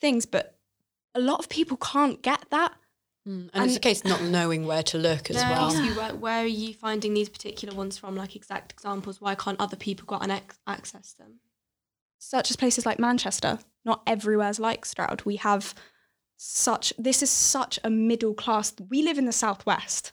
things 0.00 0.26
but 0.26 0.58
a 1.14 1.20
lot 1.20 1.38
of 1.38 1.48
people 1.48 1.76
can't 1.76 2.22
get 2.22 2.44
that 2.50 2.72
Mm, 3.26 3.50
and, 3.54 3.64
it's 3.64 3.76
a 3.76 3.80
case 3.80 4.00
of 4.00 4.06
not 4.06 4.22
knowing 4.22 4.66
where 4.66 4.82
to 4.82 4.98
look 4.98 5.30
as 5.30 5.36
May 5.36 5.42
I 5.42 5.50
well. 5.50 5.66
ask 5.66 5.84
you, 5.84 5.94
where, 5.94 6.14
where 6.14 6.42
are 6.42 6.46
you 6.46 6.74
finding 6.74 7.14
these 7.14 7.28
particular 7.28 7.74
ones 7.74 7.96
from? 7.96 8.16
Like 8.16 8.34
exact 8.34 8.72
examples. 8.72 9.20
Why 9.20 9.36
can't 9.36 9.60
other 9.60 9.76
people 9.76 10.06
go 10.06 10.16
out 10.16 10.22
and 10.24 10.32
ac- 10.32 10.58
access 10.66 11.12
them? 11.12 11.40
such 12.24 12.50
as 12.50 12.56
places 12.56 12.86
like 12.86 13.00
Manchester 13.00 13.58
not 13.84 14.00
everywhere's 14.06 14.60
like 14.60 14.84
Stroud 14.84 15.22
we 15.24 15.36
have 15.36 15.74
such 16.36 16.92
this 16.96 17.20
is 17.20 17.30
such 17.30 17.80
a 17.82 17.90
middle 17.90 18.32
class 18.32 18.72
we 18.88 19.02
live 19.02 19.18
in 19.18 19.24
the 19.24 19.32
southwest 19.32 20.12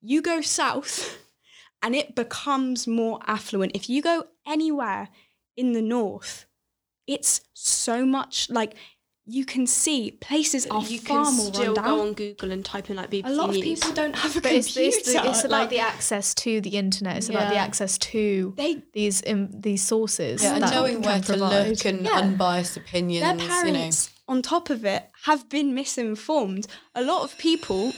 you 0.00 0.22
go 0.22 0.40
south 0.40 1.18
and 1.82 1.94
it 1.94 2.14
becomes 2.14 2.86
more 2.86 3.20
affluent 3.26 3.72
if 3.74 3.90
you 3.90 4.00
go 4.00 4.24
anywhere 4.46 5.10
in 5.54 5.72
the 5.72 5.82
north 5.82 6.46
it's 7.06 7.42
so 7.52 8.06
much 8.06 8.48
like 8.48 8.74
you 9.24 9.44
can 9.44 9.66
see 9.68 10.10
places 10.20 10.66
are 10.66 10.82
you 10.82 10.98
far 10.98 11.24
can 11.26 11.36
more 11.36 11.46
still 11.54 11.74
run 11.74 11.74
down. 11.74 11.84
go 11.84 12.00
on 12.02 12.12
Google 12.14 12.50
and 12.50 12.64
type 12.64 12.90
in 12.90 12.96
like 12.96 13.08
BBC 13.10 13.26
a 13.26 13.30
lot 13.30 13.50
of 13.50 13.54
News. 13.54 13.62
people 13.80 13.92
don't 13.94 14.16
have 14.16 14.36
a 14.36 14.40
but 14.40 14.50
computer. 14.50 14.58
it's, 14.80 14.96
it's, 14.98 15.12
the, 15.12 15.28
it's 15.28 15.44
about 15.44 15.50
like, 15.60 15.70
the 15.70 15.78
access 15.78 16.34
to 16.34 16.60
the 16.60 16.70
internet. 16.70 17.18
It's 17.18 17.28
about 17.28 17.48
the 17.48 17.54
Yeah. 17.54 17.62
access 17.64 17.98
to 17.98 18.52
they 18.56 18.82
these 18.92 19.22
um, 19.28 19.48
these 19.52 19.82
sources. 19.82 20.42
Yeah, 20.42 20.54
and 20.54 20.62
that 20.64 20.74
knowing 20.74 20.94
can 20.94 21.02
where 21.02 21.20
to 21.20 21.26
provide. 21.26 21.68
look 21.68 21.84
and 21.84 22.00
Yeah. 22.04 22.10
unbiased 22.18 22.76
opinions, 22.76 23.22
their 23.24 23.36
you 23.36 23.48
know. 23.48 23.54
parents 23.78 24.10
on 24.26 24.42
top 24.42 24.70
of 24.70 24.84
it 24.84 25.08
have 25.24 25.48
been 25.48 25.72
misinformed 25.74 26.66
a 26.94 27.02
lot 27.02 27.22
of 27.22 27.36
people 27.38 27.92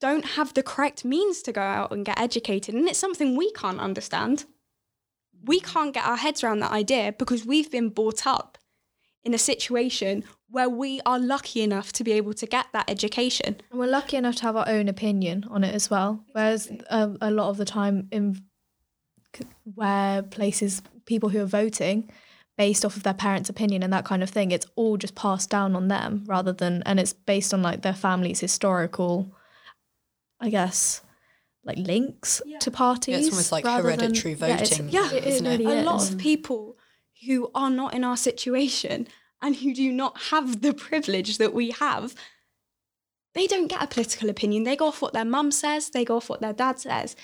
don't 0.00 0.24
have 0.24 0.52
the 0.54 0.62
correct 0.62 1.04
means 1.04 1.40
to 1.42 1.52
go 1.52 1.60
out 1.60 1.90
and 1.92 2.04
get 2.04 2.18
educated 2.20 2.74
and 2.74 2.88
it's 2.88 2.98
something 2.98 3.36
we 3.36 3.50
can't 3.52 3.80
understand 3.80 4.44
we 5.44 5.60
can't 5.60 5.94
get 5.94 6.04
our 6.06 6.16
heads 6.16 6.42
around 6.42 6.60
that 6.60 6.72
idea 6.72 7.14
because 7.18 7.44
we've 7.46 7.70
been 7.70 7.88
brought 7.90 8.26
up 8.26 8.58
in 9.24 9.34
a 9.34 9.38
situation 9.38 10.24
where 10.50 10.68
we 10.68 11.00
are 11.06 11.18
lucky 11.18 11.62
enough 11.62 11.92
to 11.92 12.04
be 12.04 12.12
able 12.12 12.34
to 12.34 12.46
get 12.46 12.66
that 12.72 12.88
education 12.90 13.56
And 13.70 13.80
we're 13.80 13.86
lucky 13.86 14.16
enough 14.16 14.36
to 14.36 14.42
have 14.42 14.56
our 14.56 14.68
own 14.68 14.88
opinion 14.88 15.44
on 15.50 15.64
it 15.64 15.74
as 15.74 15.90
well. 15.90 16.24
Whereas 16.32 16.70
um, 16.90 17.18
a 17.20 17.30
lot 17.30 17.48
of 17.48 17.56
the 17.56 17.64
time, 17.64 18.08
in 18.12 18.42
where 19.74 20.22
places, 20.22 20.82
people 21.06 21.28
who 21.30 21.40
are 21.42 21.46
voting 21.46 22.10
based 22.56 22.84
off 22.84 22.96
of 22.96 23.02
their 23.02 23.14
parents' 23.14 23.48
opinion 23.48 23.82
and 23.82 23.92
that 23.92 24.04
kind 24.04 24.22
of 24.22 24.30
thing. 24.30 24.52
It's 24.52 24.66
all 24.76 24.96
just 24.96 25.14
passed 25.16 25.50
down 25.50 25.74
on 25.74 25.88
them 25.88 26.22
rather 26.26 26.52
than, 26.52 26.82
and 26.86 27.00
it's 27.00 27.12
based 27.12 27.52
on 27.52 27.62
like 27.62 27.82
their 27.82 27.94
family's 27.94 28.38
historical, 28.40 29.34
I 30.40 30.50
guess, 30.50 31.02
like 31.64 31.78
links 31.78 32.40
to 32.60 32.70
parties. 32.70 33.16
it's 33.26 33.30
almost 33.30 33.50
like 33.50 33.64
rather 33.64 33.82
than- 33.90 33.98
hereditary 34.14 34.34
yeah, 34.34 34.54
it's- 34.54 34.70
voting, 34.70 34.88
Yeah, 34.90 35.12
it 35.12 35.24
isn't 35.24 35.46
it? 35.46 35.58
really 35.58 35.80
a 35.80 35.82
lot 35.82 36.08
of 36.08 36.18
people 36.18 36.76
who 37.26 37.50
are 37.54 37.70
not 37.70 37.94
in 37.94 38.04
our 38.04 38.16
situation 38.16 39.08
and 39.40 39.56
who 39.56 39.74
do 39.74 39.92
not 39.92 40.20
have 40.30 40.62
the 40.62 40.72
privilege 40.72 41.38
that 41.38 41.54
we 41.54 41.70
have, 41.70 42.14
they 43.34 43.46
don't 43.46 43.68
get 43.68 43.82
a 43.82 43.86
political 43.86 44.30
opinion. 44.30 44.64
They 44.64 44.76
go 44.76 44.88
off 44.88 45.02
what 45.02 45.12
their 45.12 45.24
mum 45.24 45.50
says, 45.50 45.90
they 45.90 46.04
go 46.04 46.16
off 46.16 46.28
what 46.28 46.40
their 46.40 46.52
dad 46.52 46.78
says, 46.78 47.16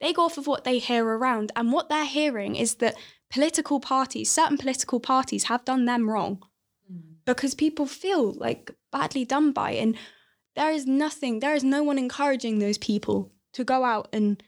they 0.00 0.12
go 0.12 0.24
off 0.24 0.38
of 0.38 0.46
what 0.46 0.64
they 0.64 0.78
hear 0.78 1.04
around. 1.04 1.52
And 1.54 1.72
what 1.72 1.88
they're 1.88 2.04
hearing 2.04 2.56
is 2.56 2.76
that 2.76 2.96
political 3.30 3.80
parties, 3.80 4.30
certain 4.30 4.58
political 4.58 5.00
parties, 5.00 5.44
have 5.44 5.64
done 5.64 5.84
them 5.84 6.08
wrong 6.08 6.42
mm. 6.90 7.00
because 7.24 7.54
people 7.54 7.86
feel 7.86 8.32
like 8.32 8.74
badly 8.90 9.24
done 9.24 9.52
by. 9.52 9.72
And 9.72 9.96
there 10.56 10.70
is 10.70 10.86
nothing, 10.86 11.40
there 11.40 11.54
is 11.54 11.64
no 11.64 11.82
one 11.82 11.98
encouraging 11.98 12.58
those 12.58 12.78
people 12.78 13.30
to 13.52 13.64
go 13.64 13.84
out 13.84 14.08
and 14.12 14.42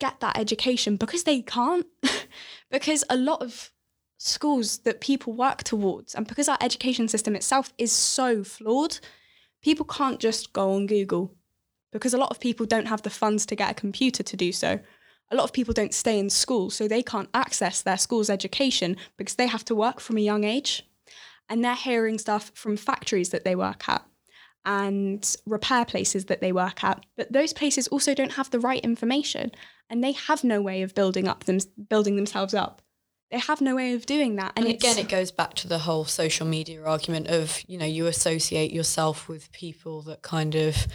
get 0.00 0.20
that 0.20 0.38
education 0.38 0.96
because 0.96 1.24
they 1.24 1.40
can't. 1.40 1.86
because 2.70 3.04
a 3.08 3.16
lot 3.16 3.42
of 3.42 3.70
schools 4.18 4.78
that 4.78 5.00
people 5.00 5.32
work 5.32 5.62
towards, 5.62 6.14
and 6.14 6.26
because 6.26 6.48
our 6.48 6.58
education 6.60 7.08
system 7.08 7.34
itself 7.34 7.72
is 7.78 7.92
so 7.92 8.44
flawed, 8.44 8.98
people 9.62 9.86
can't 9.86 10.20
just 10.20 10.52
go 10.52 10.72
on 10.72 10.86
Google 10.86 11.34
because 11.92 12.14
a 12.14 12.18
lot 12.18 12.30
of 12.30 12.40
people 12.40 12.66
don't 12.66 12.88
have 12.88 13.02
the 13.02 13.10
funds 13.10 13.46
to 13.46 13.56
get 13.56 13.70
a 13.70 13.74
computer 13.74 14.22
to 14.22 14.36
do 14.36 14.52
so. 14.52 14.80
A 15.30 15.36
lot 15.36 15.44
of 15.44 15.52
people 15.52 15.72
don't 15.72 15.94
stay 15.94 16.18
in 16.18 16.28
school, 16.28 16.70
so 16.70 16.86
they 16.86 17.02
can't 17.02 17.30
access 17.34 17.82
their 17.82 17.96
school's 17.96 18.28
education 18.28 18.96
because 19.16 19.36
they 19.36 19.46
have 19.46 19.64
to 19.66 19.74
work 19.74 20.00
from 20.00 20.16
a 20.16 20.20
young 20.20 20.44
age. 20.44 20.86
And 21.48 21.64
they're 21.64 21.74
hearing 21.74 22.18
stuff 22.18 22.50
from 22.54 22.76
factories 22.76 23.30
that 23.30 23.44
they 23.44 23.54
work 23.54 23.88
at 23.88 24.04
and 24.64 25.36
repair 25.46 25.84
places 25.84 26.26
that 26.26 26.40
they 26.40 26.52
work 26.52 26.82
at. 26.82 27.04
But 27.16 27.32
those 27.32 27.52
places 27.52 27.88
also 27.88 28.14
don't 28.14 28.32
have 28.32 28.50
the 28.50 28.60
right 28.60 28.82
information 28.82 29.52
and 29.90 30.02
they 30.02 30.12
have 30.12 30.42
no 30.42 30.62
way 30.62 30.82
of 30.82 30.94
building 30.94 31.28
up 31.28 31.44
them 31.44 31.58
building 31.88 32.16
themselves 32.16 32.54
up. 32.54 32.80
They 33.34 33.40
have 33.40 33.60
no 33.60 33.74
way 33.74 33.94
of 33.94 34.06
doing 34.06 34.36
that. 34.36 34.52
And, 34.54 34.64
And 34.64 34.74
again, 34.76 34.96
it 34.96 35.08
goes 35.08 35.32
back 35.32 35.54
to 35.54 35.66
the 35.66 35.80
whole 35.80 36.04
social 36.04 36.46
media 36.46 36.84
argument 36.84 37.26
of, 37.26 37.60
you 37.66 37.76
know, 37.76 37.84
you 37.84 38.06
associate 38.06 38.70
yourself 38.70 39.28
with 39.28 39.50
people 39.50 40.02
that 40.02 40.22
kind 40.22 40.54
of 40.54 40.86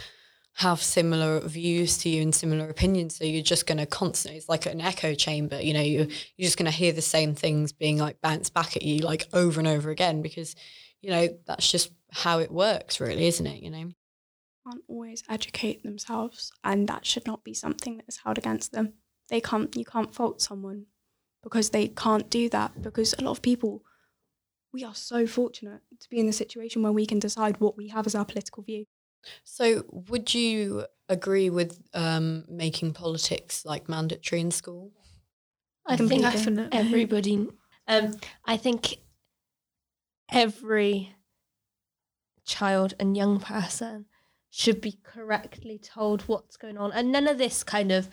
have 0.54 0.80
similar 0.80 1.40
views 1.40 1.98
to 1.98 2.08
you 2.08 2.22
and 2.22 2.34
similar 2.34 2.70
opinions. 2.70 3.16
So 3.16 3.24
you're 3.24 3.42
just 3.42 3.66
going 3.66 3.76
to 3.76 3.84
constantly, 3.84 4.38
it's 4.38 4.48
like 4.48 4.64
an 4.64 4.80
echo 4.80 5.12
chamber, 5.12 5.60
you 5.60 5.74
know, 5.74 5.82
you're, 5.82 6.06
you're 6.06 6.46
just 6.46 6.56
going 6.56 6.70
to 6.70 6.74
hear 6.74 6.92
the 6.92 7.02
same 7.02 7.34
things 7.34 7.72
being 7.72 7.98
like 7.98 8.22
bounced 8.22 8.54
back 8.54 8.74
at 8.74 8.80
you 8.80 9.00
like 9.00 9.28
over 9.34 9.60
and 9.60 9.68
over 9.68 9.90
again 9.90 10.22
because, 10.22 10.56
you 11.02 11.10
know, 11.10 11.28
that's 11.46 11.70
just 11.70 11.92
how 12.10 12.38
it 12.38 12.50
works, 12.50 13.00
really, 13.00 13.26
isn't 13.26 13.46
it? 13.46 13.62
You 13.62 13.70
know? 13.70 13.90
can't 14.66 14.82
always 14.88 15.22
educate 15.28 15.82
themselves 15.82 16.52
and 16.64 16.88
that 16.88 17.04
should 17.04 17.26
not 17.26 17.44
be 17.44 17.52
something 17.52 17.98
that 17.98 18.08
is 18.08 18.20
held 18.24 18.38
against 18.38 18.72
them 18.72 18.94
they 19.28 19.40
can't 19.40 19.74
you 19.76 19.84
can't 19.84 20.14
fault 20.14 20.40
someone 20.40 20.86
because 21.42 21.70
they 21.70 21.88
can't 21.88 22.30
do 22.30 22.48
that 22.48 22.82
because 22.82 23.14
a 23.18 23.22
lot 23.22 23.32
of 23.32 23.42
people 23.42 23.82
we 24.72 24.84
are 24.84 24.94
so 24.94 25.26
fortunate 25.26 25.80
to 25.98 26.08
be 26.08 26.18
in 26.18 26.26
the 26.26 26.32
situation 26.32 26.82
where 26.82 26.92
we 26.92 27.06
can 27.06 27.18
decide 27.18 27.60
what 27.60 27.76
we 27.76 27.88
have 27.88 28.06
as 28.06 28.14
our 28.14 28.24
political 28.24 28.62
view 28.62 28.84
So 29.44 29.84
would 29.90 30.32
you 30.34 30.86
agree 31.08 31.50
with 31.50 31.82
um, 31.92 32.44
making 32.48 32.94
politics 32.94 33.64
like 33.64 33.88
mandatory 33.88 34.40
in 34.40 34.50
school? 34.50 34.92
I 35.86 35.96
think 35.96 36.22
Definitely. 36.22 36.78
everybody. 36.78 37.48
Um, 37.88 38.12
I 38.44 38.56
think 38.56 38.96
every 40.30 41.14
child 42.44 42.94
and 42.98 43.16
young 43.16 43.40
person 43.40 44.06
should 44.50 44.80
be 44.80 44.98
correctly 45.02 45.78
told 45.78 46.22
what's 46.22 46.56
going 46.56 46.78
on, 46.78 46.92
and 46.92 47.12
none 47.12 47.26
of 47.28 47.38
this 47.38 47.62
kind 47.64 47.92
of 47.92 48.08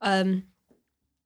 um, 0.00 0.44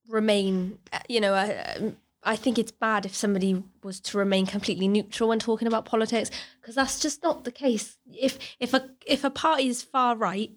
remain. 0.09 0.79
uh, 0.93 1.01
You 1.09 1.21
know, 1.21 1.35
I, 1.35 1.93
I 2.23 2.37
think 2.37 2.59
it's 2.59 2.73
bad 2.73 3.05
if 3.07 3.15
somebody 3.15 3.63
was 3.83 4.01
to 4.01 4.19
remain 4.19 4.47
completely 4.47 4.89
neutral 4.89 5.29
when 5.29 5.39
talking 5.39 5.69
about 5.69 5.85
politics 5.85 6.31
because 6.61 6.75
that's 6.75 7.01
just 7.01 7.23
not 7.23 7.45
the 7.45 7.53
case. 7.53 7.99
If 8.13 8.39
if 8.61 8.75
a 8.75 8.91
if 9.07 9.25
a 9.25 9.31
party 9.31 9.67
is 9.69 9.83
far 9.83 10.17
right, 10.17 10.51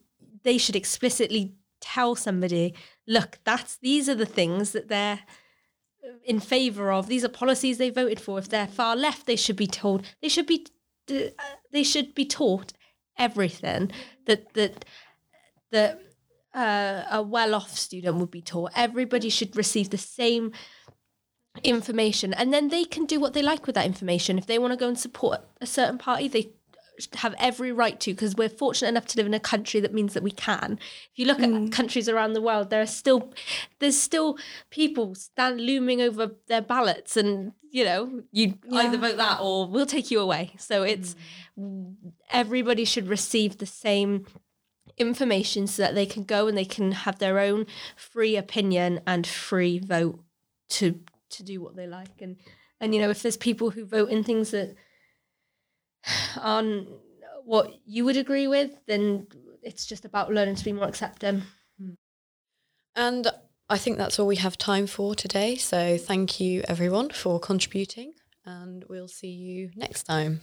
they 0.43 0.57
should 0.57 0.75
explicitly 0.75 1.55
tell 1.81 2.15
somebody, 2.15 2.73
look, 3.07 3.39
that's 3.43 3.77
these 3.77 4.07
are 4.09 4.15
the 4.15 4.25
things 4.25 4.71
that 4.71 4.87
they're 4.89 5.21
in 6.23 6.39
favor 6.39 6.91
of. 6.91 7.07
These 7.07 7.25
are 7.25 7.29
policies 7.29 7.77
they 7.77 7.89
voted 7.89 8.19
for. 8.19 8.37
If 8.37 8.49
they're 8.49 8.67
far 8.67 8.95
left, 8.95 9.25
they 9.25 9.35
should 9.35 9.55
be 9.55 9.67
told. 9.67 10.05
They 10.21 10.29
should 10.29 10.47
be. 10.47 10.67
uh, 11.09 11.29
They 11.71 11.83
should 11.83 12.13
be 12.15 12.25
taught 12.25 12.73
everything 13.17 13.91
that 14.25 14.53
that 14.53 14.85
that 15.71 15.99
uh, 16.55 17.03
a 17.11 17.21
well-off 17.21 17.77
student 17.77 18.15
would 18.15 18.31
be 18.31 18.41
taught. 18.41 18.71
Everybody 18.75 19.29
should 19.29 19.55
receive 19.55 19.89
the 19.89 19.97
same 19.97 20.53
information, 21.63 22.33
and 22.33 22.53
then 22.53 22.69
they 22.69 22.85
can 22.85 23.05
do 23.05 23.19
what 23.19 23.33
they 23.33 23.41
like 23.41 23.65
with 23.65 23.75
that 23.75 23.85
information. 23.85 24.37
If 24.37 24.47
they 24.47 24.57
want 24.57 24.71
to 24.71 24.77
go 24.77 24.87
and 24.87 24.97
support 24.97 25.41
a 25.61 25.65
certain 25.65 25.97
party, 25.97 26.27
they 26.27 26.51
have 27.15 27.35
every 27.39 27.71
right 27.71 27.99
to 27.99 28.13
because 28.13 28.35
we're 28.35 28.49
fortunate 28.49 28.89
enough 28.89 29.05
to 29.07 29.17
live 29.17 29.25
in 29.25 29.33
a 29.33 29.39
country 29.39 29.79
that 29.79 29.93
means 29.93 30.13
that 30.13 30.23
we 30.23 30.31
can. 30.31 30.79
If 31.11 31.19
you 31.19 31.25
look 31.25 31.39
at 31.39 31.71
countries 31.71 32.07
around 32.07 32.33
the 32.33 32.41
world, 32.41 32.69
there 32.69 32.81
are 32.81 32.87
still 32.87 33.33
there's 33.79 33.99
still 33.99 34.37
people 34.69 35.15
stand 35.15 35.61
looming 35.61 36.01
over 36.01 36.31
their 36.47 36.61
ballots, 36.61 37.17
and 37.17 37.51
you 37.69 37.83
know 37.83 38.23
you 38.31 38.55
either 38.71 38.97
vote 38.97 39.17
that 39.17 39.39
or 39.41 39.67
we'll 39.67 39.85
take 39.85 40.11
you 40.11 40.19
away. 40.19 40.53
So 40.57 40.83
it's 40.83 41.15
everybody 42.31 42.85
should 42.85 43.07
receive 43.07 43.57
the 43.57 43.65
same 43.65 44.25
information 44.97 45.67
so 45.67 45.81
that 45.81 45.95
they 45.95 46.05
can 46.05 46.23
go 46.23 46.47
and 46.47 46.57
they 46.57 46.65
can 46.65 46.91
have 46.91 47.19
their 47.19 47.39
own 47.39 47.65
free 47.95 48.37
opinion 48.37 49.01
and 49.05 49.27
free 49.27 49.79
vote 49.79 50.19
to 50.69 50.99
to 51.29 51.43
do 51.43 51.61
what 51.61 51.75
they 51.75 51.85
like 51.85 52.21
and 52.21 52.37
and 52.79 52.95
you 52.95 53.01
know 53.01 53.09
if 53.09 53.21
there's 53.21 53.35
people 53.35 53.71
who 53.71 53.85
vote 53.85 54.09
in 54.09 54.23
things 54.23 54.51
that 54.51 54.75
aren't 56.41 56.87
what 57.45 57.79
you 57.85 58.03
would 58.05 58.17
agree 58.17 58.47
with, 58.47 58.71
then 58.87 59.27
it's 59.61 59.85
just 59.85 60.03
about 60.03 60.33
learning 60.33 60.55
to 60.55 60.65
be 60.65 60.73
more 60.73 60.87
accepting. 60.87 61.43
And 62.95 63.27
I 63.69 63.77
think 63.77 63.97
that's 63.97 64.19
all 64.19 64.27
we 64.27 64.37
have 64.37 64.57
time 64.57 64.87
for 64.87 65.15
today. 65.15 65.55
So 65.57 65.97
thank 65.97 66.39
you 66.39 66.63
everyone 66.67 67.09
for 67.09 67.39
contributing 67.39 68.13
and 68.45 68.83
we'll 68.89 69.07
see 69.07 69.31
you 69.31 69.71
next 69.75 70.03
time. 70.03 70.41